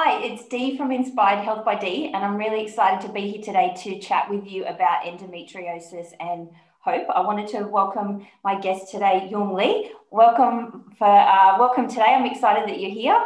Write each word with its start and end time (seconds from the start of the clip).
Hi, 0.00 0.22
it's 0.22 0.46
Dee 0.46 0.76
from 0.76 0.92
Inspired 0.92 1.42
Health 1.42 1.64
by 1.64 1.74
Dee, 1.74 2.12
and 2.14 2.24
I'm 2.24 2.36
really 2.36 2.62
excited 2.62 3.04
to 3.04 3.12
be 3.12 3.32
here 3.32 3.42
today 3.42 3.74
to 3.78 3.98
chat 3.98 4.30
with 4.30 4.46
you 4.46 4.64
about 4.64 5.02
endometriosis 5.02 6.12
and 6.20 6.50
hope. 6.78 7.08
I 7.12 7.20
wanted 7.22 7.48
to 7.48 7.64
welcome 7.64 8.24
my 8.44 8.60
guest 8.60 8.92
today, 8.92 9.26
Yung 9.28 9.54
Lee. 9.54 9.90
Welcome 10.12 10.94
for 10.96 11.08
uh, 11.08 11.58
welcome 11.58 11.88
today. 11.88 12.14
I'm 12.14 12.26
excited 12.26 12.68
that 12.68 12.78
you're 12.78 12.92
here. 12.92 13.20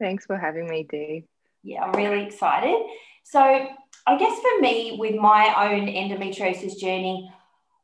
Thanks 0.00 0.26
for 0.26 0.36
having 0.36 0.66
me, 0.66 0.84
Dee. 0.90 1.28
Yeah, 1.62 1.84
I'm 1.84 1.92
really 1.92 2.26
excited. 2.26 2.74
So, 3.22 3.40
I 3.40 4.18
guess 4.18 4.36
for 4.40 4.60
me, 4.60 4.96
with 4.98 5.14
my 5.14 5.70
own 5.70 5.86
endometriosis 5.86 6.76
journey, 6.76 7.32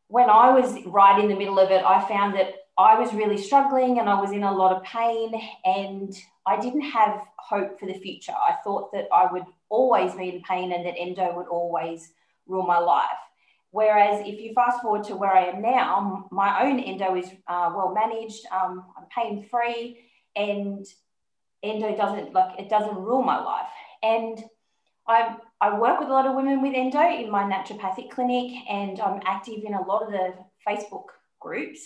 when 0.08 0.28
I 0.28 0.50
was 0.50 0.84
right 0.84 1.22
in 1.22 1.28
the 1.28 1.36
middle 1.36 1.60
of 1.60 1.70
it, 1.70 1.84
I 1.84 2.04
found 2.08 2.34
that 2.34 2.54
I 2.78 2.98
was 2.98 3.14
really 3.14 3.38
struggling 3.38 3.98
and 3.98 4.08
I 4.08 4.20
was 4.20 4.32
in 4.32 4.42
a 4.42 4.52
lot 4.52 4.76
of 4.76 4.82
pain 4.82 5.32
and 5.64 6.14
I 6.46 6.60
didn't 6.60 6.82
have 6.82 7.22
hope 7.38 7.80
for 7.80 7.86
the 7.86 7.98
future. 7.98 8.32
I 8.32 8.56
thought 8.62 8.92
that 8.92 9.08
I 9.14 9.32
would 9.32 9.44
always 9.70 10.14
be 10.14 10.28
in 10.28 10.42
pain 10.42 10.72
and 10.72 10.84
that 10.84 10.98
endo 10.98 11.34
would 11.34 11.48
always 11.48 12.12
rule 12.46 12.66
my 12.66 12.78
life. 12.78 13.04
Whereas 13.70 14.26
if 14.26 14.40
you 14.40 14.52
fast 14.54 14.82
forward 14.82 15.04
to 15.04 15.16
where 15.16 15.32
I 15.32 15.46
am 15.46 15.62
now, 15.62 16.28
my 16.30 16.64
own 16.64 16.78
endo 16.80 17.14
is 17.16 17.26
uh, 17.48 17.72
well 17.74 17.94
managed, 17.94 18.46
um, 18.52 18.84
I'm 18.96 19.04
pain 19.14 19.46
free, 19.50 19.98
and 20.34 20.86
endo 21.62 21.96
doesn't 21.96 22.32
like 22.32 22.58
it 22.58 22.68
doesn't 22.68 22.96
rule 22.96 23.22
my 23.22 23.38
life. 23.38 23.66
And 24.02 24.42
I 25.06 25.36
I 25.60 25.78
work 25.78 25.98
with 26.00 26.08
a 26.08 26.12
lot 26.12 26.26
of 26.26 26.34
women 26.34 26.62
with 26.62 26.74
endo 26.74 27.00
in 27.00 27.30
my 27.30 27.42
naturopathic 27.42 28.10
clinic, 28.10 28.52
and 28.68 29.00
I'm 29.00 29.20
active 29.26 29.64
in 29.64 29.74
a 29.74 29.82
lot 29.82 30.02
of 30.04 30.10
the 30.10 30.34
Facebook 30.66 31.06
groups. 31.40 31.80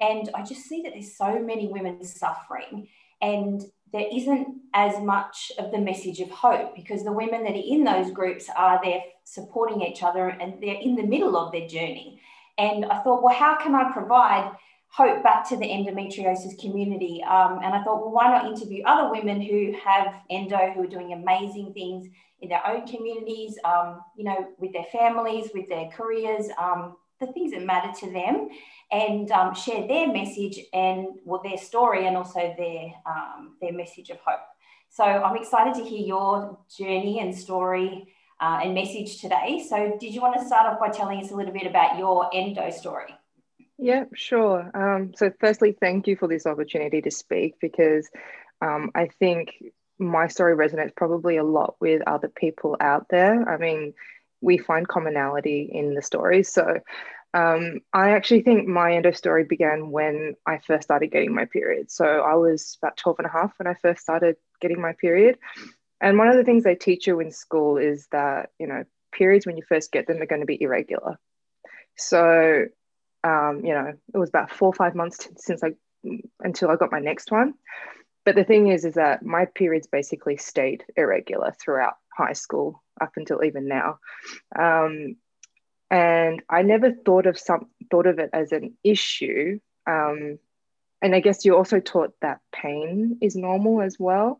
And 0.00 0.30
I 0.34 0.42
just 0.42 0.66
see 0.66 0.82
that 0.82 0.92
there's 0.92 1.14
so 1.14 1.38
many 1.38 1.68
women 1.68 2.02
suffering, 2.04 2.88
and 3.20 3.62
there 3.92 4.06
isn't 4.12 4.48
as 4.72 5.00
much 5.02 5.52
of 5.58 5.72
the 5.72 5.78
message 5.78 6.20
of 6.20 6.30
hope 6.30 6.76
because 6.76 7.02
the 7.02 7.12
women 7.12 7.42
that 7.42 7.52
are 7.52 7.66
in 7.66 7.84
those 7.84 8.10
groups 8.12 8.48
are 8.56 8.80
there 8.82 9.02
supporting 9.24 9.82
each 9.82 10.02
other 10.02 10.28
and 10.28 10.62
they're 10.62 10.80
in 10.80 10.94
the 10.94 11.02
middle 11.02 11.36
of 11.36 11.52
their 11.52 11.66
journey. 11.66 12.20
And 12.56 12.84
I 12.84 13.02
thought, 13.02 13.22
well, 13.22 13.34
how 13.34 13.56
can 13.56 13.74
I 13.74 13.90
provide 13.92 14.52
hope 14.88 15.22
back 15.22 15.48
to 15.48 15.56
the 15.56 15.64
endometriosis 15.64 16.58
community? 16.60 17.22
Um, 17.24 17.60
and 17.64 17.74
I 17.74 17.82
thought, 17.82 18.00
well, 18.00 18.12
why 18.12 18.28
not 18.28 18.46
interview 18.46 18.84
other 18.84 19.10
women 19.10 19.40
who 19.40 19.74
have 19.84 20.14
endo, 20.30 20.72
who 20.74 20.82
are 20.82 20.86
doing 20.86 21.12
amazing 21.12 21.72
things 21.72 22.06
in 22.40 22.48
their 22.48 22.66
own 22.66 22.86
communities, 22.86 23.58
um, 23.64 24.00
you 24.16 24.24
know, 24.24 24.48
with 24.58 24.72
their 24.72 24.86
families, 24.92 25.50
with 25.52 25.68
their 25.68 25.88
careers, 25.88 26.48
um, 26.58 26.96
the 27.20 27.32
things 27.32 27.52
that 27.52 27.62
matter 27.62 27.92
to 28.00 28.12
them 28.12 28.48
and 28.90 29.30
um, 29.30 29.54
share 29.54 29.86
their 29.86 30.12
message 30.12 30.58
and 30.72 31.06
well, 31.24 31.40
their 31.44 31.58
story 31.58 32.06
and 32.06 32.16
also 32.16 32.54
their, 32.56 32.92
um, 33.06 33.56
their 33.60 33.72
message 33.72 34.10
of 34.10 34.18
hope. 34.24 34.40
So 34.88 35.04
I'm 35.04 35.36
excited 35.36 35.74
to 35.74 35.88
hear 35.88 36.04
your 36.04 36.58
journey 36.76 37.20
and 37.20 37.34
story 37.34 38.12
uh, 38.40 38.60
and 38.62 38.74
message 38.74 39.20
today. 39.20 39.64
So 39.68 39.96
did 40.00 40.14
you 40.14 40.20
want 40.20 40.40
to 40.40 40.44
start 40.44 40.66
off 40.66 40.80
by 40.80 40.88
telling 40.88 41.22
us 41.22 41.30
a 41.30 41.36
little 41.36 41.52
bit 41.52 41.66
about 41.66 41.98
your 41.98 42.28
endo 42.34 42.70
story? 42.70 43.14
Yeah, 43.78 44.04
sure. 44.14 44.70
Um, 44.74 45.12
so 45.16 45.30
firstly, 45.38 45.76
thank 45.78 46.06
you 46.06 46.16
for 46.16 46.26
this 46.26 46.46
opportunity 46.46 47.00
to 47.02 47.10
speak 47.10 47.54
because 47.60 48.08
um, 48.60 48.90
I 48.94 49.08
think 49.18 49.54
my 49.98 50.26
story 50.28 50.56
resonates 50.56 50.96
probably 50.96 51.36
a 51.36 51.44
lot 51.44 51.76
with 51.80 52.02
other 52.06 52.28
people 52.28 52.76
out 52.80 53.06
there. 53.10 53.48
I 53.48 53.58
mean, 53.58 53.94
we 54.40 54.58
find 54.58 54.88
commonality 54.88 55.68
in 55.72 55.94
the 55.94 56.02
stories. 56.02 56.50
So 56.50 56.80
um, 57.32 57.80
I 57.92 58.10
actually 58.10 58.42
think 58.42 58.66
my 58.66 58.94
endo 58.94 59.12
story 59.12 59.44
began 59.44 59.90
when 59.90 60.34
I 60.46 60.58
first 60.58 60.84
started 60.84 61.12
getting 61.12 61.34
my 61.34 61.44
period. 61.44 61.90
So 61.90 62.04
I 62.04 62.34
was 62.34 62.76
about 62.82 62.96
12 62.96 63.20
and 63.20 63.26
a 63.26 63.30
half 63.30 63.52
when 63.58 63.68
I 63.68 63.74
first 63.74 64.02
started 64.02 64.36
getting 64.60 64.80
my 64.80 64.94
period. 64.94 65.38
And 66.00 66.18
one 66.18 66.28
of 66.28 66.36
the 66.36 66.44
things 66.44 66.64
they 66.64 66.74
teach 66.74 67.06
you 67.06 67.20
in 67.20 67.30
school 67.30 67.76
is 67.76 68.08
that, 68.10 68.50
you 68.58 68.66
know, 68.66 68.84
periods 69.12 69.46
when 69.46 69.56
you 69.56 69.62
first 69.68 69.92
get 69.92 70.06
them 70.06 70.20
are 70.20 70.26
going 70.26 70.40
to 70.40 70.46
be 70.46 70.60
irregular. 70.60 71.18
So, 71.96 72.66
um, 73.22 73.60
you 73.64 73.74
know, 73.74 73.92
it 74.14 74.18
was 74.18 74.30
about 74.30 74.50
four 74.50 74.68
or 74.68 74.74
five 74.74 74.94
months 74.94 75.18
t- 75.18 75.30
since 75.36 75.62
I, 75.62 75.72
until 76.40 76.70
I 76.70 76.76
got 76.76 76.90
my 76.90 77.00
next 77.00 77.30
one. 77.30 77.54
But 78.30 78.36
the 78.36 78.44
thing 78.44 78.68
is, 78.68 78.84
is 78.84 78.94
that 78.94 79.24
my 79.24 79.46
periods 79.46 79.88
basically 79.88 80.36
stayed 80.36 80.84
irregular 80.96 81.52
throughout 81.60 81.94
high 82.16 82.34
school 82.34 82.80
up 83.00 83.10
until 83.16 83.42
even 83.42 83.66
now. 83.66 83.98
Um, 84.56 85.16
and 85.90 86.40
I 86.48 86.62
never 86.62 86.92
thought 86.92 87.26
of 87.26 87.36
some 87.36 87.66
thought 87.90 88.06
of 88.06 88.20
it 88.20 88.30
as 88.32 88.52
an 88.52 88.76
issue. 88.84 89.58
Um, 89.84 90.38
and 91.02 91.12
I 91.12 91.18
guess 91.18 91.44
you're 91.44 91.56
also 91.56 91.80
taught 91.80 92.14
that 92.22 92.38
pain 92.52 93.18
is 93.20 93.34
normal 93.34 93.82
as 93.82 93.96
well. 93.98 94.38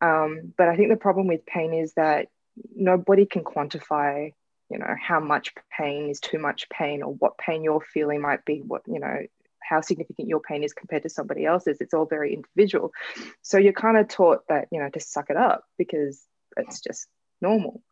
Um, 0.00 0.54
but 0.56 0.70
I 0.70 0.76
think 0.76 0.88
the 0.88 0.96
problem 0.96 1.26
with 1.26 1.44
pain 1.44 1.74
is 1.74 1.92
that 1.92 2.28
nobody 2.74 3.26
can 3.26 3.44
quantify, 3.44 4.32
you 4.70 4.78
know, 4.78 4.94
how 4.98 5.20
much 5.20 5.52
pain 5.76 6.08
is 6.08 6.20
too 6.20 6.38
much 6.38 6.70
pain 6.70 7.02
or 7.02 7.12
what 7.12 7.36
pain 7.36 7.62
you're 7.62 7.82
feeling 7.82 8.22
might 8.22 8.46
be, 8.46 8.62
what, 8.66 8.80
you 8.86 8.98
know, 8.98 9.26
how 9.68 9.80
significant 9.80 10.28
your 10.28 10.40
pain 10.40 10.62
is 10.62 10.72
compared 10.72 11.02
to 11.02 11.08
somebody 11.08 11.44
else's. 11.44 11.80
It's 11.80 11.94
all 11.94 12.06
very 12.06 12.34
individual. 12.34 12.92
So 13.42 13.58
you're 13.58 13.72
kind 13.72 13.96
of 13.96 14.08
taught 14.08 14.46
that, 14.48 14.68
you 14.70 14.80
know, 14.80 14.90
to 14.90 15.00
suck 15.00 15.30
it 15.30 15.36
up 15.36 15.64
because 15.78 16.22
it's 16.56 16.80
just 16.80 17.06
normal. 17.40 17.82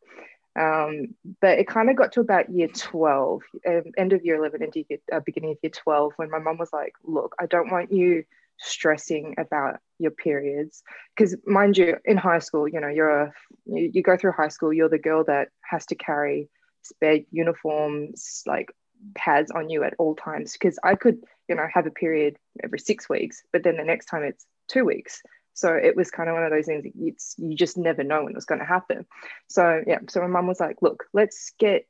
Um, 0.58 1.16
but 1.40 1.58
it 1.58 1.66
kind 1.66 1.90
of 1.90 1.96
got 1.96 2.12
to 2.12 2.20
about 2.20 2.50
year 2.50 2.68
12, 2.68 3.42
um, 3.66 3.82
end 3.98 4.12
of 4.12 4.24
year 4.24 4.36
11, 4.36 4.62
into 4.62 4.84
year, 4.88 5.00
uh, 5.12 5.20
beginning 5.20 5.52
of 5.52 5.58
year 5.62 5.70
12, 5.70 6.12
when 6.16 6.30
my 6.30 6.38
mum 6.38 6.58
was 6.58 6.72
like, 6.72 6.92
Look, 7.02 7.34
I 7.40 7.46
don't 7.46 7.72
want 7.72 7.92
you 7.92 8.24
stressing 8.58 9.34
about 9.36 9.80
your 9.98 10.12
periods. 10.12 10.82
Because, 11.16 11.36
mind 11.44 11.76
you, 11.76 11.96
in 12.04 12.16
high 12.16 12.38
school, 12.38 12.68
you 12.68 12.80
know, 12.80 12.88
you're 12.88 13.22
a, 13.22 13.32
you, 13.66 13.90
you 13.94 14.02
go 14.02 14.16
through 14.16 14.32
high 14.32 14.48
school, 14.48 14.72
you're 14.72 14.88
the 14.88 14.98
girl 14.98 15.24
that 15.24 15.48
has 15.68 15.86
to 15.86 15.96
carry 15.96 16.48
spare 16.82 17.20
uniforms, 17.32 18.42
like 18.46 18.70
pads 19.14 19.50
on 19.50 19.68
you 19.70 19.84
at 19.84 19.94
all 19.98 20.14
times. 20.14 20.52
Because 20.52 20.78
I 20.82 20.94
could, 20.94 21.18
you 21.48 21.54
know, 21.54 21.66
have 21.72 21.86
a 21.86 21.90
period 21.90 22.36
every 22.62 22.78
six 22.78 23.08
weeks, 23.08 23.42
but 23.52 23.62
then 23.62 23.76
the 23.76 23.84
next 23.84 24.06
time 24.06 24.22
it's 24.22 24.46
two 24.68 24.84
weeks. 24.84 25.22
So 25.54 25.72
it 25.72 25.96
was 25.96 26.10
kind 26.10 26.28
of 26.28 26.34
one 26.34 26.44
of 26.44 26.50
those 26.50 26.66
things 26.66 26.84
it's 26.96 27.36
you 27.38 27.54
just 27.54 27.78
never 27.78 28.02
know 28.02 28.24
when 28.24 28.32
it 28.32 28.36
was 28.36 28.44
going 28.44 28.58
to 28.58 28.66
happen. 28.66 29.06
So 29.48 29.82
yeah, 29.86 30.00
so 30.08 30.20
my 30.20 30.26
mum 30.26 30.48
was 30.48 30.60
like, 30.60 30.82
look, 30.82 31.04
let's 31.12 31.52
get 31.58 31.86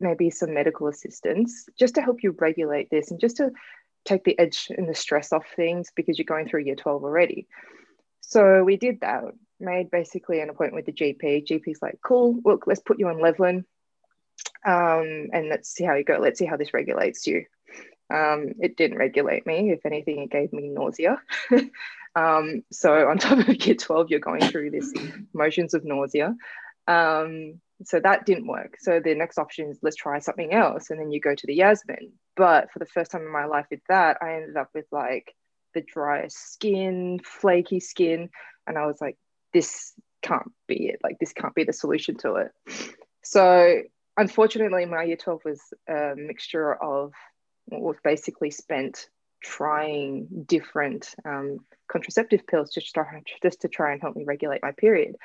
maybe 0.00 0.30
some 0.30 0.54
medical 0.54 0.86
assistance 0.86 1.66
just 1.78 1.96
to 1.96 2.02
help 2.02 2.22
you 2.22 2.34
regulate 2.38 2.88
this 2.90 3.10
and 3.10 3.20
just 3.20 3.36
to 3.38 3.50
take 4.04 4.24
the 4.24 4.38
edge 4.38 4.68
and 4.76 4.88
the 4.88 4.94
stress 4.94 5.32
off 5.32 5.44
things 5.54 5.90
because 5.94 6.18
you're 6.18 6.24
going 6.24 6.48
through 6.48 6.62
year 6.62 6.76
12 6.76 7.04
already. 7.04 7.46
So 8.20 8.64
we 8.64 8.76
did 8.76 9.00
that, 9.00 9.24
made 9.60 9.90
basically 9.90 10.40
an 10.40 10.48
appointment 10.50 10.86
with 10.86 10.86
the 10.86 11.04
GP. 11.04 11.46
GP's 11.46 11.82
like, 11.82 11.98
cool, 12.02 12.38
look, 12.44 12.66
let's 12.66 12.80
put 12.80 12.98
you 12.98 13.08
on 13.08 13.16
Levlen 13.16 13.64
um, 14.66 15.28
and 15.32 15.48
let's 15.48 15.70
see 15.70 15.84
how 15.84 15.94
you 15.94 16.04
go. 16.04 16.18
Let's 16.20 16.38
see 16.38 16.46
how 16.46 16.56
this 16.56 16.74
regulates 16.74 17.26
you. 17.26 17.44
Um, 18.12 18.54
it 18.60 18.76
didn't 18.76 18.98
regulate 18.98 19.46
me. 19.46 19.70
If 19.70 19.84
anything, 19.84 20.20
it 20.20 20.30
gave 20.30 20.52
me 20.52 20.68
nausea. 20.68 21.20
Um, 22.14 22.64
so 22.72 23.08
on 23.08 23.18
top 23.18 23.46
of 23.46 23.66
year 23.66 23.76
12, 23.76 24.10
you're 24.10 24.20
going 24.20 24.42
through 24.42 24.70
this 24.70 24.92
motions 25.32 25.74
of 25.74 25.84
nausea. 25.84 26.34
Um, 26.86 27.60
so 27.84 28.00
that 28.00 28.26
didn't 28.26 28.48
work. 28.48 28.76
So 28.80 29.00
the 29.00 29.14
next 29.14 29.38
option 29.38 29.70
is 29.70 29.78
let's 29.82 29.96
try 29.96 30.18
something 30.18 30.52
else. 30.52 30.90
And 30.90 30.98
then 30.98 31.12
you 31.12 31.20
go 31.20 31.34
to 31.34 31.46
the 31.46 31.54
Yasmin. 31.54 32.12
But 32.36 32.72
for 32.72 32.80
the 32.80 32.86
first 32.86 33.10
time 33.10 33.22
in 33.22 33.32
my 33.32 33.44
life 33.44 33.66
with 33.70 33.80
that, 33.88 34.18
I 34.20 34.34
ended 34.34 34.56
up 34.56 34.70
with 34.74 34.86
like 34.90 35.34
the 35.74 35.82
driest 35.82 36.54
skin, 36.54 37.20
flaky 37.24 37.78
skin. 37.78 38.30
And 38.66 38.76
I 38.76 38.86
was 38.86 39.00
like, 39.00 39.16
this 39.52 39.92
can't 40.22 40.50
be 40.66 40.88
it. 40.88 41.00
Like 41.04 41.18
this 41.20 41.32
can't 41.32 41.54
be 41.54 41.64
the 41.64 41.72
solution 41.72 42.16
to 42.18 42.34
it. 42.36 42.52
So 43.22 43.82
unfortunately, 44.18 44.84
my 44.84 45.04
year 45.04 45.16
12 45.16 45.40
was 45.44 45.60
a 45.88 46.14
mixture 46.16 46.74
of 46.74 47.12
what 47.66 47.80
was 47.80 47.96
basically 48.02 48.50
spent 48.50 49.08
trying 49.42 50.26
different 50.46 51.14
um, 51.24 51.58
contraceptive 51.90 52.46
pills 52.46 52.72
just 52.72 52.88
to, 52.88 52.92
try, 52.92 53.22
just 53.42 53.60
to 53.62 53.68
try 53.68 53.92
and 53.92 54.00
help 54.00 54.16
me 54.16 54.24
regulate 54.24 54.62
my 54.62 54.72
period. 54.72 55.16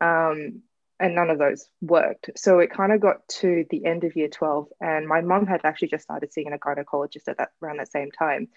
Um, 0.00 0.62
and 1.00 1.14
none 1.14 1.30
of 1.30 1.38
those 1.38 1.68
worked. 1.80 2.30
So 2.36 2.58
it 2.58 2.72
kind 2.72 2.92
of 2.92 3.00
got 3.00 3.28
to 3.40 3.64
the 3.70 3.84
end 3.84 4.02
of 4.02 4.16
year 4.16 4.28
12, 4.28 4.68
and 4.80 5.06
my 5.06 5.20
mum 5.20 5.46
had 5.46 5.60
actually 5.62 5.88
just 5.88 6.02
started 6.02 6.32
seeing 6.32 6.52
a 6.52 6.58
gynecologist 6.58 7.28
at 7.28 7.38
that 7.38 7.50
around 7.62 7.78
that 7.78 7.92
same 7.92 8.10
time. 8.10 8.48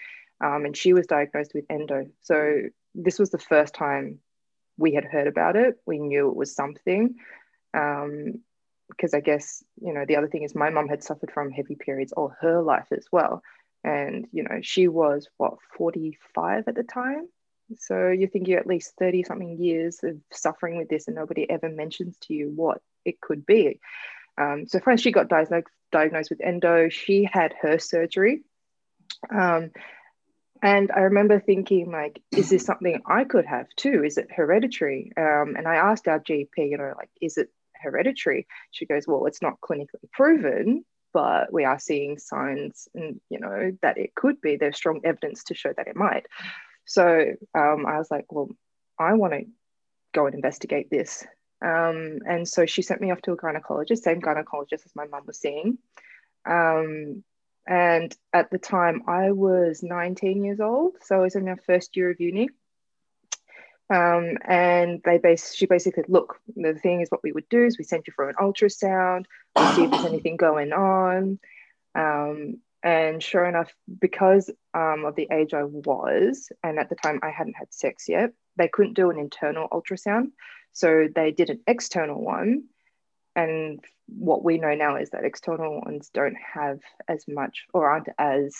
Um, 0.43 0.65
and 0.65 0.75
she 0.75 0.93
was 0.93 1.05
diagnosed 1.05 1.51
with 1.53 1.65
endo. 1.69 2.07
So 2.21 2.63
this 2.95 3.19
was 3.19 3.29
the 3.29 3.37
first 3.37 3.75
time 3.75 4.19
we 4.77 4.93
had 4.93 5.05
heard 5.05 5.27
about 5.27 5.55
it. 5.55 5.75
We 5.85 5.99
knew 5.99 6.29
it 6.29 6.35
was 6.35 6.55
something. 6.55 7.15
Um, 7.75 8.41
because 8.91 9.13
I 9.13 9.19
guess, 9.19 9.63
you 9.81 9.93
know, 9.93 10.05
the 10.05 10.17
other 10.17 10.27
thing 10.27 10.43
is 10.43 10.53
my 10.53 10.69
mum 10.69 10.87
had 10.87 11.03
suffered 11.03 11.31
from 11.31 11.51
heavy 11.51 11.75
periods 11.75 12.11
all 12.11 12.33
her 12.41 12.61
life 12.61 12.87
as 12.91 13.05
well. 13.11 13.41
And, 13.83 14.27
you 14.31 14.43
know, 14.43 14.59
she 14.61 14.87
was 14.87 15.27
what, 15.37 15.55
45 15.77 16.65
at 16.67 16.75
the 16.75 16.83
time? 16.83 17.27
So 17.77 18.09
you 18.09 18.27
think 18.27 18.47
you're 18.47 18.59
at 18.59 18.67
least 18.67 18.93
30 18.99 19.23
something 19.23 19.57
years 19.57 20.03
of 20.03 20.17
suffering 20.31 20.77
with 20.77 20.89
this, 20.89 21.07
and 21.07 21.15
nobody 21.15 21.49
ever 21.49 21.69
mentions 21.69 22.17
to 22.23 22.33
you 22.33 22.51
what 22.53 22.81
it 23.05 23.21
could 23.21 23.45
be. 23.45 23.79
Um, 24.37 24.67
so 24.67 24.79
first 24.79 25.03
she 25.03 25.11
got 25.11 25.29
diagnosed, 25.29 25.67
diagnosed 25.91 26.29
with 26.29 26.41
endo. 26.41 26.89
She 26.89 27.27
had 27.31 27.53
her 27.61 27.79
surgery. 27.79 28.43
Um, 29.29 29.71
and 30.63 30.91
I 30.91 31.01
remember 31.01 31.39
thinking, 31.39 31.91
like, 31.91 32.21
is 32.31 32.49
this 32.49 32.65
something 32.65 33.01
I 33.05 33.23
could 33.23 33.45
have 33.45 33.67
too? 33.75 34.03
Is 34.03 34.17
it 34.17 34.27
hereditary? 34.31 35.11
Um, 35.17 35.55
and 35.57 35.67
I 35.67 35.75
asked 35.75 36.07
our 36.07 36.19
GP, 36.19 36.49
you 36.57 36.77
know, 36.77 36.93
like, 36.97 37.09
is 37.19 37.37
it 37.37 37.49
hereditary? 37.81 38.47
She 38.71 38.85
goes, 38.85 39.07
well, 39.07 39.25
it's 39.25 39.41
not 39.41 39.59
clinically 39.61 40.09
proven, 40.11 40.85
but 41.13 41.51
we 41.51 41.65
are 41.65 41.79
seeing 41.79 42.17
signs, 42.17 42.87
and 42.93 43.19
you 43.29 43.39
know, 43.39 43.71
that 43.81 43.97
it 43.97 44.15
could 44.15 44.39
be. 44.41 44.55
There's 44.55 44.77
strong 44.77 45.01
evidence 45.03 45.43
to 45.45 45.55
show 45.55 45.73
that 45.75 45.87
it 45.87 45.95
might. 45.95 46.25
So 46.85 47.33
um, 47.53 47.85
I 47.85 47.97
was 47.97 48.09
like, 48.09 48.25
well, 48.31 48.49
I 48.99 49.13
want 49.13 49.33
to 49.33 49.45
go 50.13 50.25
and 50.25 50.35
investigate 50.35 50.89
this. 50.89 51.25
Um, 51.63 52.19
and 52.27 52.47
so 52.47 52.65
she 52.65 52.81
sent 52.81 53.01
me 53.01 53.11
off 53.11 53.21
to 53.23 53.33
a 53.33 53.37
gynecologist, 53.37 53.99
same 53.99 54.21
gynecologist 54.21 54.85
as 54.85 54.95
my 54.95 55.05
mum 55.05 55.23
was 55.25 55.39
seeing. 55.39 55.77
Um, 56.45 57.23
and 57.67 58.15
at 58.33 58.49
the 58.49 58.57
time, 58.57 59.03
I 59.07 59.31
was 59.31 59.83
19 59.83 60.43
years 60.43 60.59
old. 60.59 60.95
So 61.01 61.17
I 61.17 61.21
was 61.21 61.35
in 61.35 61.45
my 61.45 61.55
first 61.67 61.95
year 61.95 62.09
of 62.09 62.19
uni. 62.19 62.49
Um, 63.91 64.37
and 64.45 65.01
they 65.03 65.17
base 65.17 65.53
she 65.53 65.65
basically 65.65 66.05
look 66.07 66.39
the 66.55 66.73
thing 66.75 67.01
is 67.01 67.09
what 67.09 67.23
we 67.23 67.33
would 67.33 67.49
do 67.49 67.65
is 67.65 67.77
we 67.77 67.83
send 67.83 68.03
you 68.07 68.13
for 68.15 68.29
an 68.29 68.35
ultrasound 68.39 69.25
we 69.57 69.65
see 69.73 69.83
if 69.83 69.91
there's 69.91 70.05
anything 70.05 70.37
going 70.37 70.71
on. 70.71 71.39
Um, 71.93 72.61
and 72.83 73.21
sure 73.21 73.45
enough 73.45 73.71
because 73.99 74.49
um, 74.73 75.03
of 75.05 75.15
the 75.15 75.27
age 75.31 75.53
i 75.53 75.63
was 75.63 76.49
and 76.63 76.79
at 76.79 76.89
the 76.89 76.95
time 76.95 77.19
i 77.21 77.29
hadn't 77.29 77.57
had 77.57 77.73
sex 77.73 78.07
yet 78.07 78.31
they 78.57 78.67
couldn't 78.67 78.93
do 78.93 79.09
an 79.09 79.19
internal 79.19 79.67
ultrasound. 79.69 80.31
So 80.73 81.07
they 81.13 81.31
did 81.31 81.49
an 81.49 81.61
external 81.67 82.21
one. 82.21 82.65
And 83.35 83.83
what 84.07 84.43
we 84.43 84.57
know 84.57 84.75
now 84.75 84.97
is 84.97 85.11
that 85.11 85.23
external 85.23 85.81
ones 85.81 86.09
don't 86.13 86.37
have 86.53 86.79
as 87.07 87.25
much 87.27 87.65
or 87.73 87.89
aren't 87.89 88.09
as 88.17 88.55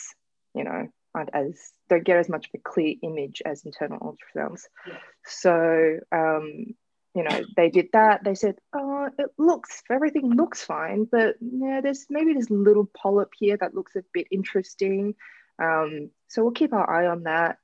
you 0.54 0.64
know 0.64 0.88
aren't 1.14 1.30
as 1.34 1.72
don't 1.90 2.04
get 2.04 2.18
as 2.18 2.30
much 2.30 2.48
of 2.48 2.52
a 2.56 2.58
clear 2.64 2.96
image 3.04 3.42
as 3.46 3.66
internal 3.66 4.00
ultrasounds. 4.00 4.64
Yeah. 4.88 4.98
so 5.26 6.00
um 6.12 6.76
you 7.14 7.24
know 7.24 7.42
they 7.58 7.70
did 7.70 7.90
that. 7.94 8.24
They 8.24 8.36
said 8.36 8.56
oh 8.74 9.10
it 9.18 9.32
looks 9.38 9.84
everything 9.90 10.34
looks 10.34 10.64
fine 10.64 11.06
but 11.12 11.36
yeah 11.42 11.82
there's 11.82 12.06
maybe 12.10 12.34
this 12.34 12.50
little 12.50 12.86
polyp 12.86 13.32
here 13.38 13.58
that 13.58 13.76
looks 13.76 13.96
a 13.96 14.04
bit 14.14 14.28
interesting. 14.32 15.16
Um, 15.62 16.10
so 16.28 16.42
we'll 16.42 16.54
keep 16.54 16.74
our 16.74 16.90
eye 16.90 17.08
on 17.08 17.24
that. 17.24 17.58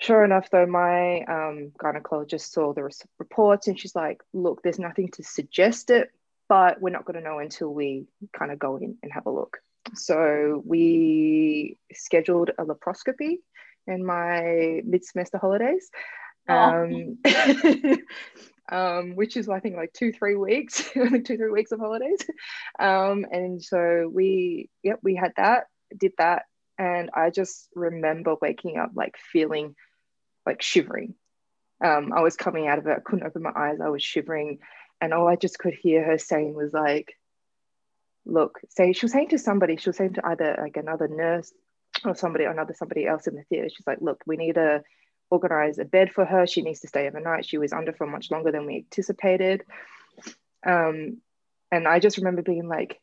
Sure 0.00 0.24
enough 0.24 0.50
though 0.50 0.66
my 0.66 1.20
um, 1.22 1.72
gynecologist 1.80 2.52
saw 2.52 2.72
the 2.72 2.90
reports 3.18 3.68
and 3.68 3.78
she's 3.78 3.94
like 3.94 4.22
look 4.32 4.62
there's 4.62 4.78
nothing 4.78 5.10
to 5.12 5.22
suggest 5.22 5.90
it 5.90 6.10
but 6.48 6.80
we're 6.80 6.90
not 6.90 7.04
going 7.04 7.16
to 7.16 7.22
know 7.22 7.38
until 7.38 7.72
we 7.72 8.06
kind 8.36 8.50
of 8.50 8.58
go 8.58 8.76
in 8.76 8.96
and 9.02 9.12
have 9.12 9.26
a 9.26 9.30
look 9.30 9.58
so 9.94 10.62
we 10.64 11.78
scheduled 11.92 12.50
a 12.58 12.64
laparoscopy 12.64 13.36
in 13.86 14.04
my 14.04 14.80
mid-semester 14.84 15.38
holidays 15.38 15.90
oh. 16.48 16.54
um, 16.54 17.18
um, 18.72 19.16
which 19.16 19.36
is 19.36 19.48
I 19.48 19.60
think 19.60 19.76
like 19.76 19.92
two 19.92 20.12
three 20.12 20.36
weeks 20.36 20.90
two 20.92 21.22
three 21.22 21.50
weeks 21.50 21.72
of 21.72 21.80
holidays 21.80 22.20
um, 22.78 23.26
and 23.30 23.62
so 23.62 24.10
we 24.12 24.68
yep 24.82 25.00
we 25.02 25.14
had 25.14 25.32
that 25.36 25.64
did 25.98 26.12
that 26.18 26.42
and 26.80 27.10
I 27.12 27.28
just 27.28 27.68
remember 27.74 28.36
waking 28.40 28.78
up 28.78 28.92
like 28.94 29.18
feeling 29.30 29.74
like 30.46 30.62
shivering. 30.62 31.14
Um, 31.84 32.12
I 32.14 32.22
was 32.22 32.36
coming 32.36 32.68
out 32.68 32.78
of 32.78 32.86
it, 32.86 32.96
I 32.96 33.00
couldn't 33.00 33.26
open 33.26 33.42
my 33.42 33.52
eyes, 33.54 33.78
I 33.84 33.90
was 33.90 34.02
shivering. 34.02 34.58
And 34.98 35.12
all 35.12 35.28
I 35.28 35.36
just 35.36 35.58
could 35.58 35.74
hear 35.74 36.02
her 36.02 36.16
saying 36.16 36.54
was 36.54 36.72
like, 36.72 37.12
look, 38.26 38.60
say 38.68 38.92
she 38.92 39.06
was 39.06 39.12
saying 39.12 39.28
to 39.28 39.38
somebody, 39.38 39.76
she 39.76 39.88
was 39.88 39.96
saying 39.96 40.14
to 40.14 40.26
either 40.26 40.56
like 40.60 40.76
another 40.76 41.08
nurse 41.08 41.52
or 42.04 42.14
somebody, 42.14 42.44
or 42.44 42.50
another 42.50 42.74
somebody 42.74 43.06
else 43.06 43.26
in 43.26 43.34
the 43.34 43.42
theater. 43.44 43.68
She's 43.68 43.86
like, 43.86 44.00
look, 44.00 44.22
we 44.26 44.36
need 44.36 44.54
to 44.54 44.82
organize 45.30 45.78
a 45.78 45.84
bed 45.84 46.12
for 46.12 46.24
her. 46.24 46.46
She 46.46 46.62
needs 46.62 46.80
to 46.80 46.88
stay 46.88 47.06
overnight. 47.06 47.46
She 47.46 47.58
was 47.58 47.72
under 47.72 47.92
for 47.92 48.06
much 48.06 48.30
longer 48.30 48.52
than 48.52 48.66
we 48.66 48.76
anticipated. 48.76 49.64
Um, 50.66 51.18
and 51.70 51.86
I 51.86 52.00
just 52.00 52.18
remember 52.18 52.42
being 52.42 52.68
like, 52.68 53.00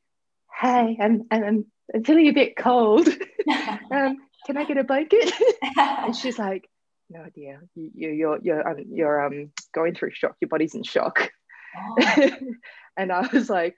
hey, 0.59 0.97
I'm, 1.01 1.23
I'm, 1.31 1.65
I'm 1.93 2.03
feeling 2.03 2.27
a 2.27 2.33
bit 2.33 2.57
cold. 2.57 3.07
um, 3.91 4.17
can 4.45 4.57
I 4.57 4.65
get 4.65 4.77
a 4.77 4.83
blanket? 4.83 5.31
and 5.77 6.15
she's 6.15 6.37
like, 6.37 6.69
no 7.09 7.21
idea. 7.21 7.61
You, 7.75 7.91
you, 7.93 8.09
you're 8.09 8.39
you're 8.41 8.67
um, 8.67 8.83
you're 8.89 9.25
um 9.25 9.51
going 9.73 9.95
through 9.95 10.11
shock. 10.11 10.35
Your 10.41 10.49
body's 10.49 10.75
in 10.75 10.83
shock. 10.83 11.31
Oh. 11.77 12.29
and 12.97 13.11
I 13.11 13.27
was 13.31 13.49
like, 13.49 13.77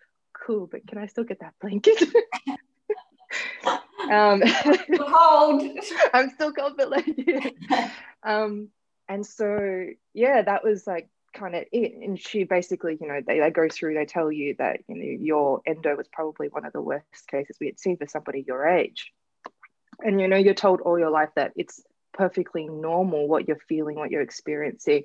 cool, 0.50 0.68
but 0.68 0.88
can 0.88 0.98
I 0.98 1.06
still 1.06 1.24
get 1.24 1.42
that 1.42 1.54
blanket? 1.62 2.02
um, 4.12 4.42
cold. 4.98 5.64
I'm 6.14 6.32
still 6.32 6.52
cold, 6.52 6.74
but 6.76 6.90
like, 6.90 7.06
yeah. 7.18 7.92
um, 8.24 8.70
and 9.08 9.26
so 9.26 9.86
yeah, 10.14 10.42
that 10.42 10.64
was 10.64 10.88
like 10.88 11.08
kind 11.36 11.56
of 11.56 11.66
it. 11.72 11.94
And 11.94 12.20
she 12.20 12.46
basically, 12.46 12.98
you 13.00 13.08
know, 13.08 13.22
they, 13.26 13.40
they 13.40 13.52
go 13.52 13.68
through, 13.70 13.94
they 13.94 14.06
tell 14.06 14.32
you 14.32 14.56
that 14.58 14.80
you 14.88 14.96
know 14.96 15.24
your 15.24 15.62
endo 15.68 15.96
was 15.96 16.08
probably 16.12 16.48
one 16.48 16.66
of 16.66 16.74
the 16.74 16.82
worst 16.82 17.28
cases 17.28 17.58
we 17.60 17.68
had 17.68 17.80
seen 17.80 17.98
for 17.98 18.08
somebody 18.08 18.44
your 18.48 18.68
age. 18.68 19.12
And 20.04 20.20
you 20.20 20.28
know, 20.28 20.38
you're 20.38 20.56
told 20.56 20.82
all 20.82 20.98
your 20.98 21.12
life 21.12 21.30
that 21.36 21.52
it's 21.56 21.80
perfectly 22.14 22.68
normal 22.68 23.28
what 23.28 23.48
you're 23.48 23.62
feeling, 23.68 23.98
what 23.98 24.10
you're 24.10 24.24
experiencing. 24.24 25.04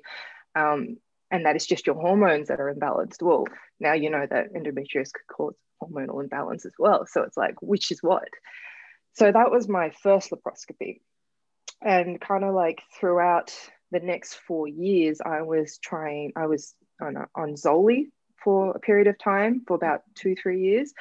Um, 0.55 0.97
and 1.35 1.45
that 1.45 1.57
it's 1.57 1.65
just 1.65 1.85
your 1.85 1.95
hormones 1.95 2.47
that 2.47 2.61
are 2.61 2.73
imbalanced. 2.73 3.21
Well, 3.21 3.45
now 3.77 3.91
you 3.91 4.09
know 4.09 4.25
that 4.29 4.53
endometriosis 4.53 5.11
could 5.11 5.27
cause 5.35 5.55
hormonal 5.83 6.23
imbalance 6.23 6.65
as 6.65 6.71
well. 6.79 7.05
So 7.05 7.23
it's 7.23 7.35
like, 7.35 7.61
which 7.61 7.91
is 7.91 8.01
what? 8.01 8.29
So 9.13 9.29
that 9.29 9.51
was 9.51 9.67
my 9.67 9.91
first 10.01 10.31
laparoscopy. 10.31 11.01
And 11.81 12.21
kind 12.21 12.45
of 12.45 12.53
like 12.53 12.81
throughout 12.97 13.53
the 13.91 13.99
next 13.99 14.35
four 14.47 14.65
years, 14.69 15.19
I 15.19 15.41
was 15.41 15.77
trying, 15.77 16.31
I 16.37 16.47
was 16.47 16.73
on, 17.01 17.17
on 17.35 17.55
Zoely 17.55 18.05
for 18.41 18.71
a 18.71 18.79
period 18.79 19.07
of 19.07 19.19
time 19.19 19.63
for 19.67 19.75
about 19.75 20.03
two, 20.15 20.35
three 20.41 20.61
years. 20.61 20.93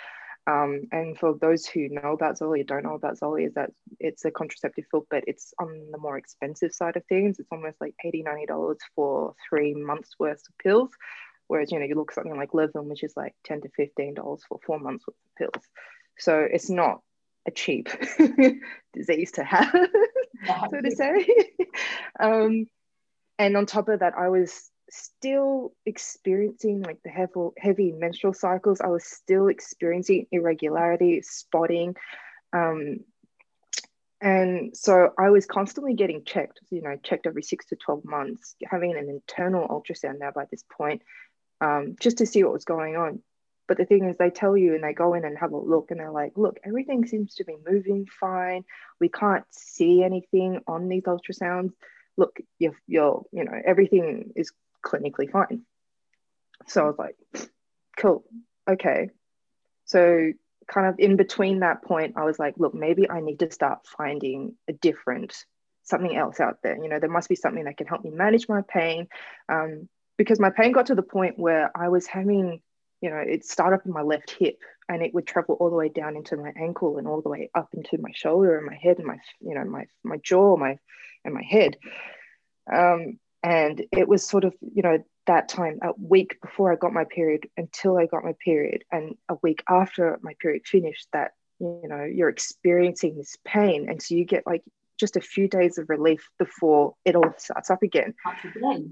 Um, 0.46 0.82
and 0.92 1.18
for 1.18 1.34
those 1.40 1.64
who 1.64 1.88
know 1.88 2.12
about 2.12 2.38
Zoely 2.38 2.60
or 2.60 2.64
don't 2.64 2.84
know 2.84 2.94
about 2.94 3.18
Zoely, 3.18 3.46
is 3.46 3.54
that 3.54 3.70
it's 3.98 4.24
a 4.24 4.30
contraceptive 4.30 4.84
pill, 4.90 5.06
but 5.10 5.24
it's 5.26 5.54
on 5.58 5.88
the 5.90 5.98
more 5.98 6.18
expensive 6.18 6.72
side 6.72 6.96
of 6.96 7.04
things. 7.06 7.38
It's 7.38 7.48
almost 7.50 7.80
like 7.80 7.94
$80, 8.04 8.24
$90 8.24 8.76
for 8.94 9.34
three 9.48 9.74
months 9.74 10.10
worth 10.18 10.42
of 10.48 10.58
pills. 10.58 10.90
Whereas, 11.46 11.72
you 11.72 11.78
know, 11.78 11.86
you 11.86 11.94
look 11.94 12.12
something 12.12 12.36
like 12.36 12.54
Levin, 12.54 12.88
which 12.88 13.02
is 13.02 13.14
like 13.16 13.34
10 13.44 13.62
to 13.62 13.68
$15 13.68 14.40
for 14.48 14.58
four 14.66 14.78
months 14.78 15.06
worth 15.06 15.16
of 15.16 15.36
pills. 15.36 15.64
So 16.18 16.40
it's 16.40 16.70
not 16.70 17.00
a 17.46 17.50
cheap 17.50 17.88
disease 18.94 19.32
to 19.32 19.44
have, 19.44 19.72
so 20.70 20.80
to 20.80 20.90
say. 20.90 21.26
um, 22.20 22.66
and 23.38 23.56
on 23.56 23.66
top 23.66 23.88
of 23.88 24.00
that, 24.00 24.14
I 24.16 24.28
was 24.28 24.70
still 24.94 25.74
experiencing 25.86 26.82
like 26.82 26.98
the 27.02 27.10
heavy, 27.10 27.50
heavy 27.58 27.92
menstrual 27.92 28.34
cycles. 28.34 28.80
I 28.80 28.88
was 28.88 29.04
still 29.04 29.48
experiencing 29.48 30.26
irregularity, 30.30 31.22
spotting. 31.22 31.96
Um, 32.52 33.00
and 34.20 34.76
so 34.76 35.10
I 35.18 35.30
was 35.30 35.46
constantly 35.46 35.94
getting 35.94 36.24
checked, 36.24 36.60
you 36.70 36.80
know, 36.80 36.96
checked 37.02 37.26
every 37.26 37.42
six 37.42 37.66
to 37.66 37.76
12 37.76 38.04
months, 38.04 38.56
having 38.64 38.96
an 38.96 39.08
internal 39.10 39.68
ultrasound 39.68 40.18
now 40.18 40.30
by 40.30 40.44
this 40.50 40.64
point, 40.76 41.02
um, 41.60 41.96
just 42.00 42.18
to 42.18 42.26
see 42.26 42.42
what 42.42 42.52
was 42.52 42.64
going 42.64 42.96
on. 42.96 43.22
But 43.66 43.78
the 43.78 43.84
thing 43.84 44.04
is, 44.04 44.16
they 44.16 44.30
tell 44.30 44.56
you 44.56 44.74
and 44.74 44.84
they 44.84 44.92
go 44.92 45.14
in 45.14 45.24
and 45.24 45.38
have 45.38 45.52
a 45.52 45.58
look 45.58 45.90
and 45.90 45.98
they're 45.98 46.10
like, 46.10 46.32
look, 46.36 46.58
everything 46.64 47.06
seems 47.06 47.34
to 47.36 47.44
be 47.44 47.56
moving 47.66 48.06
fine. 48.06 48.64
We 49.00 49.08
can't 49.08 49.44
see 49.50 50.02
anything 50.02 50.60
on 50.66 50.88
these 50.88 51.04
ultrasounds. 51.04 51.72
Look, 52.16 52.36
you're, 52.58 52.76
you're 52.86 53.24
you 53.32 53.44
know, 53.44 53.60
everything 53.64 54.32
is 54.36 54.52
clinically 54.84 55.30
fine. 55.30 55.62
So 56.66 56.82
I 56.82 56.86
was 56.86 56.98
like, 56.98 57.16
cool, 57.98 58.24
okay. 58.68 59.10
So 59.84 60.32
kind 60.66 60.86
of 60.86 60.98
in 60.98 61.16
between 61.16 61.60
that 61.60 61.82
point, 61.82 62.14
I 62.16 62.24
was 62.24 62.38
like, 62.38 62.54
look, 62.56 62.74
maybe 62.74 63.10
I 63.10 63.20
need 63.20 63.40
to 63.40 63.50
start 63.50 63.80
finding 63.86 64.54
a 64.68 64.72
different 64.72 65.34
something 65.82 66.16
else 66.16 66.40
out 66.40 66.58
there. 66.62 66.76
You 66.82 66.88
know, 66.88 66.98
there 66.98 67.10
must 67.10 67.28
be 67.28 67.34
something 67.34 67.64
that 67.64 67.76
can 67.76 67.86
help 67.86 68.04
me 68.04 68.10
manage 68.10 68.48
my 68.48 68.62
pain. 68.66 69.08
Um, 69.48 69.88
because 70.16 70.40
my 70.40 70.50
pain 70.50 70.72
got 70.72 70.86
to 70.86 70.94
the 70.94 71.02
point 71.02 71.38
where 71.38 71.70
I 71.76 71.88
was 71.88 72.06
having, 72.06 72.60
you 73.00 73.10
know, 73.10 73.22
it 73.26 73.44
started 73.44 73.76
up 73.76 73.86
in 73.86 73.92
my 73.92 74.02
left 74.02 74.30
hip 74.38 74.58
and 74.88 75.02
it 75.02 75.12
would 75.12 75.26
travel 75.26 75.56
all 75.60 75.70
the 75.70 75.76
way 75.76 75.88
down 75.88 76.16
into 76.16 76.36
my 76.36 76.52
ankle 76.56 76.98
and 76.98 77.06
all 77.06 77.20
the 77.20 77.28
way 77.28 77.50
up 77.54 77.68
into 77.74 77.98
my 77.98 78.10
shoulder 78.14 78.56
and 78.56 78.66
my 78.66 78.76
head 78.80 78.98
and 78.98 79.06
my, 79.06 79.18
you 79.40 79.54
know, 79.54 79.64
my 79.64 79.86
my 80.02 80.16
jaw, 80.18 80.56
my 80.56 80.78
and 81.24 81.34
my 81.34 81.42
head. 81.42 81.76
Um, 82.72 83.18
and 83.44 83.84
it 83.92 84.08
was 84.08 84.26
sort 84.26 84.44
of 84.44 84.54
you 84.74 84.82
know 84.82 84.98
that 85.26 85.48
time 85.48 85.78
a 85.82 85.90
week 85.98 86.40
before 86.40 86.72
i 86.72 86.76
got 86.76 86.92
my 86.92 87.04
period 87.04 87.48
until 87.56 87.96
i 87.96 88.06
got 88.06 88.24
my 88.24 88.34
period. 88.44 88.84
And 88.90 89.16
a 89.28 89.36
week 89.42 89.62
after 89.68 90.18
my 90.22 90.32
period 90.40 90.66
finished 90.66 91.06
that 91.12 91.32
you 91.60 91.82
know 91.84 92.04
you're 92.04 92.28
experiencing 92.28 93.16
this 93.16 93.36
pain. 93.44 93.88
And 93.88 94.02
so 94.02 94.14
you 94.14 94.24
get 94.24 94.46
like 94.46 94.62
just 94.98 95.16
a 95.16 95.20
few 95.20 95.48
days 95.48 95.76
of 95.76 95.88
relief 95.88 96.28
before 96.38 96.94
it 97.04 97.16
all 97.16 97.34
starts 97.36 97.68
up 97.68 97.82
again. 97.82 98.14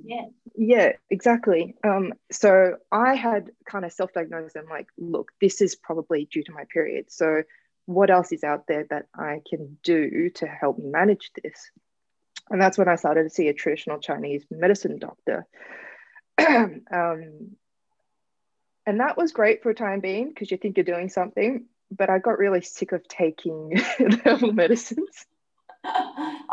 Yeah. 0.04 0.26
Yeah 0.54 0.92
exactly. 1.10 1.74
Um, 1.84 2.12
so 2.30 2.76
i 2.92 3.14
had 3.14 3.50
kind 3.64 3.84
of 3.84 3.92
self-diagnosed 3.92 4.56
and 4.56 4.68
like 4.68 4.88
look 4.98 5.32
this 5.40 5.60
is 5.60 5.76
probably 5.76 6.28
due 6.30 6.44
to 6.44 6.52
my 6.52 6.64
period. 6.72 7.06
So 7.10 7.42
what 7.86 8.10
else 8.10 8.32
is 8.32 8.44
out 8.44 8.66
there 8.68 8.86
that 8.90 9.06
I 9.14 9.40
can 9.48 9.78
do 9.82 10.30
to 10.36 10.46
help 10.46 10.78
manage 10.78 11.30
this? 11.42 11.70
And 12.52 12.60
that's 12.60 12.76
when 12.76 12.86
I 12.86 12.96
started 12.96 13.24
to 13.24 13.30
see 13.30 13.48
a 13.48 13.54
traditional 13.54 13.98
Chinese 13.98 14.44
medicine 14.50 14.98
doctor. 14.98 15.46
um, 16.38 17.56
and 18.84 19.00
that 19.00 19.16
was 19.16 19.32
great 19.32 19.62
for 19.62 19.70
a 19.70 19.74
time 19.74 20.00
being 20.00 20.28
because 20.28 20.50
you 20.50 20.58
think 20.58 20.76
you're 20.76 20.84
doing 20.84 21.08
something. 21.08 21.64
But 21.90 22.10
I 22.10 22.18
got 22.18 22.38
really 22.38 22.60
sick 22.60 22.92
of 22.92 23.08
taking 23.08 23.80
herbal 24.24 24.52
medicines. 24.52 25.26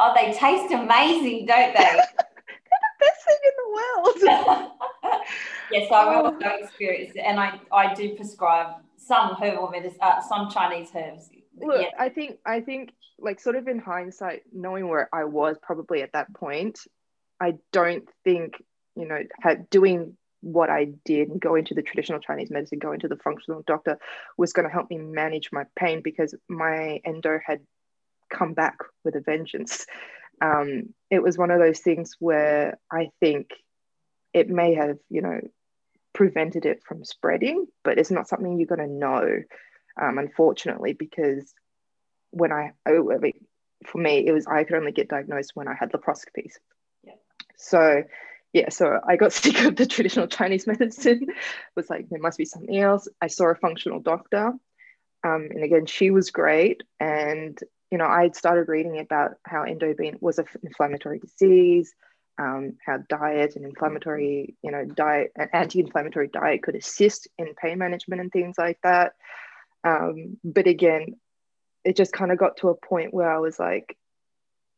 Oh, 0.01 0.13
they 0.15 0.31
taste 0.31 0.73
amazing, 0.73 1.45
don't 1.45 1.75
they? 1.75 1.83
They're 1.83 1.97
the 1.97 2.95
best 2.99 3.25
thing 3.27 3.37
in 3.43 3.51
the 3.57 3.69
world. 3.75 5.23
yes, 5.71 5.91
I 5.91 6.21
will 6.21 6.37
oh. 6.41 6.57
experience 6.63 7.11
it, 7.15 7.19
and 7.19 7.37
I, 7.37 7.59
I 7.69 7.93
do 7.93 8.15
prescribe 8.15 8.77
some 8.95 9.35
herbal 9.35 9.69
medicine, 9.71 9.99
uh, 10.01 10.21
some 10.21 10.49
Chinese 10.49 10.89
herbs. 10.95 11.29
Look, 11.61 11.81
yeah. 11.81 11.89
I 11.97 12.09
think 12.09 12.37
I 12.45 12.61
think 12.61 12.91
like 13.17 13.39
sort 13.39 13.55
of 13.55 13.67
in 13.67 13.79
hindsight, 13.79 14.43
knowing 14.53 14.87
where 14.87 15.09
I 15.13 15.25
was 15.25 15.57
probably 15.61 16.01
at 16.01 16.13
that 16.13 16.33
point, 16.33 16.79
I 17.39 17.55
don't 17.71 18.07
think 18.23 18.53
you 18.95 19.07
know 19.07 19.19
had 19.41 19.69
doing 19.69 20.17
what 20.41 20.69
I 20.69 20.87
did 21.03 21.29
and 21.29 21.39
go 21.39 21.55
into 21.55 21.73
the 21.73 21.81
traditional 21.81 22.19
Chinese 22.19 22.49
medicine, 22.49 22.79
going 22.79 23.01
to 23.01 23.07
the 23.07 23.17
functional 23.17 23.63
doctor 23.67 23.97
was 24.37 24.53
going 24.53 24.67
to 24.67 24.73
help 24.73 24.89
me 24.89 24.97
manage 24.97 25.49
my 25.51 25.65
pain 25.75 26.01
because 26.01 26.33
my 26.47 27.01
endo 27.03 27.39
had 27.45 27.59
come 28.29 28.53
back 28.53 28.77
with 29.03 29.15
a 29.15 29.21
vengeance. 29.21 29.85
Um, 30.41 30.93
it 31.09 31.21
was 31.21 31.37
one 31.37 31.51
of 31.51 31.59
those 31.59 31.79
things 31.79 32.15
where 32.19 32.79
I 32.91 33.09
think 33.19 33.49
it 34.33 34.49
may 34.49 34.75
have, 34.75 34.97
you 35.09 35.21
know, 35.21 35.41
prevented 36.13 36.65
it 36.65 36.81
from 36.83 37.03
spreading, 37.03 37.67
but 37.83 37.97
it's 37.97 38.11
not 38.11 38.27
something 38.27 38.57
you're 38.57 38.67
going 38.67 38.79
to 38.79 38.87
know, 38.87 39.43
um, 39.99 40.17
unfortunately, 40.17 40.93
because 40.93 41.53
when 42.31 42.51
I, 42.51 42.73
I 42.85 42.91
mean, 42.91 43.33
for 43.85 43.97
me, 43.97 44.25
it 44.25 44.31
was 44.31 44.47
I 44.47 44.63
could 44.63 44.77
only 44.77 44.91
get 44.91 45.09
diagnosed 45.09 45.51
when 45.53 45.67
I 45.67 45.73
had 45.73 45.91
laparoscopies. 45.91 46.53
Yeah. 47.03 47.13
So, 47.57 48.03
yeah, 48.53 48.69
so 48.69 48.99
I 49.07 49.15
got 49.15 49.33
sick 49.33 49.63
of 49.65 49.75
the 49.75 49.85
traditional 49.85 50.27
Chinese 50.27 50.67
medicine. 50.67 51.27
was 51.75 51.89
like, 51.89 52.09
there 52.09 52.19
must 52.19 52.37
be 52.37 52.45
something 52.45 52.77
else. 52.77 53.07
I 53.21 53.27
saw 53.27 53.51
a 53.51 53.55
functional 53.55 53.99
doctor, 53.99 54.53
um, 55.23 55.47
and 55.51 55.63
again, 55.63 55.85
she 55.85 56.11
was 56.11 56.31
great. 56.31 56.83
And 56.99 57.57
you 57.91 57.97
know, 57.97 58.05
I 58.05 58.23
had 58.23 58.35
started 58.35 58.67
reading 58.67 58.99
about 58.99 59.31
how 59.43 59.63
endo 59.63 59.95
was 60.21 60.37
an 60.37 60.45
inflammatory 60.61 61.19
disease, 61.19 61.93
um, 62.37 62.77
how 62.85 62.97
diet 63.09 63.55
and 63.55 63.65
inflammatory, 63.65 64.55
you 64.61 64.71
know, 64.71 64.85
diet, 64.85 65.31
an 65.35 65.49
anti-inflammatory 65.53 66.27
diet 66.27 66.63
could 66.63 66.75
assist 66.75 67.27
in 67.37 67.53
pain 67.55 67.79
management 67.79 68.21
and 68.21 68.31
things 68.31 68.57
like 68.57 68.79
that. 68.83 69.13
Um, 69.83 70.37
but 70.43 70.67
again, 70.67 71.15
it 71.83 71.95
just 71.95 72.13
kind 72.13 72.31
of 72.31 72.37
got 72.37 72.57
to 72.57 72.69
a 72.69 72.75
point 72.75 73.13
where 73.13 73.31
I 73.31 73.39
was 73.39 73.59
like, 73.59 73.97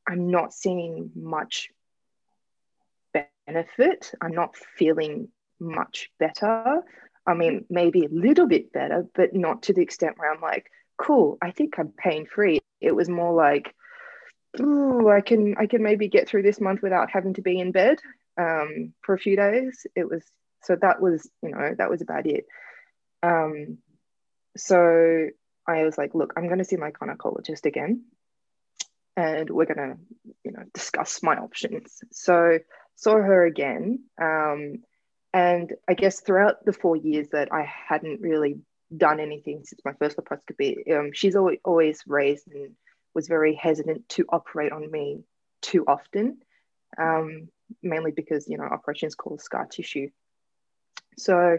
I'm 0.07 0.29
not 0.29 0.53
seeing 0.53 1.11
much 1.15 1.69
benefit. 3.47 4.11
I'm 4.21 4.33
not 4.33 4.55
feeling 4.77 5.29
much 5.59 6.09
better. 6.19 6.81
I 7.25 7.33
mean, 7.33 7.65
maybe 7.69 8.05
a 8.05 8.09
little 8.09 8.47
bit 8.47 8.73
better, 8.73 9.05
but 9.13 9.33
not 9.33 9.63
to 9.63 9.73
the 9.73 9.81
extent 9.81 10.17
where 10.17 10.31
I'm 10.31 10.41
like, 10.41 10.71
cool, 10.97 11.37
I 11.41 11.51
think 11.51 11.77
I'm 11.77 11.89
pain 11.89 12.25
free. 12.25 12.59
It 12.79 12.95
was 12.95 13.09
more 13.09 13.33
like, 13.33 13.75
ooh, 14.59 15.09
I 15.09 15.21
can 15.21 15.55
I 15.57 15.67
can 15.67 15.83
maybe 15.83 16.07
get 16.07 16.27
through 16.27 16.43
this 16.43 16.59
month 16.59 16.81
without 16.81 17.11
having 17.11 17.35
to 17.35 17.41
be 17.41 17.59
in 17.59 17.71
bed 17.71 17.99
um, 18.37 18.93
for 19.01 19.13
a 19.13 19.19
few 19.19 19.35
days. 19.35 19.85
It 19.95 20.09
was 20.09 20.23
so 20.63 20.75
that 20.81 21.01
was 21.01 21.29
you 21.41 21.49
know 21.49 21.75
that 21.77 21.89
was 21.89 22.01
about 22.01 22.25
it. 22.25 22.45
Um, 23.23 23.77
so 24.57 25.27
I 25.67 25.83
was 25.83 25.97
like, 25.97 26.15
look, 26.15 26.33
I'm 26.35 26.47
going 26.47 26.59
to 26.59 26.65
see 26.65 26.77
my 26.77 26.91
gynecologist 26.91 27.65
again, 27.65 28.05
and 29.15 29.49
we're 29.49 29.65
going 29.65 29.77
to 29.77 29.97
you 30.43 30.51
know 30.51 30.63
discuss 30.73 31.21
my 31.23 31.35
options. 31.35 31.99
So 32.11 32.59
saw 32.95 33.15
her 33.15 33.45
again. 33.45 34.03
Um, 34.21 34.83
and 35.33 35.73
I 35.87 35.93
guess 35.93 36.19
throughout 36.19 36.65
the 36.65 36.73
four 36.73 36.95
years 36.95 37.29
that 37.29 37.49
I 37.51 37.63
hadn't 37.63 38.21
really 38.21 38.59
done 38.95 39.19
anything 39.19 39.63
since 39.63 39.81
my 39.85 39.93
first 39.93 40.17
laparoscopy, 40.17 40.91
um, 40.91 41.11
she's 41.13 41.35
always, 41.35 42.03
raised 42.05 42.47
and 42.47 42.71
was 43.13 43.27
very 43.27 43.55
hesitant 43.55 44.07
to 44.09 44.25
operate 44.29 44.71
on 44.71 44.91
me 44.91 45.23
too 45.61 45.85
often, 45.87 46.39
um, 46.97 47.47
mainly 47.81 48.11
because, 48.11 48.47
you 48.47 48.57
know, 48.57 48.65
operations 48.65 49.15
cause 49.15 49.43
scar 49.43 49.65
tissue. 49.65 50.09
So 51.17 51.57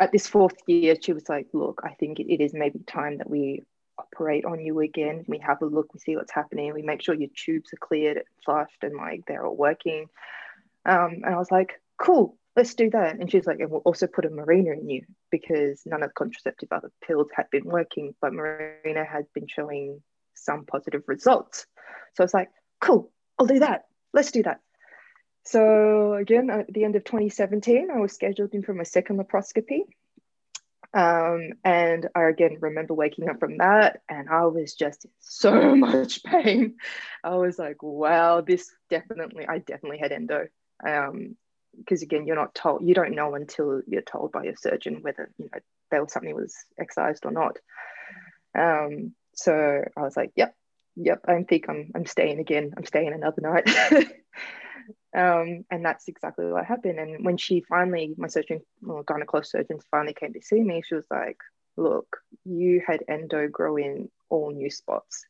at 0.00 0.12
this 0.12 0.26
fourth 0.26 0.56
year, 0.66 0.96
she 1.00 1.12
was 1.12 1.28
like, 1.28 1.48
look, 1.52 1.80
I 1.84 1.94
think 1.94 2.20
it 2.20 2.42
is 2.42 2.52
maybe 2.54 2.80
time 2.80 3.18
that 3.18 3.28
we 3.28 3.64
operate 3.98 4.44
on 4.44 4.60
you 4.60 4.80
again. 4.80 5.24
We 5.26 5.38
have 5.38 5.60
a 5.62 5.66
look, 5.66 5.92
we 5.92 6.00
see 6.00 6.16
what's 6.16 6.32
happening, 6.32 6.72
we 6.72 6.82
make 6.82 7.02
sure 7.02 7.14
your 7.14 7.30
tubes 7.34 7.72
are 7.72 7.86
cleared, 7.86 8.22
flushed, 8.44 8.82
and 8.82 8.96
like 8.96 9.22
they're 9.26 9.44
all 9.44 9.56
working. 9.56 10.06
Um, 10.86 11.20
and 11.24 11.34
I 11.34 11.38
was 11.38 11.50
like, 11.50 11.80
cool, 12.00 12.36
let's 12.56 12.74
do 12.74 12.90
that. 12.90 13.18
And 13.18 13.30
she's 13.30 13.46
like, 13.46 13.60
and 13.60 13.70
we'll 13.70 13.80
also 13.80 14.06
put 14.06 14.24
a 14.24 14.28
Mirena 14.28 14.78
in 14.78 14.88
you 14.88 15.02
because 15.30 15.82
none 15.84 16.02
of 16.02 16.10
the 16.10 16.14
contraceptive 16.14 16.68
other 16.72 16.92
pills 17.06 17.28
had 17.34 17.50
been 17.50 17.64
working, 17.64 18.14
but 18.20 18.32
Mirena 18.32 19.06
had 19.06 19.26
been 19.34 19.46
showing 19.48 20.00
some 20.34 20.64
positive 20.64 21.02
results. 21.06 21.66
So 22.14 22.24
it's 22.24 22.34
like, 22.34 22.50
cool, 22.80 23.10
I'll 23.38 23.46
do 23.46 23.58
that. 23.60 23.86
Let's 24.12 24.30
do 24.30 24.42
that. 24.44 24.60
So 25.50 26.12
again, 26.12 26.50
at 26.50 26.70
the 26.70 26.84
end 26.84 26.94
of 26.94 27.04
2017, 27.04 27.90
I 27.90 27.98
was 27.98 28.12
scheduled 28.12 28.52
in 28.52 28.62
for 28.62 28.74
my 28.74 28.82
second 28.82 29.18
laparoscopy. 29.18 29.80
Um, 30.92 31.52
and 31.64 32.08
I 32.14 32.24
again 32.24 32.58
remember 32.60 32.92
waking 32.92 33.30
up 33.30 33.40
from 33.40 33.58
that 33.58 34.00
and 34.08 34.28
I 34.28 34.44
was 34.46 34.74
just 34.74 35.04
in 35.06 35.10
so 35.20 35.74
much 35.76 36.22
pain. 36.22 36.76
I 37.24 37.36
was 37.36 37.58
like, 37.58 37.82
wow, 37.82 38.42
this 38.42 38.70
definitely, 38.90 39.46
I 39.48 39.58
definitely 39.58 39.98
had 39.98 40.12
endo. 40.12 40.48
Um, 40.86 41.36
because 41.78 42.02
again, 42.02 42.26
you're 42.26 42.36
not 42.36 42.54
told, 42.54 42.86
you 42.86 42.94
don't 42.94 43.14
know 43.14 43.34
until 43.34 43.80
you're 43.86 44.02
told 44.02 44.32
by 44.32 44.44
your 44.44 44.56
surgeon 44.56 44.98
whether, 45.00 45.30
you 45.38 45.48
know, 45.50 45.60
there 45.90 46.02
was 46.02 46.12
something 46.12 46.34
was 46.34 46.56
excised 46.78 47.24
or 47.24 47.30
not. 47.30 47.56
Um, 48.58 49.14
so 49.34 49.82
I 49.96 50.02
was 50.02 50.16
like, 50.16 50.32
yep, 50.36 50.54
yep, 50.96 51.20
I 51.26 51.42
think 51.44 51.70
I'm, 51.70 51.90
I'm 51.94 52.06
staying 52.06 52.38
again. 52.38 52.74
I'm 52.76 52.84
staying 52.84 53.14
another 53.14 53.40
night. 53.40 54.12
um, 55.16 55.64
and 55.70 55.84
that's 55.84 56.08
exactly 56.08 56.46
what 56.46 56.66
happened. 56.66 56.98
And 56.98 57.24
when 57.24 57.36
she 57.36 57.62
finally, 57.62 58.14
my 58.16 58.28
surgeon, 58.28 58.60
well, 58.82 59.04
gynecologist 59.04 59.46
surgeons 59.46 59.84
finally 59.90 60.14
came 60.14 60.32
to 60.34 60.42
see 60.42 60.60
me, 60.60 60.82
she 60.86 60.94
was 60.94 61.06
like, 61.10 61.38
look, 61.76 62.18
you 62.44 62.82
had 62.86 63.04
endo 63.08 63.48
grow 63.48 63.76
in 63.76 64.10
all 64.28 64.50
new 64.50 64.70
spots. 64.70 65.24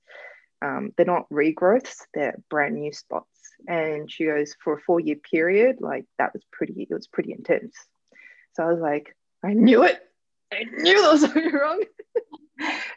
Um, 0.61 0.93
they're 0.97 1.07
not 1.07 1.29
regrowths, 1.31 1.99
they're 2.15 2.41
brand 2.51 2.75
new 2.77 2.93
spots. 2.93 3.29
And 3.69 4.11
she 4.11 4.25
goes, 4.25 4.57
for 4.63 4.75
a 4.75 4.81
four 4.81 4.99
year 4.99 5.17
period, 5.17 5.77
like 5.81 6.07
that 6.19 6.33
was 6.33 6.43
pretty, 6.51 6.87
it 6.91 6.95
was 6.95 7.07
pretty 7.07 7.33
intense. 7.33 7.77
So 8.55 8.65
I 8.65 8.73
was 8.73 8.81
like, 8.81 9.15
I 9.45 9.53
knew 9.53 9.85
it. 9.85 10.01
I 10.53 10.65
knew 10.65 11.01
there 11.01 11.13
was 11.13 11.37
wrong. 11.53 11.85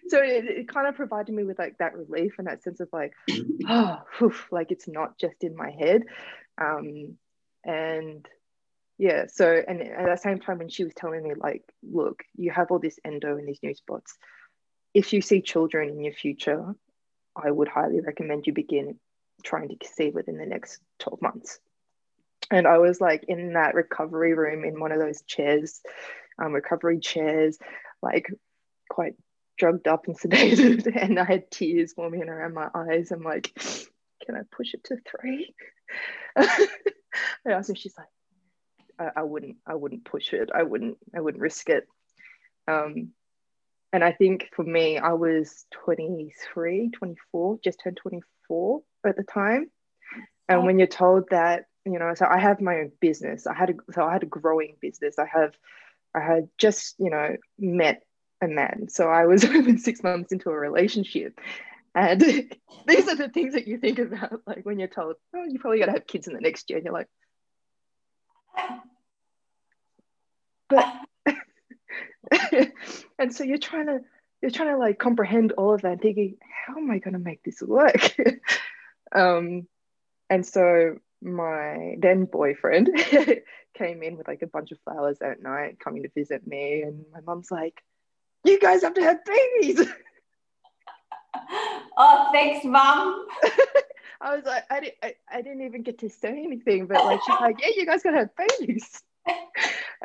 So 0.08 0.20
it, 0.20 0.46
it, 0.46 0.68
kind 0.68 0.88
of 0.88 0.96
provided 0.96 1.34
me 1.34 1.44
with 1.44 1.60
like 1.60 1.78
that 1.78 1.96
relief 1.96 2.36
and 2.38 2.48
that 2.48 2.64
sense 2.64 2.80
of 2.80 2.90
like 2.92 3.14
oh 3.68 3.98
whew, 4.18 4.34
like 4.52 4.72
it's 4.72 4.88
not 4.88 5.18
just 5.18 5.44
in 5.44 5.56
my 5.56 5.72
head. 5.72 6.04
Um 6.60 7.18
and 7.64 8.28
yeah 8.98 9.26
so 9.28 9.62
and 9.68 9.82
at 9.82 10.06
the 10.06 10.18
same 10.18 10.40
time 10.40 10.58
when 10.58 10.70
she 10.70 10.84
was 10.84 10.94
telling 10.96 11.24
me 11.24 11.34
like 11.36 11.64
look 11.84 12.24
you 12.36 12.52
have 12.52 12.72
all 12.72 12.80
this 12.80 13.00
endo 13.06 13.38
in 13.38 13.46
these 13.46 13.62
new 13.64 13.74
spots. 13.74 14.18
If 14.94 15.14
you 15.14 15.22
see 15.22 15.42
children 15.42 15.90
in 15.90 16.04
your 16.04 16.14
future 16.14 16.76
i 17.36 17.50
would 17.50 17.70
highly 17.70 18.02
recommend 18.02 18.46
you 18.46 18.54
begin 18.54 19.00
trying 19.44 19.70
to 19.70 19.78
conceive 19.78 20.14
within 20.14 20.38
the 20.38 20.46
next 20.46 20.80
12 21.00 21.22
months. 21.22 21.60
And 22.50 22.68
i 22.68 22.78
was 22.78 23.00
like 23.00 23.24
in 23.28 23.54
that 23.54 23.76
recovery 23.76 24.34
room 24.34 24.66
in 24.66 24.80
one 24.80 24.92
of 24.92 25.00
those 25.00 25.22
chairs 25.22 25.82
um, 26.44 26.54
recovery 26.54 27.00
chairs 27.00 27.58
like 28.02 28.28
quite 28.90 29.16
drugged 29.58 29.88
up 29.88 30.08
and 30.08 30.20
sedated 30.20 30.96
and 30.96 31.20
I 31.20 31.26
had 31.26 31.52
tears 31.52 31.94
forming 31.94 32.30
around 32.30 32.54
my 32.54 32.70
eyes. 32.74 33.12
I'm 33.12 33.24
like, 33.24 33.52
can 34.26 34.36
I 34.36 34.42
push 34.52 34.74
it 34.74 34.84
to 34.86 34.98
three? 34.98 35.54
I 36.38 37.52
asked 37.52 37.70
her, 37.70 37.76
she's 37.76 37.96
like, 37.98 38.08
I, 39.00 39.22
I, 39.22 39.24
wouldn't, 39.24 39.58
I 39.66 39.76
wouldn't 39.76 40.06
push 40.06 40.34
it. 40.34 40.50
I 40.54 40.64
wouldn't, 40.64 40.98
I 41.16 41.22
wouldn't 41.22 41.42
risk 41.42 41.70
it. 41.70 41.88
Um, 42.68 43.10
and 43.94 44.04
I 44.04 44.14
think 44.14 44.50
for 44.56 44.64
me, 44.64 44.98
I 44.98 45.14
was 45.14 45.66
23, 45.72 46.92
24, 46.92 47.60
just 47.64 47.82
turned 47.84 47.98
24 47.98 48.82
at 49.06 49.18
the 49.18 49.24
time. 49.24 49.70
And 50.48 50.62
oh. 50.62 50.66
when 50.66 50.80
you're 50.80 50.88
told 50.88 51.30
that, 51.32 51.66
you 51.86 52.00
know, 52.00 52.14
so 52.16 52.26
I 52.30 52.40
have 52.40 52.62
my 52.62 52.76
own 52.76 52.92
business. 53.02 53.48
I 53.48 53.54
had 53.54 53.72
a, 53.72 53.74
so 53.92 54.04
I 54.04 54.14
had 54.14 54.24
a 54.24 54.28
growing 54.28 54.76
business. 54.80 55.20
I 55.20 55.26
have, 55.26 55.54
I 56.16 56.22
had 56.22 56.48
just, 56.58 56.96
you 57.00 57.10
know, 57.10 57.36
met 57.60 58.04
a 58.42 58.48
man. 58.48 58.88
So 58.90 59.08
I 59.08 59.26
was 59.26 59.46
only 59.46 59.78
six 59.78 60.04
months 60.04 60.32
into 60.32 60.50
a 60.50 60.58
relationship. 60.58 61.40
And 61.94 62.22
these 62.88 63.08
are 63.08 63.16
the 63.16 63.30
things 63.30 63.54
that 63.54 63.68
you 63.68 63.78
think 63.78 64.00
about, 64.00 64.42
like 64.46 64.66
when 64.66 64.80
you're 64.80 64.88
told, 64.88 65.16
oh, 65.36 65.46
you 65.48 65.60
probably 65.60 65.80
got 65.80 65.88
to 65.88 65.94
have 65.94 66.08
kids 66.08 66.28
in 66.28 66.34
the 66.34 66.42
next 66.42 66.70
year. 66.70 66.78
And 66.78 66.86
you're 66.86 66.94
like, 66.94 67.10
but, 70.70 70.86
and 73.20 73.34
so 73.34 73.44
you're 73.44 73.58
trying 73.58 73.88
to 73.88 74.00
you're 74.42 74.52
trying 74.52 74.70
to 74.70 74.78
like 74.78 74.98
comprehend 74.98 75.52
all 75.54 75.74
of 75.74 75.82
that 75.82 76.02
thinking, 76.02 76.38
how 76.66 76.78
am 76.78 76.90
I 76.90 76.98
going 76.98 77.14
to 77.14 77.20
make 77.20 77.44
this 77.44 77.62
work? 77.62 78.16
um, 79.12 79.68
and 80.30 80.46
so 80.46 80.96
my 81.22 81.96
then 82.00 82.26
boyfriend 82.26 82.90
came 83.78 84.02
in 84.02 84.18
with 84.18 84.28
like 84.28 84.42
a 84.42 84.48
bunch 84.48 84.72
of 84.72 84.80
flowers 84.84 85.20
that 85.20 85.42
night, 85.44 85.80
coming 85.80 86.04
to 86.04 86.10
visit 86.16 86.48
me, 86.48 86.82
and 86.82 87.06
my 87.14 87.20
mom's 87.22 87.52
like, 87.52 87.82
"You 88.44 88.60
guys 88.60 88.82
have 88.82 88.94
to 88.96 89.04
have 89.04 89.20
babies." 89.26 89.88
oh, 91.98 92.30
thanks, 92.32 92.66
mom. 92.66 93.26
I 94.22 94.36
was 94.36 94.46
like, 94.46 94.64
I, 94.70 94.80
didn't, 94.80 94.96
I, 95.02 95.16
I 95.32 95.42
didn't 95.42 95.66
even 95.66 95.82
get 95.82 96.00
to 96.00 96.10
say 96.10 96.30
anything, 96.30 96.86
but 96.86 97.04
like 97.04 97.20
she's 97.26 97.40
like, 97.42 97.60
yeah, 97.62 97.70
you 97.76 97.86
guys 97.86 98.04
gotta 98.04 98.18
have 98.18 98.30
babies. 98.60 99.02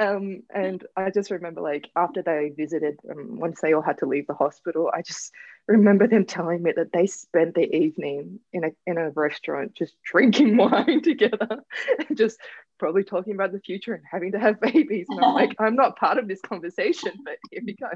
um, 0.00 0.42
and 0.54 0.84
I 0.96 1.10
just 1.10 1.30
remember 1.30 1.60
like 1.60 1.88
after 1.96 2.22
they 2.22 2.52
visited, 2.56 2.98
um, 3.10 3.38
once 3.38 3.60
they 3.60 3.74
all 3.74 3.82
had 3.82 3.98
to 3.98 4.06
leave 4.06 4.26
the 4.26 4.34
hospital, 4.34 4.90
I 4.92 5.02
just 5.02 5.32
remember 5.68 6.06
them 6.06 6.24
telling 6.24 6.62
me 6.62 6.72
that 6.76 6.92
they 6.92 7.06
spent 7.06 7.54
the 7.54 7.74
evening 7.74 8.40
in 8.52 8.64
a 8.64 8.70
in 8.86 8.96
a 8.96 9.10
restaurant 9.10 9.74
just 9.74 9.94
drinking 10.02 10.56
wine 10.56 11.02
together, 11.02 11.62
and 12.08 12.16
just 12.16 12.38
probably 12.78 13.04
talking 13.04 13.34
about 13.34 13.52
the 13.52 13.60
future 13.60 13.94
and 13.94 14.04
having 14.10 14.32
to 14.32 14.38
have 14.38 14.60
babies. 14.60 15.06
And 15.10 15.22
I'm 15.22 15.34
like, 15.34 15.56
I'm 15.58 15.76
not 15.76 15.96
part 15.96 16.18
of 16.18 16.28
this 16.28 16.40
conversation, 16.40 17.12
but 17.24 17.36
here 17.50 17.62
we 17.64 17.74
go. 17.74 17.88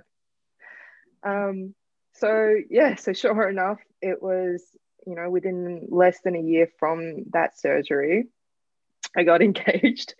Um, 1.22 1.74
so 2.14 2.54
yeah, 2.68 2.96
so 2.96 3.12
sure 3.12 3.48
enough, 3.48 3.78
it 4.02 4.22
was 4.22 4.62
you 5.06 5.14
know 5.14 5.30
within 5.30 5.86
less 5.90 6.20
than 6.22 6.36
a 6.36 6.40
year 6.40 6.68
from 6.78 7.24
that 7.32 7.58
surgery, 7.58 8.28
I 9.16 9.24
got 9.24 9.42
engaged. 9.42 10.14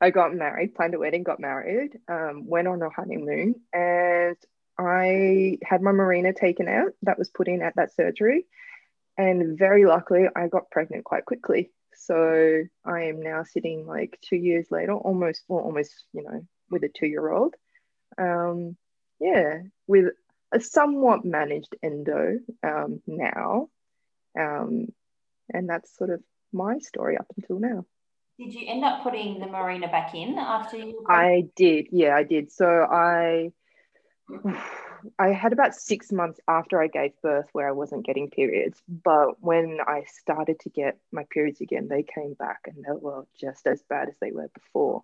I 0.00 0.10
got 0.10 0.34
married, 0.34 0.74
planned 0.74 0.94
a 0.94 0.98
wedding, 0.98 1.22
got 1.22 1.38
married, 1.38 1.96
um, 2.08 2.48
went 2.48 2.66
on 2.66 2.82
a 2.82 2.90
honeymoon, 2.90 3.54
and 3.72 4.36
I 4.76 5.58
had 5.62 5.80
my 5.80 5.92
Mirena 5.92 6.34
taken 6.34 6.66
out 6.68 6.92
that 7.02 7.18
was 7.18 7.30
put 7.30 7.46
in 7.46 7.62
at 7.62 7.76
that 7.76 7.94
surgery. 7.94 8.46
And 9.16 9.56
very 9.58 9.84
luckily, 9.84 10.26
I 10.34 10.48
got 10.48 10.70
pregnant 10.70 11.04
quite 11.04 11.24
quickly. 11.24 11.70
So 11.94 12.64
I 12.84 13.02
am 13.02 13.22
now 13.22 13.44
sitting 13.44 13.86
like 13.86 14.18
two 14.22 14.36
years 14.36 14.66
later, 14.70 14.92
almost, 14.92 15.42
well, 15.46 15.62
almost, 15.62 15.92
you 16.12 16.24
know, 16.24 16.44
with 16.70 16.82
a 16.82 16.88
two 16.88 17.06
year 17.06 17.30
old. 17.30 17.54
Um, 18.18 18.76
yeah, 19.20 19.58
with 19.86 20.06
a 20.52 20.60
somewhat 20.60 21.24
managed 21.24 21.74
endo 21.82 22.38
um, 22.62 23.00
now. 23.06 23.68
Um, 24.38 24.88
and 25.52 25.68
that's 25.68 25.96
sort 25.96 26.10
of 26.10 26.22
my 26.52 26.78
story 26.78 27.16
up 27.16 27.26
until 27.36 27.58
now. 27.58 27.86
Did 28.38 28.54
you 28.54 28.66
end 28.66 28.84
up 28.84 29.02
putting 29.02 29.40
the 29.40 29.46
Mirena 29.46 29.90
back 29.90 30.14
in 30.14 30.38
after 30.38 30.76
you? 30.76 31.04
I 31.08 31.48
did. 31.54 31.88
Yeah, 31.90 32.14
I 32.14 32.22
did. 32.22 32.50
So 32.50 32.66
I, 32.66 33.52
I 35.18 35.28
had 35.28 35.52
about 35.52 35.74
six 35.74 36.12
months 36.12 36.40
after 36.46 36.80
I 36.80 36.86
gave 36.86 37.12
birth 37.22 37.46
where 37.52 37.68
I 37.68 37.72
wasn't 37.72 38.06
getting 38.06 38.30
periods. 38.30 38.80
But 38.88 39.42
when 39.42 39.78
I 39.86 40.04
started 40.20 40.60
to 40.60 40.70
get 40.70 40.98
my 41.10 41.24
periods 41.30 41.60
again, 41.60 41.88
they 41.88 42.02
came 42.02 42.34
back 42.34 42.60
and 42.66 42.84
they 42.84 42.92
were 42.92 43.26
just 43.40 43.66
as 43.66 43.82
bad 43.88 44.08
as 44.08 44.14
they 44.20 44.32
were 44.32 44.48
before. 44.54 45.02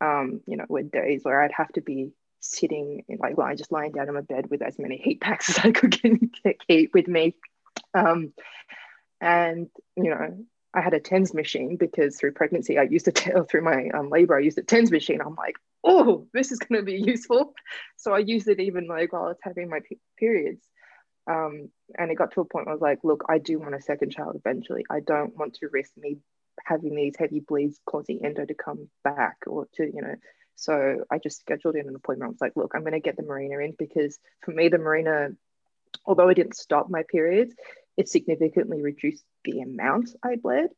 Um, 0.00 0.40
you 0.46 0.56
know, 0.56 0.66
were 0.68 0.82
days 0.82 1.22
where 1.24 1.42
I'd 1.42 1.52
have 1.52 1.72
to 1.74 1.80
be 1.80 2.12
sitting 2.40 3.04
in, 3.08 3.18
like 3.18 3.38
lying, 3.38 3.56
just 3.56 3.72
lying 3.72 3.92
down 3.92 4.08
in 4.08 4.14
my 4.14 4.20
bed 4.20 4.50
with 4.50 4.62
as 4.62 4.78
many 4.78 4.96
heat 4.96 5.20
packs 5.20 5.50
as 5.58 5.58
I 5.64 5.72
could 5.72 5.98
keep 6.68 6.94
with 6.94 7.08
me. 7.08 7.34
Um, 7.94 8.32
and 9.20 9.68
you 9.96 10.10
know, 10.10 10.44
I 10.74 10.82
had 10.82 10.94
a 10.94 11.00
TENS 11.00 11.32
machine 11.32 11.76
because 11.76 12.16
through 12.16 12.32
pregnancy, 12.32 12.78
I 12.78 12.82
used 12.82 13.08
a 13.08 13.12
t- 13.12 13.30
through 13.48 13.62
my 13.62 13.88
um, 13.94 14.10
labor, 14.10 14.36
I 14.36 14.40
used 14.40 14.58
a 14.58 14.62
TENS 14.62 14.90
machine. 14.90 15.20
I'm 15.20 15.34
like, 15.34 15.56
oh, 15.82 16.26
this 16.34 16.52
is 16.52 16.58
going 16.58 16.80
to 16.80 16.84
be 16.84 17.00
useful. 17.06 17.54
So 17.96 18.12
I 18.12 18.18
used 18.18 18.48
it 18.48 18.60
even 18.60 18.86
like 18.86 19.12
while 19.12 19.24
I 19.24 19.28
was 19.28 19.38
having 19.42 19.70
my 19.70 19.80
periods. 20.18 20.62
Um, 21.28 21.70
and 21.98 22.10
it 22.10 22.16
got 22.16 22.32
to 22.32 22.40
a 22.40 22.44
point 22.44 22.66
where 22.66 22.72
I 22.72 22.76
was 22.76 22.82
like, 22.82 23.00
look, 23.02 23.24
I 23.28 23.38
do 23.38 23.58
want 23.58 23.74
a 23.74 23.80
second 23.80 24.12
child 24.12 24.36
eventually. 24.36 24.84
I 24.90 25.00
don't 25.00 25.36
want 25.36 25.54
to 25.54 25.68
risk 25.72 25.90
me 25.96 26.18
having 26.64 26.94
these 26.94 27.14
heavy 27.18 27.40
bleeds 27.40 27.80
causing 27.84 28.24
endo 28.24 28.44
to 28.44 28.54
come 28.54 28.88
back 29.02 29.38
or 29.46 29.66
to, 29.74 29.84
you 29.84 30.02
know. 30.02 30.14
So 30.56 31.04
I 31.10 31.18
just 31.18 31.38
scheduled 31.40 31.76
in 31.76 31.86
an 31.86 31.94
appointment. 31.94 32.28
I 32.28 32.32
was 32.32 32.40
like, 32.40 32.56
look, 32.56 32.72
I'm 32.74 32.80
going 32.80 32.92
to 32.94 33.00
get 33.00 33.16
the 33.16 33.22
Mirena 33.22 33.64
in 33.64 33.74
because 33.78 34.18
for 34.40 34.50
me, 34.50 34.68
the 34.68 34.78
Mirena, 34.78 35.36
although 36.04 36.28
it 36.28 36.34
didn't 36.34 36.56
stop 36.56 36.88
my 36.90 37.04
periods, 37.08 37.54
it 37.96 38.08
significantly 38.08 38.82
reduced 38.82 39.24
the 39.44 39.60
amount 39.60 40.10
I 40.22 40.36
bled. 40.36 40.68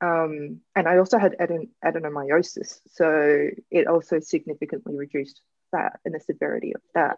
Um, 0.00 0.60
and 0.76 0.86
I 0.86 0.98
also 0.98 1.18
had 1.18 1.34
aden- 1.40 1.70
adenomyosis, 1.84 2.80
so 2.92 3.48
it 3.70 3.88
also 3.88 4.20
significantly 4.20 4.94
reduced 4.96 5.40
that 5.72 5.98
and 6.04 6.14
the 6.14 6.20
severity 6.20 6.72
of 6.74 6.80
that. 6.94 7.16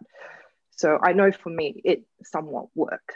So 0.71 0.97
I 1.01 1.13
know 1.13 1.31
for 1.31 1.49
me, 1.49 1.79
it 1.83 2.03
somewhat 2.23 2.67
worked. 2.73 3.15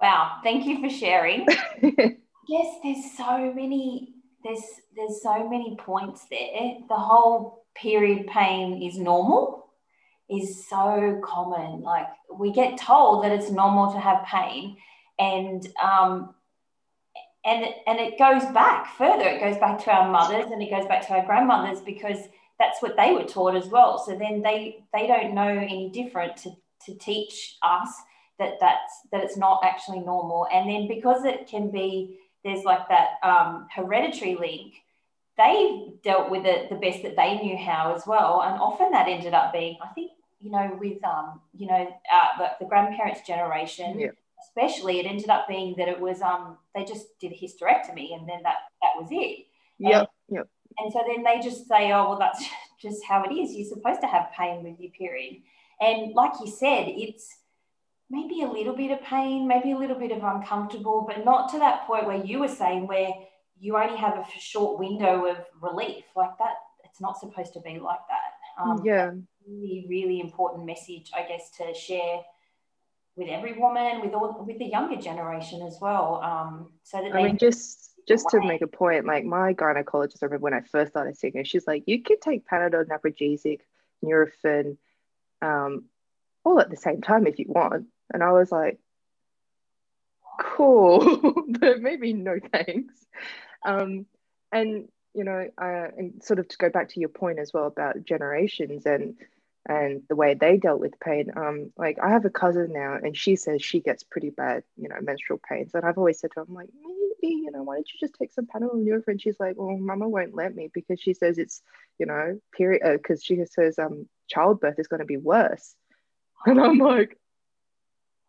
Wow, 0.00 0.38
thank 0.44 0.66
you 0.66 0.80
for 0.80 0.88
sharing. 0.88 1.46
yes, 1.82 2.76
there's 2.84 3.16
so 3.16 3.52
many 3.52 4.14
there's 4.44 4.62
there's 4.96 5.22
so 5.22 5.48
many 5.48 5.76
points 5.76 6.26
there. 6.30 6.76
The 6.88 6.94
whole 6.94 7.64
period 7.74 8.26
pain 8.26 8.82
is 8.82 8.98
normal 8.98 9.58
is 10.30 10.68
so 10.68 11.20
common. 11.24 11.80
Like 11.82 12.06
we 12.32 12.52
get 12.52 12.78
told 12.78 13.24
that 13.24 13.32
it's 13.32 13.50
normal 13.50 13.92
to 13.92 13.98
have 13.98 14.24
pain, 14.24 14.76
and 15.18 15.66
um, 15.82 16.34
and 17.44 17.66
and 17.86 17.98
it 17.98 18.18
goes 18.18 18.44
back 18.52 18.96
further. 18.96 19.24
It 19.24 19.40
goes 19.40 19.58
back 19.58 19.82
to 19.84 19.92
our 19.92 20.10
mothers 20.10 20.50
and 20.50 20.62
it 20.62 20.70
goes 20.70 20.86
back 20.86 21.06
to 21.06 21.14
our 21.14 21.24
grandmothers 21.24 21.80
because 21.80 22.18
that's 22.58 22.82
what 22.82 22.96
they 22.96 23.12
were 23.12 23.24
taught 23.24 23.54
as 23.54 23.68
well. 23.68 23.98
So 23.98 24.16
then 24.16 24.42
they 24.42 24.84
they 24.92 25.06
don't 25.06 25.34
know 25.34 25.48
any 25.48 25.90
different 25.90 26.36
to 26.38 26.50
to 26.86 26.94
teach 26.94 27.56
us 27.62 27.90
that 28.38 28.54
that's 28.60 28.92
that 29.12 29.24
it's 29.24 29.36
not 29.36 29.60
actually 29.64 30.00
normal. 30.00 30.46
And 30.52 30.68
then 30.68 30.88
because 30.88 31.24
it 31.24 31.48
can 31.48 31.70
be 31.70 32.18
there's 32.44 32.64
like 32.64 32.88
that 32.88 33.14
um, 33.22 33.66
hereditary 33.74 34.36
link 34.36 34.74
they 35.38 35.92
dealt 36.02 36.30
with 36.30 36.44
it 36.44 36.68
the 36.68 36.74
best 36.74 37.02
that 37.04 37.16
they 37.16 37.38
knew 37.38 37.56
how 37.56 37.94
as 37.94 38.06
well. 38.06 38.42
And 38.44 38.60
often 38.60 38.90
that 38.90 39.08
ended 39.08 39.32
up 39.32 39.52
being, 39.52 39.78
I 39.80 39.86
think, 39.94 40.10
you 40.40 40.50
know, 40.50 40.76
with 40.78 41.02
um, 41.04 41.40
you 41.56 41.68
know, 41.68 41.96
uh, 42.12 42.38
the, 42.38 42.50
the 42.60 42.68
grandparents' 42.68 43.26
generation, 43.26 43.98
yeah. 43.98 44.08
especially, 44.48 44.98
it 44.98 45.06
ended 45.06 45.30
up 45.30 45.48
being 45.48 45.76
that 45.78 45.88
it 45.88 45.98
was 45.98 46.20
um, 46.20 46.58
they 46.74 46.84
just 46.84 47.06
did 47.20 47.32
a 47.32 47.34
hysterectomy, 47.34 48.14
and 48.14 48.28
then 48.28 48.42
that 48.42 48.56
that 48.82 49.00
was 49.00 49.08
it. 49.10 49.46
Yeah. 49.78 50.04
Yep. 50.28 50.48
And 50.78 50.92
so 50.92 51.02
then 51.08 51.24
they 51.24 51.40
just 51.40 51.66
say, 51.66 51.92
oh 51.92 52.10
well, 52.10 52.18
that's 52.18 52.44
just 52.82 53.04
how 53.04 53.24
it 53.24 53.32
is. 53.32 53.54
You're 53.54 53.66
supposed 53.66 54.00
to 54.00 54.06
have 54.06 54.30
pain 54.36 54.62
with 54.62 54.78
your 54.78 54.90
period, 54.92 55.36
and 55.80 56.14
like 56.14 56.32
you 56.40 56.50
said, 56.50 56.84
it's 56.86 57.37
maybe 58.10 58.42
a 58.42 58.48
little 58.48 58.74
bit 58.74 58.90
of 58.90 59.02
pain, 59.02 59.46
maybe 59.46 59.72
a 59.72 59.78
little 59.78 59.98
bit 59.98 60.12
of 60.12 60.22
uncomfortable, 60.22 61.04
but 61.06 61.24
not 61.24 61.50
to 61.50 61.58
that 61.58 61.86
point 61.86 62.06
where 62.06 62.24
you 62.24 62.38
were 62.38 62.48
saying 62.48 62.86
where 62.86 63.10
you 63.60 63.76
only 63.76 63.96
have 63.96 64.16
a 64.16 64.24
short 64.38 64.78
window 64.78 65.26
of 65.26 65.36
relief 65.60 66.04
like 66.16 66.36
that. 66.38 66.54
It's 66.84 67.00
not 67.00 67.18
supposed 67.18 67.52
to 67.54 67.60
be 67.60 67.78
like 67.78 67.98
that. 68.08 68.62
Um, 68.62 68.82
yeah 68.84 69.10
really, 69.48 69.86
really 69.88 70.20
important 70.20 70.66
message, 70.66 71.10
I 71.14 71.26
guess, 71.26 71.50
to 71.58 71.74
share 71.74 72.20
with 73.16 73.28
every 73.28 73.58
woman, 73.58 74.00
with 74.00 74.14
all, 74.14 74.44
with 74.46 74.58
the 74.58 74.66
younger 74.66 75.00
generation 75.00 75.62
as 75.62 75.78
well. 75.80 76.20
Um, 76.22 76.72
so 76.82 77.02
that 77.02 77.14
I 77.14 77.24
mean, 77.24 77.38
just 77.38 77.92
just 78.06 78.28
to 78.30 78.40
make 78.40 78.62
a 78.62 78.66
point, 78.66 79.06
like 79.06 79.24
my 79.24 79.52
gynecologist, 79.52 80.22
I 80.22 80.26
remember 80.26 80.44
when 80.44 80.54
I 80.54 80.60
first 80.60 80.92
started 80.92 81.16
seeing 81.16 81.34
her, 81.34 81.44
she's 81.44 81.66
like, 81.66 81.84
you 81.86 82.02
could 82.02 82.22
take 82.22 82.46
Panadol, 82.46 82.86
Naprogesic, 82.86 83.60
Nurofen, 84.04 84.78
um, 85.42 85.84
all 86.44 86.60
at 86.60 86.70
the 86.70 86.76
same 86.76 87.02
time 87.02 87.26
if 87.26 87.38
you 87.38 87.46
want. 87.48 87.86
And 88.12 88.22
I 88.22 88.32
was 88.32 88.50
like, 88.50 88.78
cool, 90.40 91.34
but 91.60 91.80
maybe 91.80 92.12
no 92.12 92.38
thanks. 92.52 92.94
Um, 93.64 94.06
and 94.52 94.88
you 95.14 95.24
know, 95.24 95.48
uh, 95.60 95.88
and 95.96 96.22
sort 96.22 96.38
of 96.38 96.48
to 96.48 96.56
go 96.58 96.70
back 96.70 96.90
to 96.90 97.00
your 97.00 97.08
point 97.08 97.38
as 97.38 97.52
well 97.52 97.66
about 97.66 98.04
generations 98.04 98.86
and 98.86 99.16
and 99.68 100.02
the 100.08 100.16
way 100.16 100.34
they 100.34 100.56
dealt 100.56 100.80
with 100.80 100.98
pain. 101.00 101.30
Um, 101.36 101.72
like 101.76 101.98
I 102.02 102.10
have 102.10 102.24
a 102.24 102.30
cousin 102.30 102.72
now, 102.72 102.94
and 102.94 103.16
she 103.16 103.36
says 103.36 103.62
she 103.62 103.80
gets 103.80 104.02
pretty 104.02 104.30
bad, 104.30 104.62
you 104.76 104.88
know, 104.88 104.96
menstrual 105.00 105.40
pains. 105.46 105.72
And 105.74 105.84
I've 105.84 105.98
always 105.98 106.18
said 106.18 106.30
to 106.32 106.40
her, 106.40 106.46
I'm 106.48 106.54
like, 106.54 106.70
maybe, 106.82 107.34
you 107.34 107.50
know, 107.50 107.62
why 107.62 107.74
don't 107.74 107.88
you 107.92 108.00
just 108.00 108.14
take 108.14 108.32
some 108.32 108.46
Panadol 108.46 109.02
and? 109.06 109.20
She's 109.20 109.38
like, 109.38 109.56
well, 109.58 109.76
Mama 109.76 110.08
won't 110.08 110.34
let 110.34 110.54
me 110.54 110.70
because 110.72 111.00
she 111.00 111.12
says 111.12 111.36
it's, 111.36 111.62
you 111.98 112.06
know, 112.06 112.40
period, 112.56 112.80
because 113.02 113.20
uh, 113.20 113.24
she 113.24 113.44
says 113.44 113.78
um 113.78 114.08
childbirth 114.28 114.78
is 114.78 114.88
going 114.88 115.00
to 115.00 115.06
be 115.06 115.16
worse. 115.18 115.74
And 116.46 116.60
I'm 116.60 116.78
like, 116.78 117.18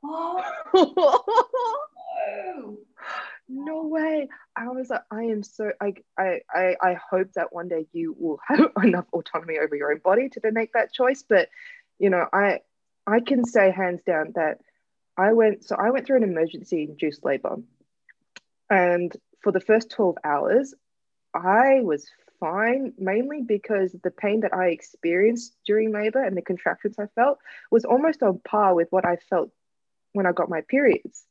oh. 0.04 0.44
no. 3.50 3.88
Way. 3.88 4.30
I 4.56 4.68
was 4.68 4.90
like 4.90 5.02
i 5.10 5.24
am 5.24 5.42
so 5.42 5.72
I, 5.82 5.94
I 6.18 6.42
i 6.54 6.76
i 6.82 6.98
hope 7.10 7.34
that 7.34 7.54
one 7.54 7.70
day 7.70 7.88
you 7.92 8.16
will 8.20 8.40
have 8.48 8.72
enough 8.84 9.06
autonomy 9.14 9.58
over 9.58 9.76
your 9.76 9.92
own 9.92 10.02
body 10.04 10.30
to 10.30 10.52
make 10.52 10.74
that 10.74 10.94
choice. 10.94 11.24
But 11.28 11.50
you 11.98 12.10
know 12.10 12.28
i 12.32 12.60
i 13.08 13.20
can 13.20 13.46
say 13.46 13.72
hands 13.72 14.02
down 14.06 14.34
that 14.36 14.60
i 15.18 15.34
went 15.34 15.66
so 15.66 15.76
i 15.76 15.90
went 15.90 16.06
through 16.06 16.18
an 16.18 16.24
emergency 16.24 16.84
induced 16.84 17.26
labor. 17.26 17.58
And 18.70 19.16
for 19.42 19.52
the 19.52 19.62
first 19.62 19.90
12 19.92 20.18
hours 20.24 20.76
i 21.34 21.80
was 21.82 22.06
fine, 22.40 22.94
mainly 22.98 23.42
because 23.42 23.96
the 24.04 24.12
pain 24.12 24.42
that 24.42 24.54
I 24.54 24.68
experienced 24.68 25.56
during 25.66 25.92
labor 25.92 26.24
and 26.24 26.36
the 26.36 26.42
contractions 26.42 26.96
I 26.98 27.08
felt 27.16 27.40
was 27.70 27.86
almost 27.86 28.24
on 28.24 28.40
par 28.40 28.76
with 28.76 28.88
what 28.92 29.06
I 29.06 29.18
felt 29.30 29.52
when 30.14 30.26
I 30.26 30.32
got 30.32 30.50
my 30.50 30.62
periods. 30.62 31.24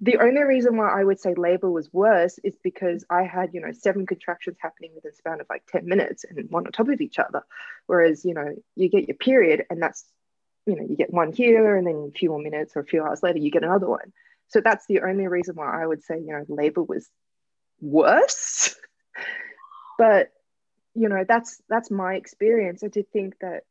The 0.00 0.18
only 0.18 0.42
reason 0.42 0.76
why 0.76 0.90
I 0.90 1.04
would 1.04 1.18
say 1.18 1.34
labor 1.34 1.70
was 1.70 1.90
worse 1.90 2.38
is 2.44 2.54
because 2.62 3.04
I 3.08 3.22
had, 3.22 3.54
you 3.54 3.62
know, 3.62 3.72
seven 3.72 4.04
contractions 4.04 4.58
happening 4.60 4.92
within 4.94 5.12
a 5.12 5.14
span 5.14 5.40
of 5.40 5.46
like 5.48 5.62
10 5.72 5.86
minutes 5.86 6.24
and 6.24 6.50
one 6.50 6.66
on 6.66 6.72
top 6.72 6.90
of 6.90 7.00
each 7.00 7.18
other. 7.18 7.42
Whereas, 7.86 8.24
you 8.24 8.34
know, 8.34 8.54
you 8.74 8.90
get 8.90 9.08
your 9.08 9.16
period 9.16 9.64
and 9.70 9.82
that's, 9.82 10.04
you 10.66 10.76
know, 10.76 10.86
you 10.86 10.96
get 10.96 11.12
one 11.12 11.32
here 11.32 11.76
and 11.76 11.86
then 11.86 12.10
a 12.14 12.18
few 12.18 12.28
more 12.28 12.42
minutes 12.42 12.76
or 12.76 12.80
a 12.80 12.84
few 12.86 13.02
hours 13.02 13.22
later, 13.22 13.38
you 13.38 13.50
get 13.50 13.64
another 13.64 13.88
one. 13.88 14.12
So 14.48 14.60
that's 14.60 14.86
the 14.86 15.00
only 15.00 15.28
reason 15.28 15.54
why 15.54 15.82
I 15.82 15.86
would 15.86 16.02
say, 16.02 16.18
you 16.18 16.32
know, 16.32 16.44
labor 16.48 16.82
was 16.82 17.08
worse. 17.80 18.76
but 19.98 20.30
you 20.96 21.08
know 21.08 21.24
that's 21.28 21.62
that's 21.68 21.90
my 21.90 22.14
experience 22.14 22.82
and 22.82 22.92
to 22.92 23.02
think 23.02 23.38
that 23.40 23.62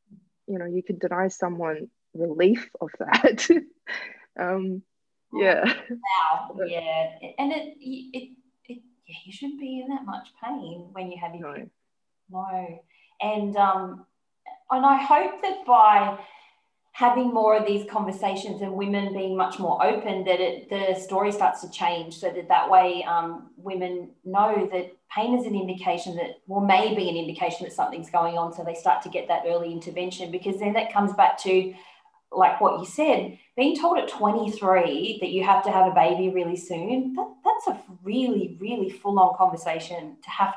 you 0.47 0.59
know 0.59 0.65
you 0.65 0.83
can 0.83 0.97
deny 0.97 1.27
someone 1.27 1.87
relief 2.13 2.69
of 2.79 2.89
that 2.99 3.47
um 4.39 4.81
yeah. 5.33 5.63
wow. 5.89 6.55
Yeah. 6.67 7.09
And 7.37 7.51
it, 7.51 7.75
it 7.79 8.37
it 8.67 8.81
yeah 9.07 9.15
you 9.25 9.33
shouldn't 9.33 9.59
be 9.59 9.81
in 9.81 9.93
that 9.93 10.05
much 10.05 10.27
pain 10.43 10.89
when 10.93 11.11
you 11.11 11.17
have 11.21 11.35
your 11.35 11.57
no. 11.57 11.65
no. 12.29 12.79
And 13.21 13.55
um 13.55 14.05
and 14.71 14.85
i 14.85 14.97
hope 14.97 15.41
that 15.41 15.65
by 15.65 16.17
having 16.95 17.33
more 17.33 17.57
of 17.57 17.67
these 17.67 17.85
conversations 17.91 18.61
and 18.61 18.71
women 18.71 19.13
being 19.13 19.35
much 19.35 19.59
more 19.59 19.85
open 19.85 20.23
that 20.23 20.39
it, 20.39 20.69
the 20.69 20.97
story 20.97 21.29
starts 21.29 21.59
to 21.59 21.69
change 21.69 22.17
so 22.17 22.29
that 22.29 22.47
that 22.47 22.69
way 22.69 23.03
um, 23.03 23.49
women 23.57 24.09
know 24.23 24.69
that 24.71 24.95
pain 25.13 25.37
is 25.37 25.45
an 25.45 25.55
indication 25.55 26.15
that 26.15 26.39
well 26.47 26.61
may 26.61 26.95
be 26.95 27.09
an 27.09 27.17
indication 27.17 27.65
that 27.65 27.73
something's 27.73 28.09
going 28.09 28.37
on 28.37 28.53
so 28.53 28.63
they 28.63 28.73
start 28.73 29.01
to 29.01 29.09
get 29.09 29.27
that 29.27 29.43
early 29.45 29.73
intervention 29.73 30.31
because 30.31 30.57
then 30.59 30.71
that 30.71 30.91
comes 30.93 31.11
back 31.13 31.37
to 31.37 31.73
like 32.31 32.61
what 32.61 32.79
you 32.79 32.85
said 32.85 33.37
being 33.55 33.75
told 33.75 33.97
at 33.97 34.07
23 34.07 35.19
that 35.21 35.29
you 35.29 35.43
have 35.43 35.63
to 35.63 35.71
have 35.71 35.91
a 35.91 35.95
baby 35.95 36.29
really 36.29 36.55
soon 36.55 37.13
that, 37.15 37.33
that's 37.43 37.67
a 37.67 37.81
really 38.03 38.57
really 38.59 38.89
full-on 38.89 39.35
conversation 39.37 40.17
to 40.23 40.29
have 40.29 40.55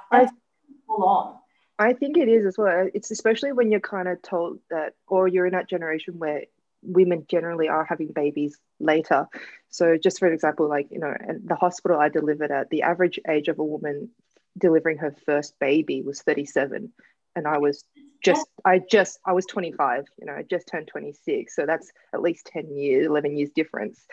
full 0.87 1.05
on 1.05 1.39
I 1.79 1.93
think 1.93 2.17
it 2.17 2.29
is 2.29 2.45
as 2.45 2.59
well. 2.59 2.87
Uh, 2.87 2.91
it's 2.93 3.13
especially 3.13 3.53
when 3.53 3.71
you're 3.71 3.81
kind 3.81 4.09
of 4.09 4.21
told 4.21 4.59
that, 4.71 4.95
or 5.07 5.29
you're 5.29 5.47
in 5.47 5.53
that 5.53 5.69
generation 5.69 6.19
where 6.19 6.43
women 6.83 7.25
generally 7.29 7.69
are 7.69 7.85
having 7.85 8.09
babies 8.09 8.59
later. 8.81 9.29
So, 9.71 9.97
just 9.97 10.19
for 10.19 10.27
example, 10.27 10.69
like, 10.69 10.89
you 10.91 10.99
know, 10.99 11.15
the 11.45 11.55
hospital 11.55 11.99
I 11.99 12.09
delivered 12.09 12.51
at, 12.51 12.71
the 12.71 12.83
average 12.83 13.21
age 13.29 13.49
of 13.49 13.59
a 13.59 13.65
woman 13.65 14.11
delivering 14.57 14.99
her 14.99 15.15
first 15.25 15.59
baby 15.61 16.03
was 16.03 16.23
37. 16.23 16.93
And 17.37 17.47
I 17.47 17.59
was 17.59 17.85
just, 18.23 18.47
I 18.65 18.81
just, 18.91 19.19
I 19.25 19.33
was 19.33 19.47
25, 19.47 20.07
you 20.19 20.27
know, 20.27 20.35
I 20.35 20.43
just 20.43 20.69
turned 20.69 20.89
26. 20.89 21.55
So, 21.55 21.67
that's 21.67 21.91
at 22.13 22.23
least 22.23 22.47
10 22.53 22.77
years, 22.77 23.07
11 23.07 23.37
years 23.37 23.51
difference. 23.55 24.05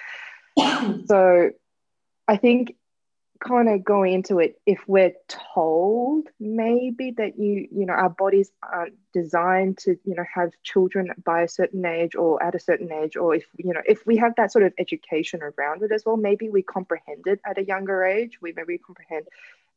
so, 1.07 1.51
I 2.27 2.37
think 2.37 2.75
kind 3.39 3.69
of 3.69 3.83
going 3.83 4.13
into 4.13 4.39
it 4.39 4.59
if 4.65 4.79
we're 4.87 5.13
told 5.27 6.27
maybe 6.39 7.11
that 7.11 7.37
you 7.37 7.67
you 7.71 7.85
know 7.85 7.93
our 7.93 8.09
bodies 8.09 8.49
aren't 8.63 8.93
designed 9.13 9.77
to 9.77 9.97
you 10.05 10.15
know 10.15 10.23
have 10.33 10.51
children 10.63 11.09
by 11.23 11.41
a 11.41 11.47
certain 11.47 11.85
age 11.85 12.15
or 12.15 12.41
at 12.41 12.55
a 12.55 12.59
certain 12.59 12.91
age 12.91 13.15
or 13.15 13.35
if 13.35 13.45
you 13.57 13.73
know 13.73 13.81
if 13.85 14.05
we 14.05 14.15
have 14.15 14.33
that 14.37 14.51
sort 14.51 14.63
of 14.63 14.73
education 14.77 15.41
around 15.43 15.83
it 15.83 15.91
as 15.91 16.03
well 16.05 16.17
maybe 16.17 16.49
we 16.49 16.61
comprehend 16.61 17.27
it 17.27 17.39
at 17.45 17.57
a 17.57 17.65
younger 17.65 18.05
age 18.05 18.37
we 18.41 18.53
maybe 18.55 18.77
comprehend 18.77 19.25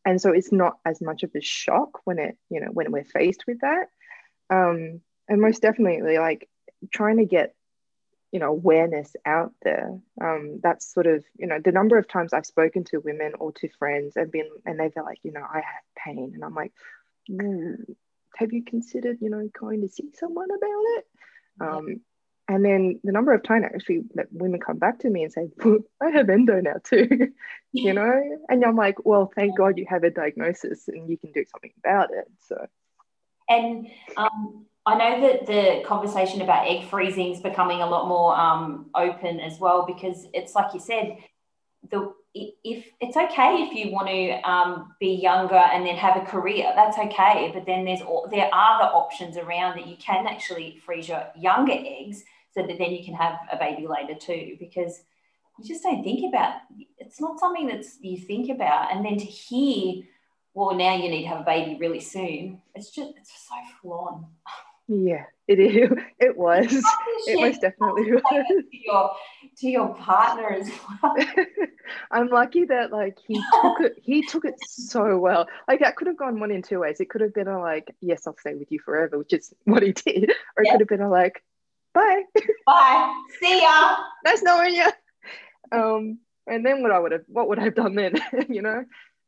and 0.05 0.21
so 0.21 0.31
it's 0.31 0.53
not 0.53 0.79
as 0.85 1.01
much 1.01 1.25
of 1.25 1.31
a 1.35 1.41
shock 1.41 2.01
when 2.05 2.19
it 2.19 2.37
you 2.51 2.61
know 2.61 2.71
when 2.71 2.93
we're 2.93 3.05
faced 3.05 3.45
with 3.47 3.61
that 3.61 3.89
um 4.51 5.01
and 5.29 5.41
most 5.41 5.63
definitely 5.63 6.19
like 6.19 6.49
trying 6.93 7.19
to 7.19 7.25
get 7.25 7.55
you 8.33 8.41
know 8.41 8.49
awareness 8.49 9.15
out 9.25 9.53
there. 9.63 9.99
Um, 10.21 10.61
that's 10.63 10.93
sort 10.93 11.07
of 11.07 11.25
you 11.39 11.47
know 11.47 11.59
the 11.63 11.73
number 11.73 11.99
of 11.99 12.09
times 12.09 12.33
i've 12.33 12.47
spoken 12.47 12.85
to 12.85 12.99
women 12.99 13.33
or 13.39 13.53
to 13.53 13.69
friends 13.79 14.17
and 14.17 14.31
been 14.31 14.49
and 14.67 14.79
they've 14.79 14.95
been 14.95 15.05
like 15.05 15.21
you 15.23 15.33
know 15.33 15.43
i 15.43 15.57
have 15.57 16.05
pain. 16.05 16.33
And 16.35 16.45
i'm 16.45 16.55
like 16.55 16.73
mm, 17.31 17.77
have 18.37 18.53
you 18.53 18.65
considered 18.65 19.19
you 19.21 19.31
know 19.31 19.49
going 19.59 19.83
to 19.83 19.89
see 19.89 20.11
someone 20.15 20.51
about 20.51 20.85
it? 20.97 21.07
Um, 21.61 22.01
and 22.51 22.65
then 22.65 23.01
the 23.05 23.13
number 23.13 23.33
of 23.33 23.43
times 23.43 23.65
actually 23.65 24.05
that 24.15 24.29
women 24.31 24.61
come 24.61 24.79
back 24.79 25.01
to 25.01 25.11
me 25.11 25.25
and 25.25 25.33
say 25.33 25.49
i 26.03 26.11
have 26.11 26.31
endo 26.31 26.61
now 26.61 26.77
too 26.85 27.33
you 27.73 27.93
know? 27.93 28.39
And 28.49 28.65
i'm 28.65 28.77
like 28.77 29.05
well 29.05 29.33
thank 29.35 29.57
god 29.57 29.79
you 29.79 29.87
have 29.89 30.05
a 30.05 30.11
diagnosis 30.11 30.89
and 30.89 31.09
you 31.09 31.17
can 31.17 31.33
do 31.33 31.45
something 31.51 31.73
about 31.79 32.11
it. 32.13 32.27
So 32.47 32.67
and 33.49 33.89
um, 34.17 34.67
I 34.87 34.97
know 34.97 35.21
that 35.21 35.47
the 35.47 35.83
conversation 35.87 36.41
about 36.41 36.67
egg 36.67 36.89
freezing 36.89 37.33
is 37.33 37.41
becoming 37.41 37.83
a 37.83 37.87
lot 37.87 38.09
more 38.09 38.35
um, 38.35 38.91
open 38.95 39.41
as 39.41 39.59
well 39.59 39.85
because 39.87 40.27
it's 40.33 40.55
like 40.55 40.73
you 40.73 40.81
said, 40.81 41.19
the 41.91 42.13
if 42.35 42.87
it's 43.01 43.17
okay 43.17 43.67
if 43.69 43.75
you 43.75 43.93
want 43.93 44.09
to 44.09 44.31
um, 44.49 44.95
be 45.01 45.15
younger 45.15 45.57
and 45.57 45.87
then 45.87 45.97
have 45.97 46.17
a 46.17 46.25
career, 46.25 46.73
that's 46.75 46.99
okay. 46.99 47.51
But 47.53 47.67
then 47.67 47.85
there's 47.85 48.01
there 48.31 48.49
are 48.53 48.79
the 48.79 48.91
options 48.93 49.37
around 49.37 49.77
that 49.77 49.87
you 49.87 49.97
can 49.97 50.27
actually 50.27 50.81
freeze 50.85 51.09
your 51.09 51.27
younger 51.37 51.73
eggs 51.73 52.23
so 52.53 52.63
that 52.67 52.79
then 52.79 52.93
you 52.93 53.05
can 53.05 53.15
have 53.15 53.39
a 53.53 53.57
baby 53.57 53.87
later 53.87 54.15
too 54.15 54.57
because 54.59 55.03
you 55.59 55.67
just 55.67 55.83
don't 55.83 56.03
think 56.03 56.29
about 56.29 56.61
it's 56.99 57.21
not 57.21 57.39
something 57.39 57.67
that's 57.67 57.99
you 58.01 58.17
think 58.17 58.49
about 58.49 58.93
and 58.93 59.05
then 59.05 59.19
to 59.19 59.25
hear 59.25 60.03
well 60.59 60.77
now 60.77 60.95
you 60.97 61.09
need 61.09 61.23
to 61.23 61.29
have 61.29 61.41
a 61.41 61.45
baby 61.45 61.77
really 61.79 62.01
soon 62.01 62.61
it's 62.75 62.91
just 62.91 63.13
it's 63.17 63.33
so 63.49 63.55
full 63.81 63.93
on 63.93 64.27
Yeah, 64.89 65.25
it 65.47 65.59
is. 65.61 65.91
It 66.19 66.37
was. 66.37 66.67
It 67.27 67.39
was 67.39 67.59
definitely 67.59 68.11
was. 68.13 68.23
To 68.49 68.65
your, 68.73 69.11
to 69.59 69.69
your 69.69 69.95
partner 69.95 70.51
as 70.51 70.71
well. 71.03 71.15
I'm 72.11 72.29
lucky 72.29 72.65
that 72.65 72.91
like 72.91 73.19
he 73.27 73.35
took 73.63 73.81
it. 73.81 73.99
He 74.03 74.27
took 74.27 74.45
it 74.47 74.55
so 74.67 75.19
well. 75.19 75.47
Like 75.69 75.81
that 75.81 75.95
could 75.97 76.07
have 76.07 76.17
gone 76.17 76.41
one 76.41 76.51
in 76.51 76.63
two 76.63 76.81
ways. 76.81 77.01
It 77.01 77.11
could 77.11 77.21
have 77.21 77.35
been 77.35 77.49
a 77.49 77.61
like, 77.61 77.95
yes, 78.01 78.27
I'll 78.27 78.37
stay 78.39 78.55
with 78.55 78.73
you 78.73 78.81
forever, 78.81 79.19
which 79.19 79.33
is 79.33 79.53
what 79.65 79.83
he 79.83 79.93
did, 79.93 80.33
or 80.57 80.65
it 80.65 80.71
could 80.71 80.81
have 80.81 80.89
been 80.89 81.03
a 81.03 81.11
like, 81.11 81.45
bye, 81.95 82.23
bye, 82.67 83.23
see 83.41 83.61
ya. 83.61 83.97
nice 84.25 84.43
knowing 84.43 84.75
you. 84.75 84.89
Um, 85.71 86.19
and 86.47 86.65
then 86.65 86.83
what 86.83 86.93
I 86.93 86.99
would 86.99 87.13
have, 87.13 87.25
what 87.29 87.49
would 87.49 87.59
I 87.59 87.65
have 87.65 87.75
done 87.75 87.95
then? 87.95 88.15
you 88.49 88.63
know. 88.63 88.85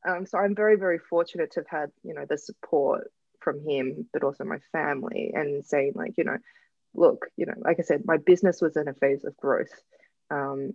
Um, 0.06 0.26
so 0.26 0.38
I'm 0.38 0.54
very, 0.54 0.76
very 0.76 0.98
fortunate 0.98 1.52
to 1.52 1.60
have 1.60 1.66
had, 1.68 1.90
you 2.02 2.14
know, 2.14 2.24
the 2.28 2.38
support 2.38 3.10
from 3.40 3.60
him, 3.66 4.06
but 4.12 4.22
also 4.22 4.44
my 4.44 4.58
family, 4.72 5.32
and 5.34 5.64
saying 5.64 5.92
like, 5.94 6.14
you 6.16 6.24
know, 6.24 6.38
look, 6.94 7.26
you 7.36 7.46
know, 7.46 7.54
like 7.58 7.78
I 7.78 7.82
said, 7.82 8.02
my 8.04 8.16
business 8.16 8.60
was 8.60 8.76
in 8.76 8.88
a 8.88 8.94
phase 8.94 9.24
of 9.24 9.36
growth. 9.36 9.72
Um, 10.30 10.72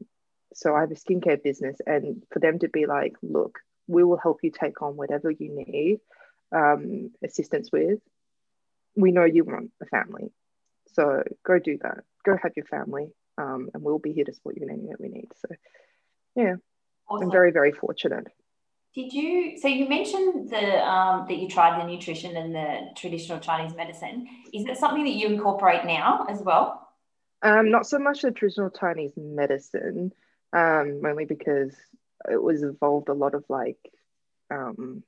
so 0.54 0.76
I 0.76 0.82
have 0.82 0.92
a 0.92 0.96
skincare 0.96 1.42
business, 1.42 1.78
and 1.86 2.24
for 2.32 2.40
them 2.40 2.60
to 2.60 2.70
be 2.70 2.86
like, 2.86 3.14
look, 3.22 3.60
we 3.88 4.04
will 4.04 4.18
help 4.18 4.40
you 4.42 4.52
take 4.52 4.82
on 4.82 4.96
whatever 4.96 5.30
you 5.30 5.66
need 5.68 6.00
um, 6.56 7.12
assistance 7.24 7.72
with. 7.72 8.00
We 8.96 9.12
know 9.12 9.26
you 9.26 9.44
want 9.44 9.72
a 9.82 9.86
family, 9.86 10.32
so 10.94 11.24
go 11.46 11.60
do 11.60 11.78
that. 11.82 12.04
Go 12.26 12.38
have 12.42 12.54
your 12.56 12.66
family, 12.66 13.10
um, 13.38 13.70
and 13.74 13.84
we'll 13.84 14.00
be 14.00 14.14
here 14.14 14.26
to 14.26 14.34
support 14.34 14.56
you 14.56 14.64
in 14.64 14.70
anything 14.70 14.90
that 14.90 15.02
we 15.02 15.10
need. 15.10 15.28
So, 15.36 15.56
yeah, 16.36 16.56
awesome. 17.10 17.28
I'm 17.28 17.32
very, 17.32 17.52
very 17.52 17.72
fortunate. 17.72 18.28
Did 18.96 19.12
you? 19.12 19.58
So 19.58 19.68
you 19.68 19.90
mentioned 19.90 20.50
the 20.50 20.82
um, 20.88 21.26
that 21.28 21.38
you 21.38 21.50
tried 21.50 21.82
the 21.82 21.86
nutrition 21.86 22.38
and 22.38 22.56
the 22.56 22.92
traditional 22.96 23.40
Chinese 23.40 23.76
medicine. 23.76 24.26
Is 24.54 24.66
it 24.66 24.78
something 24.78 25.04
that 25.04 25.12
you 25.16 25.28
incorporate 25.28 25.84
now 25.84 26.26
as 26.30 26.42
well? 26.42 26.88
Um, 27.42 27.70
not 27.70 27.86
so 27.86 28.00
much 28.00 28.22
the 28.22 28.32
traditional 28.32 28.70
Chinese 28.70 29.12
medicine, 29.18 30.14
um, 30.54 31.02
only 31.06 31.26
because 31.26 31.76
it 32.32 32.42
was 32.42 32.64
involved 32.64 33.10
a 33.10 33.14
lot 33.14 33.36
of 33.36 33.44
like, 33.50 33.78
um, 34.50 35.04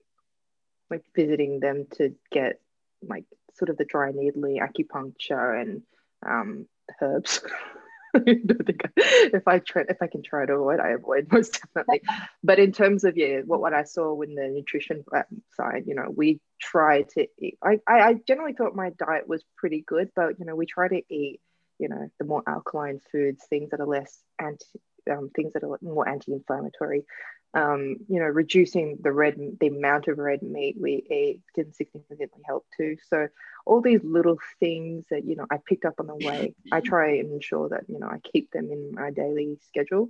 like 0.90 1.04
visiting 1.16 1.62
them 1.62 1.88
to 1.94 2.14
get 2.30 2.60
like 3.02 3.24
sort 3.54 3.70
of 3.70 3.78
the 3.78 3.86
dry 3.86 4.12
needling 4.12 4.60
acupuncture 4.60 5.62
and 5.62 5.82
um, 6.26 6.68
herbs. 7.02 7.40
don't 8.20 8.66
think 8.66 8.82
I, 8.86 8.90
if 8.98 9.48
I 9.48 9.60
try 9.60 9.84
if 9.88 9.98
I 10.02 10.08
can 10.08 10.24
try 10.24 10.46
to 10.46 10.54
avoid, 10.54 10.80
I 10.80 10.90
avoid 10.90 11.28
most 11.32 11.60
definitely. 11.62 12.02
But 12.44 12.60
in 12.60 12.72
terms 12.72 13.04
of 13.04 13.18
yeah, 13.18 13.42
what, 13.46 13.62
what 13.62 13.74
I 13.74 13.84
saw 13.84 14.14
with 14.14 14.30
the 14.30 14.48
nutrition 14.48 15.04
side, 15.56 15.84
you 15.86 15.96
know, 15.96 16.12
we 16.14 16.40
try 16.62 17.04
to 17.04 17.28
eat. 17.40 17.58
I, 17.64 17.80
I 17.88 18.16
generally 18.28 18.54
thought 18.54 18.76
my 18.76 18.92
diet 18.92 19.28
was 19.28 19.44
pretty 19.58 19.84
good, 19.86 20.12
but 20.16 20.40
you 20.40 20.46
know, 20.46 20.56
we 20.56 20.66
try 20.66 20.88
to 20.88 21.02
eat, 21.10 21.40
you 21.80 21.90
know, 21.90 22.10
the 22.20 22.26
more 22.26 22.44
alkaline 22.48 23.00
foods, 23.12 23.46
things 23.50 23.72
that 23.72 23.80
are 23.80 23.88
less 23.88 24.20
anti 24.40 24.66
um, 25.10 25.30
things 25.36 25.54
that 25.54 25.64
are 25.64 25.80
more 25.82 26.08
anti-inflammatory 26.08 27.04
um, 27.54 27.98
you 28.08 28.20
know, 28.20 28.26
reducing 28.26 28.98
the 29.02 29.12
red, 29.12 29.38
the 29.60 29.68
amount 29.68 30.08
of 30.08 30.18
red 30.18 30.42
meat 30.42 30.76
we 30.80 31.04
eat 31.10 31.42
didn't 31.56 31.76
significantly 31.76 32.42
help 32.46 32.66
too. 32.76 32.98
So 33.10 33.28
all 33.66 33.82
these 33.82 34.04
little 34.04 34.38
things 34.60 35.06
that, 35.10 35.26
you 35.26 35.36
know, 35.36 35.46
I 35.50 35.58
picked 35.66 35.86
up 35.86 35.96
on 36.00 36.08
the 36.08 36.16
way, 36.16 36.56
I 36.72 36.82
try 36.82 37.16
and 37.18 37.32
ensure 37.32 37.70
that, 37.70 37.86
you 37.88 38.00
know, 38.00 38.08
I 38.08 38.20
keep 38.20 38.52
them 38.52 38.70
in 38.72 38.92
my 38.94 39.12
daily 39.12 39.58
schedule. 39.68 40.10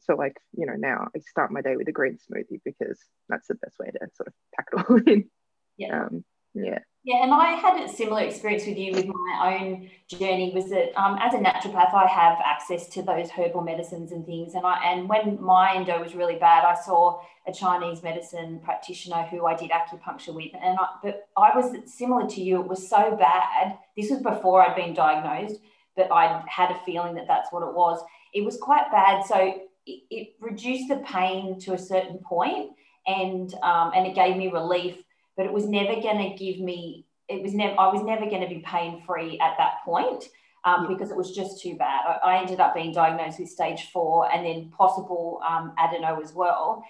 So 0.00 0.16
like, 0.16 0.36
you 0.56 0.66
know, 0.66 0.74
now 0.74 1.08
I 1.14 1.20
start 1.20 1.52
my 1.52 1.62
day 1.62 1.76
with 1.76 1.88
a 1.88 1.92
green 1.92 2.18
smoothie 2.18 2.60
because 2.64 2.98
that's 3.28 3.46
the 3.46 3.54
best 3.54 3.78
way 3.78 3.86
to 3.86 3.98
sort 4.14 4.28
of 4.28 4.34
pack 4.54 4.66
it 4.72 4.90
all 4.90 4.96
in. 5.06 5.30
Yeah. 5.76 6.04
Um, 6.04 6.24
yeah. 6.54 6.80
Yeah, 7.04 7.24
and 7.24 7.34
I 7.34 7.54
had 7.54 7.82
a 7.82 7.88
similar 7.92 8.20
experience 8.20 8.64
with 8.64 8.76
you 8.76 8.92
with 8.92 9.06
my 9.06 9.58
own 9.58 9.90
journey. 10.06 10.52
Was 10.54 10.70
that 10.70 10.96
um, 10.96 11.18
as 11.20 11.34
a 11.34 11.38
naturopath, 11.38 11.92
I 11.92 12.06
have 12.06 12.38
access 12.44 12.86
to 12.90 13.02
those 13.02 13.28
herbal 13.28 13.62
medicines 13.62 14.12
and 14.12 14.24
things. 14.24 14.54
And 14.54 14.64
I 14.64 14.80
and 14.84 15.08
when 15.08 15.42
my 15.42 15.74
endo 15.74 16.00
was 16.00 16.14
really 16.14 16.36
bad, 16.36 16.64
I 16.64 16.80
saw 16.80 17.20
a 17.48 17.52
Chinese 17.52 18.04
medicine 18.04 18.60
practitioner 18.62 19.24
who 19.24 19.46
I 19.46 19.56
did 19.56 19.72
acupuncture 19.72 20.32
with, 20.32 20.52
and 20.54 20.78
I, 20.78 20.86
but 21.02 21.26
I 21.36 21.50
was 21.56 21.76
similar 21.92 22.28
to 22.28 22.40
you. 22.40 22.60
It 22.60 22.68
was 22.68 22.88
so 22.88 23.16
bad. 23.16 23.78
This 23.96 24.08
was 24.08 24.20
before 24.20 24.62
I'd 24.62 24.76
been 24.76 24.94
diagnosed, 24.94 25.58
but 25.96 26.12
I 26.12 26.44
had 26.46 26.70
a 26.70 26.78
feeling 26.86 27.16
that 27.16 27.26
that's 27.26 27.50
what 27.50 27.64
it 27.68 27.74
was. 27.74 28.00
It 28.32 28.44
was 28.44 28.56
quite 28.58 28.92
bad, 28.92 29.24
so 29.26 29.54
it, 29.86 30.02
it 30.08 30.28
reduced 30.40 30.88
the 30.88 30.98
pain 30.98 31.58
to 31.62 31.72
a 31.74 31.78
certain 31.78 32.18
point, 32.18 32.70
and 33.08 33.52
um, 33.64 33.90
and 33.92 34.06
it 34.06 34.14
gave 34.14 34.36
me 34.36 34.52
relief 34.52 35.02
but 35.36 35.46
it 35.46 35.52
was 35.52 35.66
never 35.66 36.00
going 36.00 36.30
to 36.30 36.36
give 36.36 36.60
me 36.60 37.06
it 37.28 37.42
was 37.42 37.54
never 37.54 37.78
i 37.78 37.92
was 37.92 38.02
never 38.02 38.26
going 38.26 38.42
to 38.42 38.48
be 38.48 38.64
pain 38.66 39.02
free 39.06 39.38
at 39.40 39.54
that 39.58 39.84
point 39.84 40.24
um, 40.64 40.86
because 40.86 41.10
it 41.10 41.16
was 41.16 41.34
just 41.34 41.60
too 41.60 41.76
bad 41.76 42.02
I, 42.06 42.34
I, 42.34 42.40
ended 42.40 42.60
up 42.60 42.72
being 42.72 42.92
diagnosed 42.92 43.40
with 43.40 43.48
stage 43.48 43.90
four 43.92 44.30
and 44.32 44.46
then 44.46 44.70
possible 44.70 45.40
um, 45.48 45.72
adeno 45.76 46.20
as 46.20 46.32
well 46.32 46.84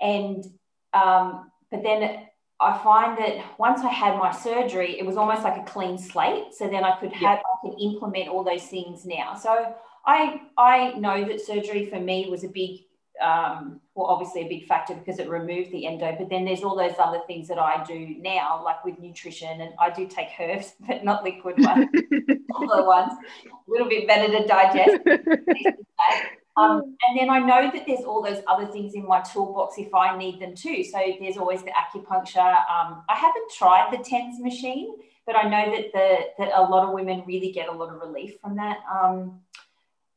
and 0.00 0.44
um, 0.92 1.50
but 1.70 1.82
then 1.82 2.26
I 2.62 2.78
find 2.78 3.18
that 3.18 3.58
once 3.58 3.80
I 3.80 3.88
had 3.88 4.16
my 4.16 4.30
surgery, 4.30 4.98
it 4.98 5.04
was 5.04 5.16
almost 5.16 5.42
like 5.42 5.60
a 5.60 5.64
clean 5.64 5.98
slate. 5.98 6.54
So 6.54 6.68
then 6.68 6.84
I 6.84 6.96
could 7.00 7.12
have, 7.12 7.38
yeah. 7.38 7.42
I 7.64 7.68
can 7.68 7.78
implement 7.80 8.28
all 8.28 8.44
those 8.44 8.64
things 8.66 9.04
now. 9.04 9.34
So 9.34 9.74
I, 10.06 10.42
I 10.56 10.92
know 10.92 11.24
that 11.24 11.40
surgery 11.40 11.86
for 11.86 11.98
me 11.98 12.28
was 12.30 12.44
a 12.44 12.48
big 12.48 12.82
um, 13.22 13.80
well, 13.94 14.06
obviously 14.06 14.42
a 14.42 14.48
big 14.48 14.66
factor 14.66 14.94
because 14.94 15.18
it 15.18 15.28
removed 15.28 15.70
the 15.70 15.86
endo. 15.86 16.14
But 16.18 16.28
then 16.28 16.44
there's 16.44 16.62
all 16.62 16.76
those 16.76 16.94
other 16.98 17.20
things 17.26 17.48
that 17.48 17.58
I 17.58 17.82
do 17.84 18.16
now, 18.18 18.62
like 18.64 18.84
with 18.84 18.98
nutrition, 18.98 19.60
and 19.60 19.72
I 19.78 19.90
do 19.90 20.06
take 20.06 20.28
herbs, 20.38 20.74
but 20.86 21.04
not 21.04 21.24
liquid 21.24 21.56
ones, 21.58 21.88
other 22.54 22.86
ones, 22.86 23.12
a 23.44 23.70
little 23.70 23.88
bit 23.88 24.06
better 24.06 24.30
to 24.38 24.46
digest. 24.46 25.02
Um, 26.54 26.96
and 27.08 27.18
then 27.18 27.30
I 27.30 27.38
know 27.38 27.70
that 27.72 27.84
there's 27.86 28.04
all 28.04 28.22
those 28.22 28.42
other 28.46 28.66
things 28.66 28.92
in 28.92 29.06
my 29.06 29.20
toolbox 29.20 29.76
if 29.78 29.94
I 29.94 30.18
need 30.18 30.38
them 30.38 30.54
too. 30.54 30.84
So 30.84 30.98
there's 31.18 31.38
always 31.38 31.62
the 31.62 31.70
acupuncture. 31.70 32.38
Um, 32.38 33.04
I 33.08 33.16
haven't 33.16 33.50
tried 33.56 33.88
the 33.90 34.04
TENS 34.04 34.38
machine, 34.38 34.96
but 35.24 35.34
I 35.34 35.44
know 35.44 35.74
that 35.74 35.92
the 35.94 36.18
that 36.38 36.52
a 36.54 36.60
lot 36.60 36.86
of 36.86 36.92
women 36.92 37.24
really 37.26 37.52
get 37.52 37.70
a 37.70 37.72
lot 37.72 37.88
of 37.88 38.02
relief 38.02 38.34
from 38.42 38.56
that. 38.56 38.80
Um, 38.92 39.40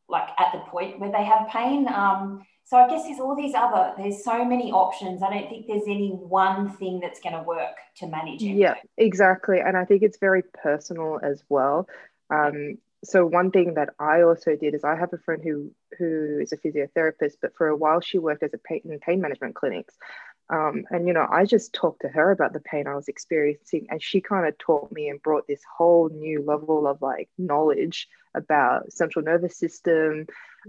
like 0.09 0.29
at 0.37 0.51
the 0.51 0.59
point 0.59 0.99
where 0.99 1.11
they 1.11 1.23
have 1.23 1.47
pain. 1.47 1.87
Um, 1.87 2.45
so 2.65 2.77
I 2.77 2.89
guess 2.89 3.03
there's 3.03 3.19
all 3.19 3.35
these 3.35 3.53
other, 3.53 3.93
there's 3.95 4.23
so 4.23 4.43
many 4.43 4.71
options. 4.71 5.21
I 5.21 5.29
don't 5.29 5.49
think 5.49 5.67
there's 5.67 5.87
any 5.87 6.09
one 6.09 6.71
thing 6.77 6.99
that's 6.99 7.19
going 7.19 7.35
to 7.35 7.43
work 7.43 7.75
to 7.97 8.07
manage 8.07 8.41
it. 8.41 8.55
Yeah, 8.55 8.73
exactly. 8.97 9.59
And 9.59 9.77
I 9.77 9.85
think 9.85 10.01
it's 10.01 10.17
very 10.17 10.41
personal 10.41 11.19
as 11.21 11.43
well. 11.47 11.87
Um, 12.31 12.79
so 13.03 13.23
one 13.23 13.51
thing 13.51 13.75
that 13.75 13.89
I 13.99 14.23
also 14.23 14.55
did 14.55 14.73
is 14.73 14.83
I 14.83 14.95
have 14.95 15.13
a 15.13 15.19
friend 15.19 15.43
who 15.43 15.71
who 15.99 16.39
is 16.41 16.51
a 16.51 16.57
physiotherapist, 16.57 17.35
but 17.39 17.55
for 17.55 17.67
a 17.67 17.75
while 17.75 18.01
she 18.01 18.17
worked 18.17 18.41
as 18.41 18.55
a 18.55 18.57
pain, 18.57 18.81
in 18.85 18.99
pain 18.99 19.21
management 19.21 19.53
clinics. 19.53 19.93
Um, 20.49 20.85
and 20.89 21.07
you 21.07 21.13
know, 21.13 21.27
I 21.31 21.45
just 21.45 21.73
talked 21.73 22.01
to 22.01 22.07
her 22.07 22.31
about 22.31 22.53
the 22.53 22.59
pain 22.59 22.87
I 22.87 22.95
was 22.95 23.07
experiencing, 23.07 23.87
and 23.89 24.01
she 24.01 24.21
kind 24.21 24.47
of 24.47 24.57
taught 24.57 24.91
me 24.91 25.09
and 25.09 25.21
brought 25.21 25.47
this 25.47 25.61
whole 25.77 26.09
new 26.09 26.43
level 26.43 26.87
of 26.87 26.99
like 27.01 27.29
knowledge 27.37 28.07
about 28.33 28.91
central 28.91 29.23
nervous 29.23 29.55
system, 29.55 30.25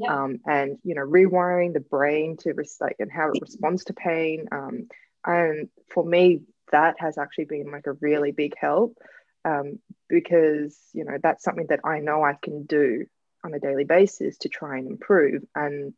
um, 0.08 0.38
and 0.46 0.78
you 0.82 0.94
know 0.94 1.02
rewiring 1.06 1.72
the 1.72 1.80
brain 1.80 2.36
to 2.36 2.54
like 2.80 2.96
and 2.98 3.10
how 3.10 3.30
it 3.30 3.40
responds 3.40 3.84
to 3.84 3.92
pain 3.92 4.46
um, 4.52 4.88
and 5.24 5.68
for 5.92 6.04
me 6.04 6.42
that 6.72 6.96
has 6.98 7.18
actually 7.18 7.44
been 7.44 7.70
like 7.70 7.86
a 7.86 7.92
really 7.94 8.32
big 8.32 8.54
help 8.58 8.98
um, 9.44 9.78
because 10.08 10.78
you 10.92 11.04
know 11.04 11.16
that's 11.22 11.44
something 11.44 11.66
that 11.68 11.80
i 11.84 11.98
know 11.98 12.22
i 12.22 12.34
can 12.40 12.64
do 12.64 13.04
on 13.44 13.54
a 13.54 13.60
daily 13.60 13.84
basis 13.84 14.38
to 14.38 14.48
try 14.48 14.78
and 14.78 14.88
improve 14.88 15.42
and 15.54 15.92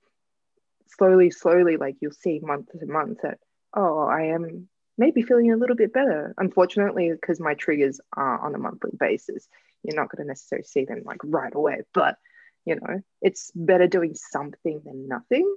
slowly 0.87 1.31
slowly 1.31 1.77
like 1.77 1.97
you'll 2.01 2.13
see 2.13 2.41
month 2.43 2.69
to 2.79 2.87
month 2.87 3.19
that 3.23 3.39
oh 3.75 4.01
i 4.01 4.25
am 4.25 4.69
maybe 4.99 5.23
feeling 5.23 5.53
a 5.53 5.57
little 5.57 5.77
bit 5.77 5.93
better. 5.93 6.35
Unfortunately 6.37 7.13
because 7.13 7.39
my 7.39 7.55
triggers 7.55 8.01
are 8.17 8.41
on 8.41 8.55
a 8.57 8.59
monthly 8.59 8.91
basis. 8.99 9.49
You're 9.85 9.95
not 9.95 10.11
going 10.11 10.25
to 10.25 10.29
necessarily 10.29 10.65
see 10.65 10.85
them 10.85 11.03
like 11.05 11.21
right 11.23 11.55
away 11.55 11.83
but 11.95 12.17
you 12.65 12.77
know 12.77 13.03
it's 13.23 13.51
better 13.55 13.87
doing 13.87 14.15
something 14.15 14.81
than 14.85 15.09
nothing 15.09 15.57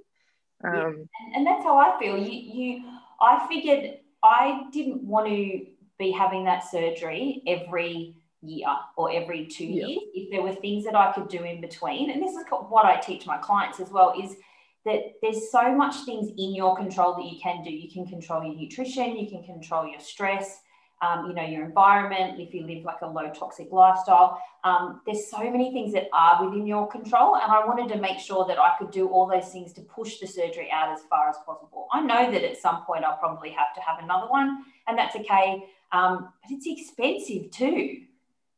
um, 0.64 0.74
yeah. 0.74 0.86
and, 0.86 1.08
and 1.34 1.46
that's 1.46 1.64
how 1.64 1.76
i 1.78 1.98
feel 1.98 2.16
you 2.16 2.32
you 2.32 2.84
i 3.20 3.46
figured 3.48 3.98
i 4.22 4.64
didn't 4.72 5.02
want 5.02 5.26
to 5.26 5.66
be 5.98 6.10
having 6.10 6.44
that 6.44 6.68
surgery 6.68 7.42
every 7.46 8.16
year 8.42 8.66
or 8.96 9.12
every 9.12 9.46
two 9.46 9.64
yeah. 9.64 9.86
years 9.86 10.02
if 10.14 10.30
there 10.30 10.42
were 10.42 10.54
things 10.54 10.84
that 10.84 10.94
i 10.94 11.12
could 11.12 11.28
do 11.28 11.42
in 11.44 11.60
between 11.60 12.10
and 12.10 12.22
this 12.22 12.32
is 12.32 12.44
what 12.68 12.84
i 12.84 12.96
teach 12.96 13.26
my 13.26 13.38
clients 13.38 13.78
as 13.80 13.90
well 13.90 14.14
is 14.20 14.36
that 14.84 15.12
there's 15.22 15.50
so 15.52 15.72
much 15.72 15.94
things 16.04 16.28
in 16.36 16.54
your 16.54 16.76
control 16.76 17.14
that 17.14 17.24
you 17.24 17.38
can 17.40 17.62
do 17.62 17.70
you 17.70 17.90
can 17.90 18.06
control 18.06 18.42
your 18.44 18.54
nutrition 18.54 19.16
you 19.16 19.28
can 19.28 19.42
control 19.44 19.86
your 19.86 20.00
stress 20.00 20.60
um, 21.02 21.26
you 21.26 21.34
know, 21.34 21.42
your 21.42 21.64
environment, 21.64 22.40
if 22.40 22.54
you 22.54 22.64
live 22.64 22.84
like 22.84 23.00
a 23.02 23.06
low 23.06 23.30
toxic 23.32 23.72
lifestyle. 23.72 24.40
Um, 24.62 25.00
there's 25.04 25.28
so 25.28 25.38
many 25.38 25.72
things 25.72 25.92
that 25.94 26.08
are 26.12 26.46
within 26.46 26.64
your 26.64 26.86
control. 26.88 27.34
And 27.36 27.50
I 27.50 27.66
wanted 27.66 27.92
to 27.92 28.00
make 28.00 28.20
sure 28.20 28.46
that 28.46 28.58
I 28.58 28.76
could 28.78 28.92
do 28.92 29.08
all 29.08 29.26
those 29.26 29.48
things 29.48 29.72
to 29.74 29.80
push 29.82 30.18
the 30.18 30.28
surgery 30.28 30.70
out 30.72 30.92
as 30.92 31.00
far 31.10 31.28
as 31.28 31.36
possible. 31.44 31.88
I 31.92 32.02
know 32.02 32.30
that 32.30 32.44
at 32.44 32.56
some 32.56 32.84
point 32.84 33.04
I'll 33.04 33.18
probably 33.18 33.50
have 33.50 33.74
to 33.74 33.80
have 33.80 34.02
another 34.02 34.28
one, 34.30 34.64
and 34.86 34.96
that's 34.96 35.16
okay. 35.16 35.64
Um, 35.90 36.32
but 36.42 36.52
it's 36.52 36.66
expensive 36.66 37.50
too. 37.50 38.02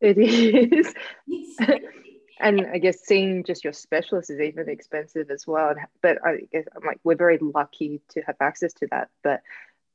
It 0.03 0.19
is. 0.19 0.95
and 2.41 2.67
I 2.67 2.77
guess 2.77 3.01
seeing 3.01 3.43
just 3.43 3.65
your 3.65 3.73
specialist 3.73 4.29
is 4.29 4.41
even 4.41 4.69
expensive 4.69 5.31
as 5.31 5.47
well. 5.47 5.75
But 6.03 6.19
I 6.23 6.41
guess 6.53 6.65
I'm 6.77 6.87
like 6.87 7.01
we're 7.05 7.17
very 7.17 7.39
lucky 7.39 8.03
to 8.11 8.21
have 8.23 8.37
access 8.41 8.75
to 8.75 8.89
that. 8.91 9.09
But 9.23 9.41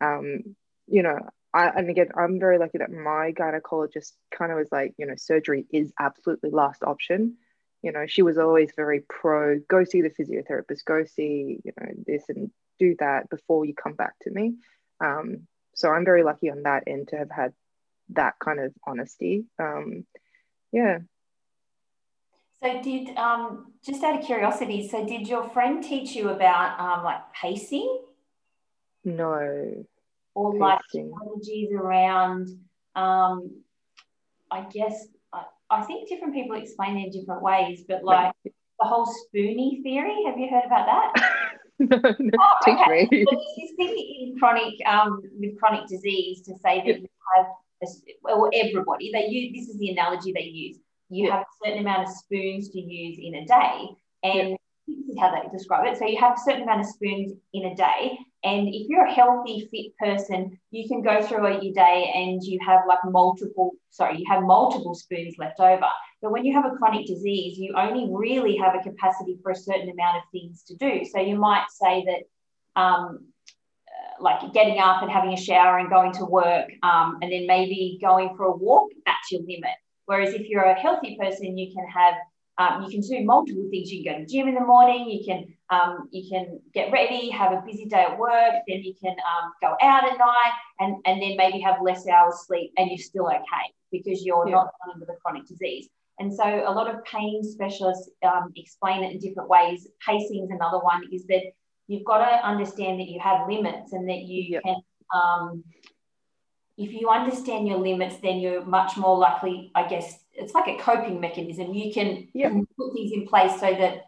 um, 0.02 0.56
you 0.88 1.04
know, 1.04 1.20
I, 1.54 1.68
and 1.70 1.90
again, 1.90 2.10
I'm 2.16 2.40
very 2.40 2.58
lucky 2.60 2.78
that 2.78 2.92
my 2.92 3.32
gynecologist 3.32 4.12
kind 4.32 4.52
of 4.52 4.58
was 4.58 4.72
like, 4.72 4.94
you 4.98 5.08
know, 5.08 5.16
surgery 5.18 5.66
is 5.72 5.92
absolutely 6.00 6.52
last 6.52 6.84
option. 6.84 7.38
You 7.82 7.92
know, 7.92 8.06
she 8.08 8.22
was 8.22 8.38
always 8.38 8.72
very 8.76 9.02
pro 9.10 9.60
go 9.68 9.84
see 9.84 10.02
the 10.02 10.10
physiotherapist, 10.10 10.86
go 10.86 11.06
see, 11.06 11.60
you 11.64 11.72
know, 11.80 11.88
this 12.06 12.26
and 12.30 12.52
do 12.78 12.96
that 13.00 13.30
before 13.30 13.66
you 13.66 13.74
come 13.74 13.94
back 13.94 14.14
to 14.24 14.32
me. 14.32 14.56
Um, 15.04 15.48
so 15.76 15.90
I'm 15.90 16.06
very 16.06 16.24
lucky 16.24 16.52
on 16.52 16.64
that 16.64 16.84
end 16.88 17.08
to 17.10 17.18
have 17.18 17.32
had 17.32 17.54
that 18.10 18.36
kind 18.44 18.60
of 18.60 18.74
honesty. 18.86 19.46
Um, 19.58 20.06
yeah. 20.72 21.00
So 22.62 22.82
did 22.84 23.16
um, 23.18 23.72
just 23.84 24.04
out 24.04 24.20
of 24.20 24.26
curiosity, 24.26 24.88
so 24.88 25.06
did 25.06 25.28
your 25.28 25.50
friend 25.50 25.82
teach 25.82 26.16
you 26.16 26.30
about 26.30 26.80
um, 26.80 27.06
like 27.06 27.34
pacing? 27.34 28.02
No 29.06 29.86
or 30.36 30.58
like 30.58 30.80
strategies 30.89 31.72
around, 31.74 32.50
um, 32.96 33.52
I 34.52 34.62
guess, 34.72 35.08
I, 35.34 35.44
I, 35.70 35.84
think 35.84 36.10
different 36.10 36.34
people 36.34 36.56
explain 36.56 36.98
it 36.98 37.06
in 37.06 37.12
different 37.12 37.42
ways, 37.42 37.84
but 37.88 38.04
like 38.04 38.34
the 38.44 38.52
whole 38.88 39.06
spoony 39.06 39.82
theory, 39.84 40.24
have 40.26 40.38
you 40.38 40.50
heard 40.50 40.65
about 40.65 40.86
that? 40.86 41.13
no, 41.80 41.98
no, 42.20 42.38
oh, 42.39 42.56
teach 42.63 42.78
okay. 42.80 43.08
me. 43.12 43.26
So 43.30 43.38
this 43.58 43.72
thing 43.78 43.98
in 43.98 44.38
chronic, 44.38 44.74
um, 44.86 45.22
with 45.39 45.58
chronic 45.60 45.88
disease 45.88 46.42
to 46.44 46.54
say 46.58 46.84
that 46.86 47.02
you 47.02 47.08
have, 47.38 47.46
a, 47.84 47.88
well, 48.24 48.50
everybody, 48.54 49.12
they 49.13 49.28
use, 49.28 49.54
this 49.54 49.74
is 49.74 49.80
the 49.80 49.89
analogy 49.89 50.34
they 50.34 50.44
use. 50.44 50.78
You 51.10 51.32
have 51.32 51.42
a 51.42 51.65
certain 51.65 51.80
amount 51.80 52.08
of 52.08 52.13
spoons 52.13 52.70
to 52.70 52.80
use 52.80 53.18
in 53.22 53.36
a 53.36 53.46
day, 53.46 53.88
and 54.24 54.58
this 54.88 55.10
is 55.10 55.18
how 55.20 55.32
they 55.32 55.48
describe 55.50 55.86
it. 55.88 55.98
So 55.98 56.06
you 56.06 56.20
have 56.20 56.34
a 56.34 56.39
certain 56.39 56.63
amount 56.63 56.82
of 56.82 56.88
spoons 56.88 57.34
in 57.54 57.65
a 57.65 57.76
day. 57.76 58.18
And 58.43 58.69
if 58.69 58.88
you're 58.88 59.06
a 59.06 59.13
healthy, 59.13 59.67
fit 59.69 59.97
person, 59.97 60.58
you 60.71 60.88
can 60.88 61.02
go 61.02 61.21
through 61.21 61.62
your 61.62 61.73
day 61.73 62.12
and 62.15 62.41
you 62.41 62.58
have 62.65 62.82
like 62.88 62.99
multiple, 63.06 63.71
sorry, 63.89 64.19
you 64.19 64.25
have 64.30 64.43
multiple 64.43 64.95
spoons 64.95 65.36
left 65.38 65.60
over. 65.60 65.88
But 66.21 66.32
when 66.32 66.45
you 66.45 66.54
have 66.54 66.65
a 66.65 66.75
chronic 66.78 67.06
disease, 67.06 67.58
you 67.58 67.73
only 67.75 68.08
really 68.10 68.56
have 68.58 68.75
a 68.75 68.84
capacity 68.84 69.38
for 69.43 69.52
a 69.52 69.56
certain 69.56 69.89
amount 69.89 70.17
of 70.17 70.23
things 70.32 70.63
to 70.63 70.75
do. 70.75 71.04
So 71.06 71.19
you 71.19 71.38
might 71.38 71.65
say 71.69 72.06
that, 72.06 72.82
um, 72.82 73.25
uh, 73.88 74.23
like 74.23 74.54
getting 74.54 74.80
up 74.80 75.02
and 75.02 75.12
having 75.12 75.34
a 75.34 75.38
shower 75.38 75.78
and 75.78 75.89
going 75.89 76.13
to 76.13 76.25
work, 76.25 76.69
um, 76.84 77.19
and 77.21 77.32
then 77.32 77.45
maybe 77.45 77.99
going 78.02 78.36
for 78.38 78.45
a 78.45 78.56
walk, 78.56 78.89
that's 79.06 79.32
your 79.32 79.41
limit. 79.41 79.75
Whereas 80.06 80.34
if 80.34 80.47
you're 80.47 80.63
a 80.63 80.80
healthy 80.80 81.17
person, 81.19 81.58
you 81.58 81.73
can 81.73 81.86
have 81.88 82.15
um, 82.60 82.84
you 82.84 82.89
can 82.89 82.99
do 82.99 83.23
multiple 83.25 83.67
things. 83.71 83.89
You 83.89 84.04
can 84.04 84.13
go 84.13 84.19
to 84.19 84.25
gym 84.25 84.49
in 84.49 84.56
the 84.56 84.60
morning. 84.60 85.10
You 85.10 85.23
can 85.25 85.54
um, 85.70 86.10
you 86.12 86.30
can 86.30 86.60
get 86.74 86.92
ready, 86.92 87.30
have 87.30 87.52
a 87.52 87.64
busy 87.66 87.86
day 87.86 88.06
at 88.10 88.18
work. 88.18 88.54
Then 88.68 88.84
you 88.84 88.94
can 89.02 89.12
um, 89.12 89.52
go 89.62 89.76
out 89.82 90.04
at 90.04 90.18
night, 90.18 90.54
and 90.80 90.96
and 91.06 91.22
then 91.22 91.38
maybe 91.38 91.60
have 91.60 91.78
less 91.82 92.08
hours 92.08 92.36
sleep, 92.46 92.74
and 92.78 92.90
you're 92.90 92.98
still 92.98 93.28
okay 93.28 93.66
because 93.92 94.24
you're 94.24 94.48
yeah. 94.48 94.56
not 94.56 94.72
dealing 94.86 95.00
with 95.00 95.10
a 95.10 95.20
chronic 95.22 95.48
disease. 95.48 95.90
And 96.20 96.34
so 96.34 96.44
a 96.44 96.72
lot 96.72 96.94
of 96.94 97.04
pain 97.06 97.44
specialists 97.44 98.10
um, 98.24 98.52
explain 98.56 99.04
it 99.04 99.14
in 99.14 99.20
different 99.20 99.50
ways. 99.50 99.88
Pacing 100.06 100.44
is 100.44 100.50
another 100.50 100.80
one. 100.80 101.04
Is 101.12 101.26
that 101.28 101.44
you've 101.88 102.06
got 102.06 102.20
to 102.20 102.48
understand 102.48 103.00
that 103.00 103.08
you 103.08 103.20
have 103.20 103.48
limits 103.48 103.94
and 103.94 104.10
that 104.10 104.24
you 104.24 104.60
can 104.62 104.76
um, 105.14 105.64
if 106.80 106.94
you 106.94 107.10
understand 107.10 107.68
your 107.68 107.78
limits, 107.78 108.18
then 108.24 108.40
you're 108.40 108.64
much 108.64 108.96
more 108.96 109.18
likely, 109.18 109.70
I 109.76 109.86
guess, 109.86 110.18
it's 110.32 110.54
like 110.54 110.70
a 110.70 110.82
coping 110.82 111.20
mechanism. 111.20 111.74
You 111.74 111.94
can 111.94 112.30
yep. 112.34 112.54
put 112.78 112.94
things 112.94 113.12
in 113.12 113.28
place 113.28 113.60
so 113.60 113.74
that 113.74 114.06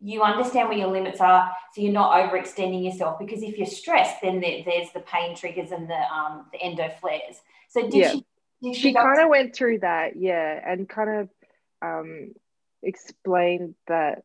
you 0.00 0.22
understand 0.22 0.68
where 0.68 0.78
your 0.78 0.88
limits 0.88 1.20
are 1.20 1.50
so 1.74 1.80
you're 1.80 1.92
not 1.92 2.12
overextending 2.12 2.84
yourself 2.84 3.18
because 3.18 3.42
if 3.42 3.56
you're 3.56 3.66
stressed 3.66 4.20
then 4.22 4.40
there, 4.40 4.62
there's 4.64 4.90
the 4.92 5.00
pain 5.00 5.34
triggers 5.34 5.70
and 5.70 5.88
the 5.88 6.12
um 6.12 6.46
the 6.52 6.60
endo 6.60 6.88
flares 7.00 7.36
so 7.68 7.82
did 7.82 7.94
yeah. 7.94 8.10
she 8.10 8.24
did 8.62 8.74
she, 8.76 8.82
she 8.82 8.94
kind 8.94 9.20
of 9.20 9.28
went 9.28 9.54
through 9.54 9.78
that 9.78 10.16
yeah 10.16 10.60
and 10.66 10.88
kind 10.88 11.10
of 11.10 11.28
um 11.82 12.32
explained 12.82 13.74
that 13.88 14.22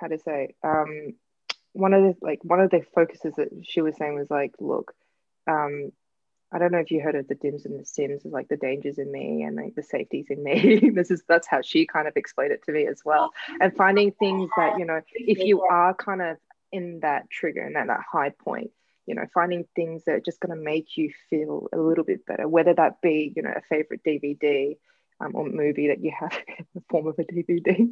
how 0.00 0.06
to 0.06 0.18
say 0.18 0.54
um 0.62 1.14
one 1.72 1.92
of 1.92 2.02
the 2.02 2.16
like 2.20 2.40
one 2.42 2.60
of 2.60 2.70
the 2.70 2.84
focuses 2.94 3.34
that 3.36 3.48
she 3.62 3.80
was 3.80 3.96
saying 3.96 4.14
was 4.14 4.30
like 4.30 4.52
look 4.60 4.94
um 5.46 5.90
I 6.54 6.58
don't 6.58 6.70
know 6.70 6.78
if 6.78 6.92
you 6.92 7.00
heard 7.00 7.16
of 7.16 7.26
the 7.26 7.34
dims 7.34 7.66
and 7.66 7.80
the 7.80 7.84
sims, 7.84 8.22
like 8.24 8.46
the 8.46 8.56
dangers 8.56 8.98
in 8.98 9.10
me 9.10 9.42
and 9.42 9.56
like 9.56 9.74
the 9.74 9.82
safeties 9.82 10.26
in 10.30 10.42
me. 10.42 10.90
this 10.94 11.10
is 11.10 11.24
that's 11.28 11.48
how 11.48 11.62
she 11.62 11.84
kind 11.84 12.06
of 12.06 12.16
explained 12.16 12.52
it 12.52 12.62
to 12.64 12.72
me 12.72 12.86
as 12.86 13.02
well. 13.04 13.32
And 13.60 13.76
finding 13.76 14.12
things 14.12 14.48
that, 14.56 14.78
you 14.78 14.84
know, 14.84 15.00
if 15.14 15.38
you 15.38 15.62
are 15.62 15.94
kind 15.94 16.22
of 16.22 16.36
in 16.70 17.00
that 17.00 17.28
trigger 17.28 17.62
and 17.62 17.76
at 17.76 17.88
that 17.88 18.02
high 18.10 18.30
point, 18.30 18.70
you 19.04 19.16
know, 19.16 19.24
finding 19.34 19.66
things 19.74 20.04
that 20.04 20.12
are 20.12 20.20
just 20.20 20.38
going 20.38 20.56
to 20.56 20.62
make 20.62 20.96
you 20.96 21.12
feel 21.28 21.66
a 21.72 21.76
little 21.76 22.04
bit 22.04 22.24
better, 22.24 22.46
whether 22.46 22.72
that 22.72 23.00
be, 23.00 23.32
you 23.34 23.42
know, 23.42 23.52
a 23.54 23.60
favorite 23.68 24.02
DVD 24.06 24.76
um, 25.20 25.32
or 25.34 25.48
movie 25.48 25.88
that 25.88 26.02
you 26.02 26.12
have 26.18 26.32
in 26.58 26.66
the 26.74 26.82
form 26.88 27.08
of 27.08 27.18
a 27.18 27.24
DVD, 27.24 27.90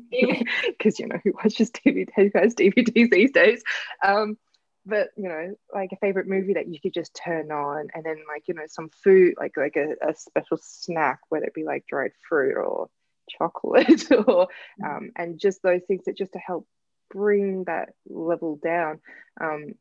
because, 0.69 0.99
you 1.01 1.09
know, 1.09 1.19
who 1.25 1.33
watches 1.33 1.71
DVD, 1.71 2.09
who 2.15 2.31
has 2.35 2.55
DVDs 2.55 3.11
these 3.11 3.33
days? 3.33 3.63
Um, 4.05 4.39
but 4.85 5.09
you 5.17 5.29
know 5.29 5.55
like 5.73 5.91
a 5.93 5.97
favorite 5.97 6.27
movie 6.27 6.55
that 6.55 6.69
you 6.69 6.81
could 6.81 6.95
just 6.95 7.15
turn 7.15 7.51
on 7.53 7.89
and 7.95 8.05
then 8.05 8.17
like 8.29 8.43
you 8.47 8.55
know 8.55 8.67
some 8.67 8.91
food 9.05 9.35
like 9.39 9.57
like 9.57 9.77
a, 9.77 9.95
a 10.09 10.15
special 10.15 10.59
snack 10.61 11.21
whether 11.29 11.47
it 11.47 11.55
be 11.55 11.65
like 11.65 11.87
dried 11.87 12.13
fruit 12.29 12.57
or 12.57 12.89
chocolate 13.31 14.11
or 14.11 14.49
mm. 14.81 14.85
um, 14.85 15.11
and 15.17 15.39
just 15.39 15.63
those 15.63 15.83
things 15.87 16.05
that 16.07 16.17
just 16.17 16.33
to 16.33 16.39
help 16.39 16.67
bring 17.11 17.65
that 17.65 17.91
level 18.09 18.59
down 18.63 19.01
um, 19.41 19.75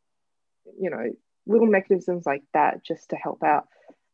you 0.79 0.89
know 0.89 1.11
little 1.47 1.67
mechanisms 1.67 2.25
like 2.25 2.43
that 2.53 2.83
just 2.85 3.09
to 3.09 3.15
help 3.15 3.41
out 3.43 3.67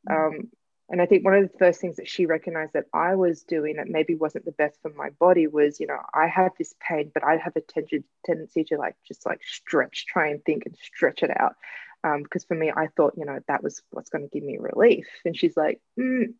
mm. 0.10 0.28
um, 0.28 0.50
and 0.90 1.02
I 1.02 1.06
think 1.06 1.26
one 1.26 1.34
of 1.34 1.52
the 1.52 1.58
first 1.58 1.82
things 1.82 1.98
that 1.98 2.08
she 2.08 2.26
recognized 2.26 2.74
that 2.74 2.86
I 2.94 3.16
was 3.16 3.44
doing 3.44 3.76
that 3.76 3.90
maybe 3.90 4.16
wasn't 4.16 4.46
the 4.46 4.54
best 4.54 4.82
for 4.82 4.92
my 4.92 5.10
body 5.20 5.48
was, 5.48 5.80
you 5.80 5.88
know, 5.88 6.00
I 6.14 6.28
have 6.28 6.54
this 6.58 6.74
pain, 6.80 7.12
but 7.14 7.24
I 7.26 7.38
have 7.38 7.56
a 7.56 7.62
ten- 7.62 8.04
tendency 8.26 8.64
to 8.66 8.78
like 8.78 8.96
just 9.06 9.26
like 9.26 9.42
stretch, 9.44 10.06
try 10.08 10.30
and 10.30 10.44
think 10.46 10.66
and 10.66 10.78
stretch 10.78 11.24
it 11.24 11.32
out. 11.38 11.56
Um, 12.04 12.24
because 12.24 12.46
for 12.46 12.56
me, 12.56 12.72
I 12.74 12.88
thought, 12.88 13.16
you 13.18 13.26
know, 13.26 13.40
that 13.48 13.64
was 13.64 13.82
what's 13.90 14.10
going 14.10 14.24
to 14.24 14.34
give 14.34 14.44
me 14.44 14.58
relief. 14.60 15.08
And 15.26 15.36
she's 15.36 15.58
like, 15.58 15.82
mm, 16.00 16.34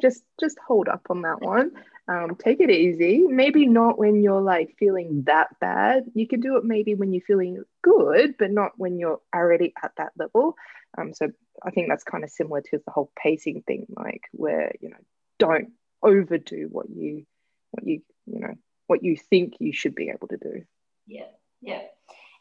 just 0.00 0.22
just 0.40 0.58
hold 0.66 0.88
up 0.88 1.06
on 1.10 1.22
that 1.22 1.40
one. 1.40 1.72
Um, 2.08 2.36
take 2.36 2.60
it 2.60 2.70
easy. 2.70 3.18
Maybe 3.18 3.66
not 3.66 3.98
when 3.98 4.22
you're 4.22 4.40
like 4.40 4.76
feeling 4.78 5.24
that 5.26 5.48
bad. 5.60 6.04
You 6.14 6.26
can 6.26 6.40
do 6.40 6.56
it 6.56 6.64
maybe 6.64 6.94
when 6.94 7.12
you're 7.12 7.24
feeling 7.26 7.62
good, 7.82 8.36
but 8.38 8.50
not 8.50 8.72
when 8.76 8.98
you're 8.98 9.20
already 9.34 9.74
at 9.82 9.92
that 9.98 10.12
level. 10.16 10.54
Um, 10.96 11.12
so 11.12 11.28
I 11.62 11.70
think 11.70 11.88
that's 11.88 12.04
kind 12.04 12.24
of 12.24 12.30
similar 12.30 12.62
to 12.62 12.78
the 12.84 12.90
whole 12.90 13.10
pacing 13.20 13.62
thing, 13.66 13.86
like 13.94 14.22
where 14.32 14.72
you 14.80 14.90
know 14.90 14.96
don't 15.38 15.68
overdo 16.02 16.68
what 16.70 16.88
you 16.88 17.26
what 17.72 17.86
you 17.86 18.00
you 18.26 18.40
know 18.40 18.54
what 18.86 19.02
you 19.04 19.16
think 19.16 19.54
you 19.58 19.72
should 19.72 19.94
be 19.94 20.10
able 20.10 20.28
to 20.28 20.38
do. 20.38 20.62
Yeah, 21.06 21.26
yeah. 21.60 21.82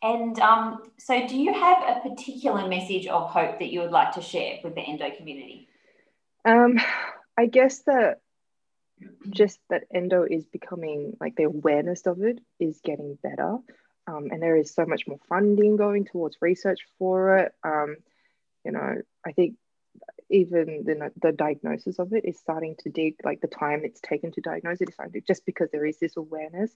And 0.02 0.40
um, 0.40 0.84
so, 0.98 1.28
do 1.28 1.36
you 1.36 1.54
have 1.54 1.78
a 1.84 2.08
particular 2.08 2.68
message 2.68 3.08
of 3.08 3.30
hope 3.30 3.60
that 3.60 3.72
you 3.72 3.82
would 3.82 3.92
like 3.92 4.12
to 4.14 4.22
share 4.22 4.60
with 4.64 4.76
the 4.76 4.82
endo 4.82 5.10
community? 5.16 5.70
Um, 6.46 6.80
I 7.38 7.46
guess 7.46 7.80
that 7.84 8.20
just 9.30 9.60
that 9.70 9.84
endo 9.94 10.24
is 10.24 10.46
becoming 10.46 11.16
like 11.20 11.36
the 11.36 11.44
awareness 11.44 12.08
of 12.08 12.22
it 12.22 12.40
is 12.60 12.80
getting 12.84 13.18
better. 13.22 13.58
Um, 14.08 14.30
and 14.32 14.42
there 14.42 14.56
is 14.56 14.74
so 14.74 14.86
much 14.86 15.08
more 15.08 15.20
funding 15.30 15.76
going 15.76 16.06
towards 16.06 16.38
research 16.42 16.80
for 16.98 17.38
it. 17.38 17.52
Um, 17.64 17.98
you 18.66 18.72
know, 18.72 18.96
I 19.26 19.32
think 19.34 19.56
even 20.30 20.84
the, 20.86 21.12
the 21.22 21.32
diagnosis 21.32 22.00
of 22.00 22.14
it 22.14 22.26
is 22.26 22.40
starting 22.40 22.76
to 22.80 22.90
dig, 22.90 23.16
like 23.24 23.42
the 23.42 23.48
time 23.48 23.82
it's 23.84 24.02
taken 24.02 24.32
to 24.32 24.42
diagnose 24.42 24.82
it 24.82 24.90
is 24.90 24.96
starting 24.96 25.14
to, 25.14 25.28
just 25.28 25.46
because 25.46 25.70
there 25.72 25.86
is 25.86 26.00
this 26.00 26.18
awareness. 26.18 26.72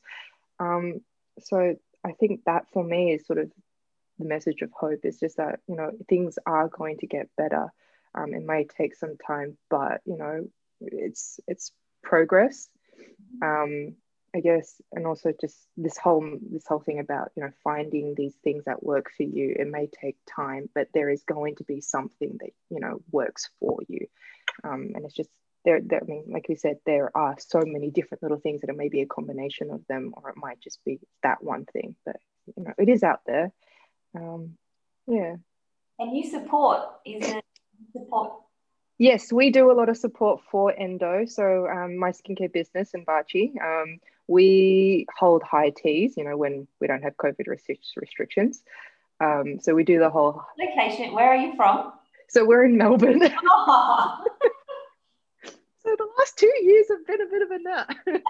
Um, 0.60 1.02
so 1.40 1.76
I 2.06 2.12
think 2.14 2.42
that 2.46 2.66
for 2.72 2.84
me 2.84 3.14
is 3.14 3.26
sort 3.26 3.40
of 3.40 3.52
the 4.20 4.26
message 4.26 4.62
of 4.62 4.72
hope 4.72 5.00
is 5.04 5.20
just 5.20 5.38
that, 5.38 5.60
you 5.68 5.76
know, 5.76 5.92
things 6.08 6.38
are 6.46 6.68
going 6.68 6.98
to 7.00 7.08
get 7.08 7.30
better. 7.38 7.72
Um, 8.14 8.34
it 8.34 8.44
may 8.44 8.66
take 8.66 8.96
some 8.96 9.18
time, 9.18 9.58
but, 9.70 10.02
you 10.06 10.18
know, 10.18 10.48
it's, 10.82 11.40
it's 11.48 11.72
progress. 12.04 12.68
Um, 13.42 13.96
I 14.34 14.40
guess, 14.40 14.82
and 14.94 15.06
also 15.06 15.34
just 15.40 15.58
this 15.76 15.98
whole 15.98 16.38
this 16.42 16.66
whole 16.66 16.80
thing 16.80 17.00
about 17.00 17.32
you 17.36 17.44
know 17.44 17.52
finding 17.64 18.16
these 18.16 18.36
things 18.44 18.64
that 18.66 18.82
work 18.82 19.12
for 19.16 19.24
you. 19.24 19.56
It 19.60 19.68
may 19.68 19.88
take 19.88 20.16
time, 20.34 20.70
but 20.74 20.88
there 20.94 21.10
is 21.10 21.24
going 21.24 21.58
to 21.58 21.66
be 21.66 21.82
something 21.82 22.38
that 22.40 22.52
you 22.70 22.80
know 22.80 23.02
works 23.12 23.50
for 23.60 23.80
you, 23.90 24.08
um, 24.64 24.92
and 24.96 25.04
it's 25.04 25.14
just 25.14 25.30
there, 25.66 25.82
there. 25.82 26.02
I 26.02 26.06
mean, 26.06 26.26
like 26.30 26.48
we 26.48 26.56
said, 26.56 26.78
there 26.86 27.12
are 27.16 27.36
so 27.40 27.62
many 27.66 27.92
different 27.92 28.24
little 28.24 28.40
things 28.40 28.62
that 28.62 28.70
it 28.70 28.78
may 28.78 28.88
be 28.88 29.02
a 29.02 29.06
combination 29.06 29.70
of 29.70 29.86
them, 29.88 30.14
or 30.16 30.30
it 30.30 30.38
might 30.38 30.62
just 30.62 30.80
be 30.86 31.00
that 31.24 31.44
one 31.44 31.66
thing. 31.66 31.96
But 32.06 32.16
you 32.56 32.64
know, 32.64 32.74
it 32.78 32.88
is 32.88 33.04
out 33.04 33.22
there. 33.26 33.52
Um, 34.16 34.58
yeah. 35.08 35.36
And 36.00 36.18
you 36.18 36.24
support 36.24 36.88
is 37.06 37.34
support 37.92 38.34
Yes, 39.02 39.34
we 39.34 39.50
do 39.50 39.72
a 39.72 39.74
lot 39.74 39.90
of 39.90 39.98
support 39.98 40.42
for 40.52 40.72
endo. 40.80 41.26
So 41.26 41.68
um, 41.68 41.98
my 41.98 42.12
skincare 42.12 42.54
business 42.54 42.94
in 42.94 43.04
Bachi, 43.04 43.52
um, 43.60 44.00
we 44.28 45.08
hold 45.18 45.42
high 45.42 45.72
teas, 45.72 46.14
you 46.18 46.24
know, 46.24 46.38
when 46.38 46.68
we 46.80 46.86
don't 46.86 47.02
have 47.02 47.18
COVID 47.18 47.48
restrictions. 47.48 48.62
Um, 49.20 49.60
so 49.60 49.74
we 49.74 49.84
do 49.84 49.98
the 49.98 50.12
whole 50.12 50.44
location. 50.56 51.16
Where 51.16 51.30
are 51.30 51.36
you 51.36 51.56
from? 51.56 51.94
So 52.30 52.46
we're 52.46 52.64
in 52.64 52.78
Melbourne. 52.78 53.24
Oh. 53.50 54.24
so 55.92 55.98
the 55.98 56.10
last 56.18 56.38
two 56.38 56.54
years 56.62 56.88
have 56.90 57.06
been 57.06 57.22
a 57.22 57.26
bit 57.26 57.42
of 57.42 57.52
a 57.52 57.60
nut. 57.60 58.22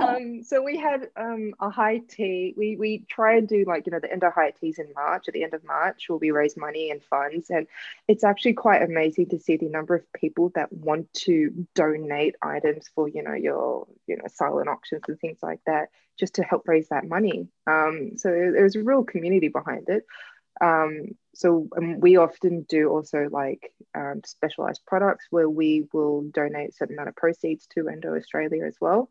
um, 0.08 0.42
so 0.44 0.62
we 0.62 0.76
had 0.76 1.08
um, 1.16 1.52
a 1.60 1.68
high 1.68 1.98
tea. 2.08 2.54
We 2.56 2.76
we 2.76 3.04
try 3.08 3.36
and 3.36 3.48
do 3.48 3.64
like 3.66 3.86
you 3.86 3.92
know 3.92 3.98
the 4.00 4.12
end 4.12 4.22
of 4.22 4.32
high 4.32 4.52
teas 4.52 4.78
in 4.78 4.92
March. 4.94 5.26
At 5.26 5.34
the 5.34 5.42
end 5.42 5.54
of 5.54 5.64
March, 5.64 6.08
where 6.08 6.18
we 6.18 6.30
raise 6.30 6.56
money 6.56 6.90
and 6.90 7.02
funds, 7.02 7.50
and 7.50 7.66
it's 8.06 8.24
actually 8.24 8.52
quite 8.54 8.82
amazing 8.82 9.30
to 9.30 9.38
see 9.38 9.56
the 9.56 9.68
number 9.68 9.96
of 9.96 10.12
people 10.12 10.52
that 10.54 10.72
want 10.72 11.12
to 11.24 11.66
donate 11.74 12.36
items 12.40 12.88
for 12.94 13.08
you 13.08 13.22
know 13.22 13.34
your 13.34 13.86
you 14.06 14.16
know 14.16 14.24
silent 14.32 14.68
auctions 14.68 15.02
and 15.08 15.18
things 15.18 15.38
like 15.42 15.60
that, 15.66 15.88
just 16.18 16.34
to 16.34 16.42
help 16.42 16.68
raise 16.68 16.88
that 16.88 17.06
money. 17.08 17.48
Um, 17.66 18.12
so 18.16 18.28
there's 18.28 18.76
a 18.76 18.82
real 18.82 19.04
community 19.04 19.48
behind 19.48 19.88
it. 19.88 20.04
Um, 20.60 21.16
so 21.38 21.68
um, 21.76 22.00
we 22.00 22.16
often 22.16 22.66
do 22.68 22.88
also 22.88 23.28
like 23.30 23.72
um, 23.94 24.22
specialized 24.26 24.80
products 24.88 25.26
where 25.30 25.48
we 25.48 25.86
will 25.92 26.22
donate 26.22 26.70
a 26.70 26.72
certain 26.72 26.96
amount 26.96 27.10
of 27.10 27.14
proceeds 27.14 27.68
to 27.68 27.88
Endo 27.88 28.16
Australia 28.16 28.64
as 28.64 28.74
well. 28.80 29.08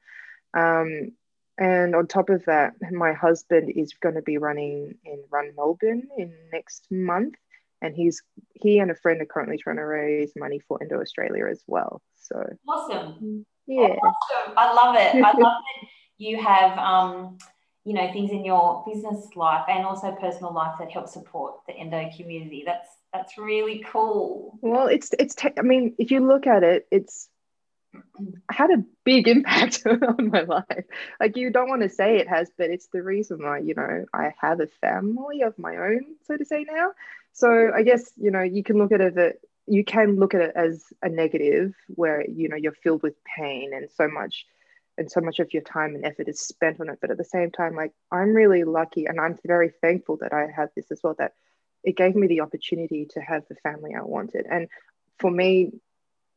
Um, 0.53 1.13
and 1.57 1.95
on 1.95 2.05
top 2.05 2.29
of 2.29 2.43
that, 2.43 2.73
my 2.91 3.13
husband 3.13 3.71
is 3.73 3.93
going 3.93 4.15
to 4.15 4.21
be 4.21 4.39
running 4.39 4.95
in 5.05 5.23
Run 5.31 5.53
Melbourne 5.55 6.09
in 6.17 6.33
next 6.51 6.85
month, 6.91 7.35
and 7.81 7.95
he's 7.95 8.21
he 8.55 8.79
and 8.79 8.91
a 8.91 8.95
friend 8.95 9.21
are 9.21 9.25
currently 9.25 9.57
trying 9.57 9.77
to 9.77 9.83
raise 9.83 10.33
money 10.35 10.59
for 10.67 10.83
Endo 10.83 10.99
Australia 10.99 11.45
as 11.49 11.63
well. 11.65 12.01
So 12.17 12.43
awesome! 12.67 13.45
Yeah, 13.67 13.95
awesome. 14.03 14.53
I 14.57 14.73
love 14.73 14.95
it. 14.97 15.15
I 15.15 15.31
love 15.31 15.61
that 15.63 15.87
you 16.17 16.43
have 16.43 16.77
um, 16.77 17.37
you 17.87 17.93
know 17.93 18.11
things 18.11 18.31
in 18.31 18.43
your 18.43 18.83
business 18.85 19.29
life 19.37 19.63
and 19.69 19.85
also 19.85 20.11
personal 20.19 20.53
life 20.53 20.75
that 20.77 20.91
help 20.91 21.07
support 21.07 21.55
the 21.67 21.73
endo 21.73 22.09
community. 22.17 22.63
That's 22.65 22.89
that's 23.13 23.37
really 23.37 23.81
cool. 23.89 24.59
Well 24.61 24.87
it's 24.87 25.11
it's 25.17 25.35
te- 25.35 25.57
i 25.57 25.61
mean 25.61 25.95
if 25.97 26.11
you 26.11 26.19
look 26.27 26.47
at 26.47 26.63
it 26.63 26.85
it's 26.91 27.29
had 28.51 28.71
a 28.71 28.83
big 29.05 29.29
impact 29.29 29.83
on 29.85 30.29
my 30.29 30.41
life. 30.41 30.85
Like 31.21 31.37
you 31.37 31.49
don't 31.49 31.69
want 31.69 31.83
to 31.83 31.89
say 31.89 32.17
it 32.17 32.27
has 32.27 32.51
but 32.57 32.69
it's 32.69 32.89
the 32.91 33.01
reason 33.01 33.41
why 33.41 33.59
you 33.59 33.73
know 33.73 34.03
i 34.13 34.33
have 34.41 34.59
a 34.59 34.67
family 34.81 35.43
of 35.43 35.57
my 35.57 35.77
own 35.77 36.01
so 36.25 36.35
to 36.35 36.43
say 36.43 36.65
now. 36.69 36.91
So 37.31 37.71
i 37.73 37.83
guess 37.83 38.11
you 38.17 38.31
know 38.31 38.41
you 38.41 38.63
can 38.63 38.77
look 38.77 38.91
at 38.91 38.99
it 38.99 39.41
you 39.65 39.85
can 39.85 40.17
look 40.17 40.33
at 40.33 40.41
it 40.41 40.51
as 40.55 40.83
a 41.01 41.07
negative 41.07 41.73
where 41.87 42.25
you 42.29 42.49
know 42.49 42.57
you're 42.57 42.73
filled 42.83 43.03
with 43.03 43.15
pain 43.23 43.71
and 43.73 43.89
so 43.95 44.09
much 44.09 44.45
and 44.97 45.11
so 45.11 45.21
much 45.21 45.39
of 45.39 45.53
your 45.53 45.61
time 45.63 45.95
and 45.95 46.05
effort 46.05 46.27
is 46.27 46.39
spent 46.39 46.79
on 46.79 46.89
it 46.89 46.97
but 47.01 47.11
at 47.11 47.17
the 47.17 47.23
same 47.23 47.51
time 47.51 47.75
like 47.75 47.91
i'm 48.11 48.33
really 48.33 48.63
lucky 48.63 49.05
and 49.05 49.19
i'm 49.19 49.37
very 49.45 49.71
thankful 49.81 50.17
that 50.17 50.33
i 50.33 50.47
have 50.55 50.69
this 50.75 50.91
as 50.91 50.99
well 51.03 51.15
that 51.17 51.33
it 51.83 51.95
gave 51.95 52.15
me 52.15 52.27
the 52.27 52.41
opportunity 52.41 53.07
to 53.11 53.21
have 53.21 53.43
the 53.47 53.55
family 53.55 53.91
i 53.95 54.01
wanted. 54.01 54.45
And 54.49 54.67
for 55.19 55.31
me 55.31 55.71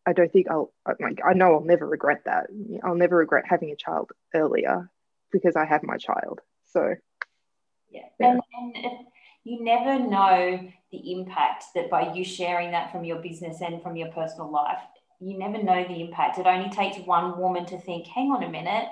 i 0.06 0.12
don't 0.12 0.32
think 0.32 0.48
i'll 0.50 0.72
like 1.00 1.20
i 1.24 1.34
know 1.34 1.54
i'll 1.54 1.64
never 1.64 1.86
regret 1.86 2.22
that. 2.26 2.46
I'll 2.84 2.94
never 2.94 3.16
regret 3.16 3.44
having 3.48 3.70
a 3.70 3.76
child 3.76 4.10
earlier 4.34 4.90
because 5.32 5.56
i 5.56 5.64
have 5.64 5.82
my 5.82 5.96
child. 5.96 6.40
So 6.72 6.94
yeah, 7.90 8.02
yeah. 8.20 8.30
and, 8.30 8.42
and 8.76 9.06
you 9.42 9.64
never 9.64 9.98
know 9.98 10.68
the 10.92 11.12
impact 11.12 11.64
that 11.74 11.90
by 11.90 12.12
you 12.12 12.24
sharing 12.24 12.70
that 12.72 12.92
from 12.92 13.04
your 13.04 13.20
business 13.20 13.60
and 13.60 13.82
from 13.82 13.96
your 13.96 14.12
personal 14.12 14.50
life, 14.50 14.78
you 15.20 15.38
never 15.38 15.62
know 15.62 15.84
the 15.86 16.00
impact. 16.00 16.38
It 16.38 16.46
only 16.46 16.70
takes 16.70 16.98
one 17.06 17.38
woman 17.38 17.66
to 17.66 17.78
think, 17.78 18.06
hang 18.06 18.30
on 18.30 18.42
a 18.42 18.48
minute, 18.48 18.88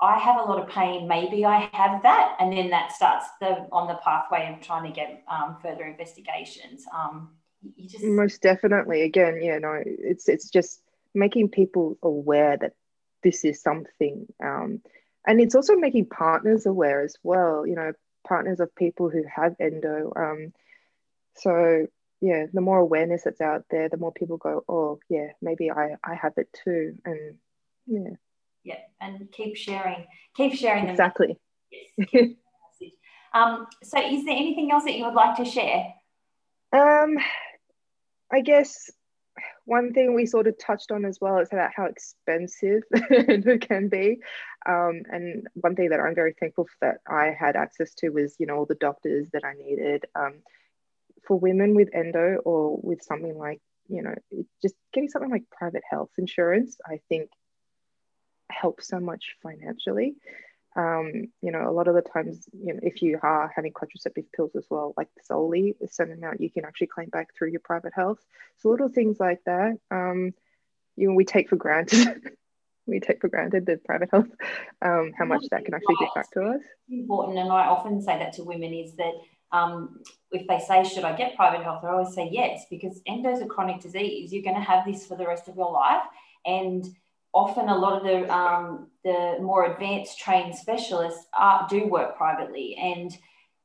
I 0.00 0.18
have 0.18 0.36
a 0.36 0.44
lot 0.44 0.62
of 0.62 0.68
pain. 0.68 1.06
Maybe 1.06 1.44
I 1.44 1.68
have 1.72 2.02
that, 2.02 2.36
and 2.40 2.52
then 2.52 2.70
that 2.70 2.92
starts 2.92 3.26
the 3.40 3.66
on 3.70 3.86
the 3.86 3.98
pathway 4.02 4.52
of 4.52 4.64
trying 4.64 4.90
to 4.90 4.94
get 4.94 5.22
um, 5.28 5.56
further 5.62 5.84
investigations. 5.84 6.84
Um, 6.94 7.30
you 7.76 7.88
just 7.88 8.04
most 8.04 8.40
definitely. 8.40 9.02
Again, 9.02 9.40
yeah, 9.42 9.58
no, 9.58 9.82
it's 9.84 10.28
it's 10.28 10.48
just 10.48 10.80
making 11.14 11.50
people 11.50 11.98
aware 12.02 12.56
that 12.56 12.72
this 13.22 13.44
is 13.44 13.60
something, 13.60 14.26
um, 14.42 14.80
and 15.26 15.38
it's 15.38 15.54
also 15.54 15.76
making 15.76 16.06
partners 16.06 16.64
aware 16.64 17.02
as 17.02 17.16
well. 17.22 17.66
You 17.66 17.74
know, 17.74 17.92
partners 18.26 18.60
of 18.60 18.74
people 18.74 19.10
who 19.10 19.24
have 19.34 19.54
endo. 19.60 20.12
Um, 20.16 20.52
so 21.36 21.86
yeah, 22.20 22.46
the 22.52 22.60
more 22.60 22.78
awareness 22.78 23.22
that's 23.24 23.40
out 23.40 23.64
there, 23.70 23.88
the 23.88 23.96
more 23.96 24.12
people 24.12 24.36
go, 24.36 24.64
oh 24.68 24.98
yeah, 25.08 25.28
maybe 25.40 25.70
I 25.70 25.96
I 26.04 26.14
have 26.14 26.34
it 26.36 26.48
too, 26.64 26.96
and 27.04 27.36
yeah 27.86 28.16
yeah, 28.64 28.78
and 29.00 29.30
keep 29.32 29.56
sharing, 29.56 30.06
keep 30.36 30.54
sharing 30.54 30.84
them. 30.84 30.92
Exactly. 30.92 31.38
Yes. 32.12 32.34
um, 33.34 33.66
so, 33.82 33.98
is 33.98 34.24
there 34.24 34.36
anything 34.36 34.70
else 34.70 34.84
that 34.84 34.96
you 34.96 35.04
would 35.04 35.14
like 35.14 35.36
to 35.36 35.44
share? 35.44 35.94
Um, 36.72 37.18
I 38.32 38.40
guess 38.40 38.90
one 39.64 39.92
thing 39.92 40.14
we 40.14 40.26
sort 40.26 40.46
of 40.46 40.58
touched 40.58 40.90
on 40.90 41.04
as 41.04 41.18
well 41.20 41.38
is 41.38 41.48
about 41.52 41.70
how 41.74 41.84
expensive 41.84 42.82
it 42.92 43.66
can 43.66 43.88
be. 43.88 44.18
Um, 44.68 45.02
and 45.10 45.46
one 45.54 45.74
thing 45.74 45.90
that 45.90 46.00
I'm 46.00 46.14
very 46.14 46.34
thankful 46.38 46.64
for 46.64 46.76
that 46.80 46.98
I 47.08 47.34
had 47.38 47.56
access 47.56 47.94
to 47.96 48.10
was, 48.10 48.36
you 48.38 48.46
know, 48.46 48.56
all 48.56 48.66
the 48.66 48.74
doctors 48.74 49.28
that 49.32 49.44
I 49.44 49.54
needed. 49.54 50.04
Um, 50.14 50.34
for 51.26 51.38
women 51.38 51.74
with 51.74 51.94
endo 51.94 52.40
or 52.44 52.78
with 52.82 53.02
something 53.02 53.36
like, 53.36 53.60
you 53.88 54.02
know, 54.02 54.14
just 54.62 54.74
getting 54.92 55.08
something 55.08 55.30
like 55.30 55.44
private 55.50 55.82
health 55.88 56.10
insurance, 56.18 56.78
I 56.86 57.00
think 57.08 57.30
helps 58.50 58.88
so 58.88 59.00
much 59.00 59.36
financially. 59.42 60.14
Um, 60.76 61.28
you 61.42 61.50
know, 61.50 61.68
a 61.68 61.72
lot 61.72 61.88
of 61.88 61.94
the 61.94 62.02
times, 62.02 62.48
you 62.52 62.74
know, 62.74 62.80
if 62.82 63.02
you 63.02 63.18
are 63.22 63.52
having 63.54 63.72
contraceptive 63.72 64.30
pills 64.32 64.52
as 64.56 64.66
well, 64.70 64.94
like 64.96 65.08
Zoely 65.28 65.74
a 65.82 65.88
certain 65.88 66.14
amount 66.14 66.40
you 66.40 66.50
can 66.50 66.64
actually 66.64 66.86
claim 66.86 67.08
back 67.08 67.34
through 67.36 67.50
your 67.50 67.60
private 67.60 67.92
health. 67.94 68.18
So 68.58 68.70
little 68.70 68.88
things 68.88 69.18
like 69.18 69.40
that, 69.46 69.78
um, 69.90 70.32
you 70.96 71.08
know, 71.08 71.14
we 71.14 71.24
take 71.24 71.48
for 71.48 71.56
granted. 71.56 72.30
we 72.86 73.00
take 73.00 73.20
for 73.20 73.28
granted 73.28 73.66
the 73.66 73.78
private 73.84 74.10
health, 74.10 74.28
um, 74.82 75.12
how 75.16 75.24
much 75.24 75.44
that 75.50 75.64
can 75.64 75.74
actually 75.74 75.96
get 76.00 76.14
back 76.14 76.30
to 76.32 76.42
us. 76.42 76.60
Important, 76.88 77.38
and 77.38 77.50
I 77.50 77.66
often 77.66 78.02
say 78.02 78.18
that 78.18 78.32
to 78.34 78.44
women 78.44 78.72
is 78.72 78.94
that 78.94 79.14
um, 79.52 80.00
if 80.32 80.46
they 80.46 80.58
say, 80.58 80.84
Should 80.84 81.04
I 81.04 81.16
get 81.16 81.36
private 81.36 81.62
health? 81.62 81.84
I 81.84 81.88
always 81.88 82.14
say 82.14 82.28
yes, 82.30 82.66
because 82.70 83.00
endo 83.06 83.30
is 83.30 83.40
a 83.40 83.46
chronic 83.46 83.80
disease. 83.80 84.32
You're 84.32 84.42
going 84.42 84.56
to 84.56 84.62
have 84.62 84.86
this 84.86 85.06
for 85.06 85.16
the 85.16 85.26
rest 85.26 85.48
of 85.48 85.56
your 85.56 85.72
life. 85.72 86.02
And 86.46 86.86
often 87.32 87.68
a 87.68 87.76
lot 87.76 87.96
of 87.96 88.02
the 88.02 88.32
um, 88.32 88.88
the 89.04 89.38
more 89.40 89.72
advanced 89.72 90.18
trained 90.18 90.54
specialists 90.54 91.26
are, 91.38 91.66
do 91.68 91.86
work 91.86 92.16
privately 92.16 92.76
and 92.76 93.16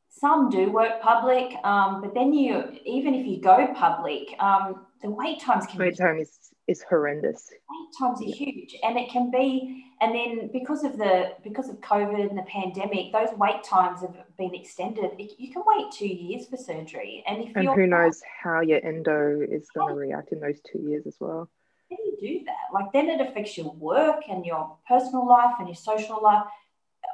some 0.10 0.50
do 0.50 0.72
work 0.72 1.02
public 1.02 1.54
um, 1.64 2.02
but 2.02 2.14
then 2.14 2.32
you 2.34 2.64
even 2.86 3.14
if 3.14 3.26
you 3.26 3.42
go 3.42 3.74
public 3.76 4.36
um, 4.40 4.86
the 5.02 5.10
wait 5.10 5.42
times 5.42 5.66
can 5.66 5.80
wait 5.80 5.98
time 5.98 6.20
is 6.20 6.38
is 6.68 6.84
horrendous 6.88 7.50
times 7.98 8.22
are 8.22 8.26
huge 8.26 8.76
and 8.84 8.98
it 8.98 9.10
can 9.10 9.32
be 9.32 9.86
and 10.02 10.14
then 10.14 10.50
because 10.52 10.84
of 10.84 10.98
the 10.98 11.34
because 11.44 11.70
of 11.70 11.80
covid 11.82 12.30
and 12.30 12.38
the 12.38 12.44
pandemic 12.44 13.12
those 13.12 13.30
wait 13.38 13.64
times 13.64 14.02
have 14.02 14.16
been 14.38 14.54
extended 14.54 15.12
you 15.38 15.52
can 15.52 15.64
wait 15.66 15.92
two 15.92 16.08
years 16.08 16.48
for 16.48 16.58
surgery 16.58 17.24
and 17.28 17.44
if 17.44 17.56
and 17.56 17.70
who 17.70 17.88
knows 17.88 18.22
how 18.44 18.62
your 18.62 18.84
endo 18.86 19.42
is 19.42 19.68
going 19.74 19.88
to 19.88 19.96
react 19.96 20.32
in 20.32 20.40
those 20.40 20.60
two 20.72 20.80
years 20.80 21.06
as 21.08 21.16
well 21.20 21.50
how 21.90 21.98
do 21.98 22.04
you 22.04 22.40
do 22.40 22.46
that? 22.46 22.74
Like 22.74 22.92
then 22.94 23.10
it 23.10 23.22
affects 23.22 23.58
your 23.58 23.72
work 23.74 24.24
and 24.30 24.46
your 24.46 24.78
personal 24.88 25.28
life 25.28 25.56
and 25.60 25.68
your 25.68 25.76
social 25.76 26.22
life 26.22 26.46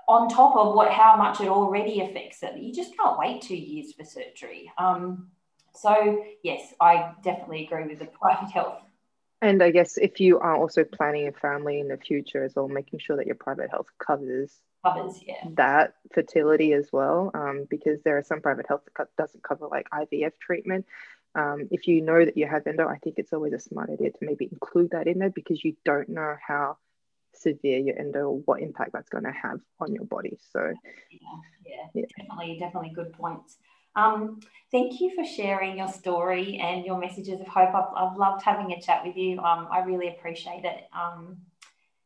on 0.07 0.29
top 0.29 0.55
of 0.55 0.75
what 0.75 0.91
how 0.91 1.15
much 1.15 1.41
it 1.41 1.47
already 1.47 2.01
affects 2.01 2.43
it. 2.43 2.57
You 2.57 2.73
just 2.73 2.95
can't 2.97 3.17
wait 3.17 3.41
two 3.41 3.55
years 3.55 3.93
for 3.93 4.05
surgery. 4.05 4.71
Um, 4.77 5.29
so 5.73 6.23
yes, 6.43 6.73
I 6.79 7.13
definitely 7.23 7.65
agree 7.65 7.87
with 7.87 7.99
the 7.99 8.05
private 8.19 8.51
health. 8.51 8.81
And 9.41 9.63
I 9.63 9.71
guess 9.71 9.97
if 9.97 10.19
you 10.19 10.39
are 10.39 10.55
also 10.55 10.83
planning 10.83 11.27
a 11.27 11.31
family 11.31 11.79
in 11.79 11.87
the 11.87 11.97
future 11.97 12.43
as 12.43 12.55
well, 12.55 12.67
making 12.67 12.99
sure 12.99 13.17
that 13.17 13.25
your 13.25 13.35
private 13.35 13.71
health 13.71 13.87
covers 13.97 14.51
covers 14.83 15.19
yeah 15.27 15.45
that 15.53 15.93
fertility 16.13 16.73
as 16.73 16.89
well, 16.91 17.31
um, 17.33 17.65
because 17.69 18.01
there 18.03 18.17
are 18.17 18.23
some 18.23 18.41
private 18.41 18.67
health 18.67 18.81
that 18.97 19.07
doesn't 19.17 19.43
cover 19.43 19.67
like 19.67 19.87
IVF 19.89 20.33
treatment, 20.39 20.85
um, 21.33 21.67
if 21.71 21.87
you 21.87 22.01
know 22.01 22.23
that 22.23 22.37
you 22.37 22.47
have 22.47 22.67
endo, 22.67 22.87
I 22.87 22.97
think 22.97 23.15
it's 23.17 23.31
always 23.31 23.53
a 23.53 23.59
smart 23.59 23.89
idea 23.89 24.11
to 24.11 24.17
maybe 24.21 24.49
include 24.51 24.91
that 24.91 25.07
in 25.07 25.19
there 25.19 25.29
because 25.29 25.63
you 25.63 25.75
don't 25.85 26.09
know 26.09 26.35
how 26.45 26.77
severe 27.33 27.79
your 27.79 27.97
endo 27.97 28.29
or 28.29 28.37
what 28.39 28.61
impact 28.61 28.91
that's 28.93 29.09
going 29.09 29.23
to 29.23 29.31
have 29.31 29.59
on 29.79 29.93
your 29.93 30.03
body. 30.03 30.37
So, 30.51 30.73
yeah, 31.09 31.19
yeah, 31.65 31.75
yeah. 31.93 32.05
definitely, 32.17 32.59
definitely 32.59 32.91
good 32.93 33.13
points. 33.13 33.57
Um, 33.95 34.39
thank 34.71 35.01
you 35.01 35.13
for 35.15 35.25
sharing 35.25 35.77
your 35.77 35.87
story 35.87 36.57
and 36.57 36.85
your 36.85 36.99
messages 36.99 37.41
of 37.41 37.47
hope. 37.47 37.73
I've, 37.73 37.93
I've 37.95 38.17
loved 38.17 38.43
having 38.43 38.71
a 38.71 38.81
chat 38.81 39.05
with 39.05 39.17
you. 39.17 39.39
Um, 39.39 39.67
I 39.71 39.79
really 39.79 40.07
appreciate 40.07 40.63
it. 40.63 40.83
Um, 40.93 41.37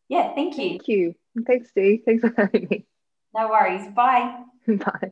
yeah, 0.07 0.33
thank 0.33 0.57
you. 0.57 0.69
Thank 0.69 0.87
you. 0.87 1.15
Thanks, 1.45 1.71
Dee. 1.75 2.01
Thanks 2.05 2.21
for 2.21 2.33
having 2.35 2.67
me. 2.69 2.85
No 3.33 3.49
worries. 3.49 3.87
Bye. 3.93 4.43
Bye. 4.67 5.11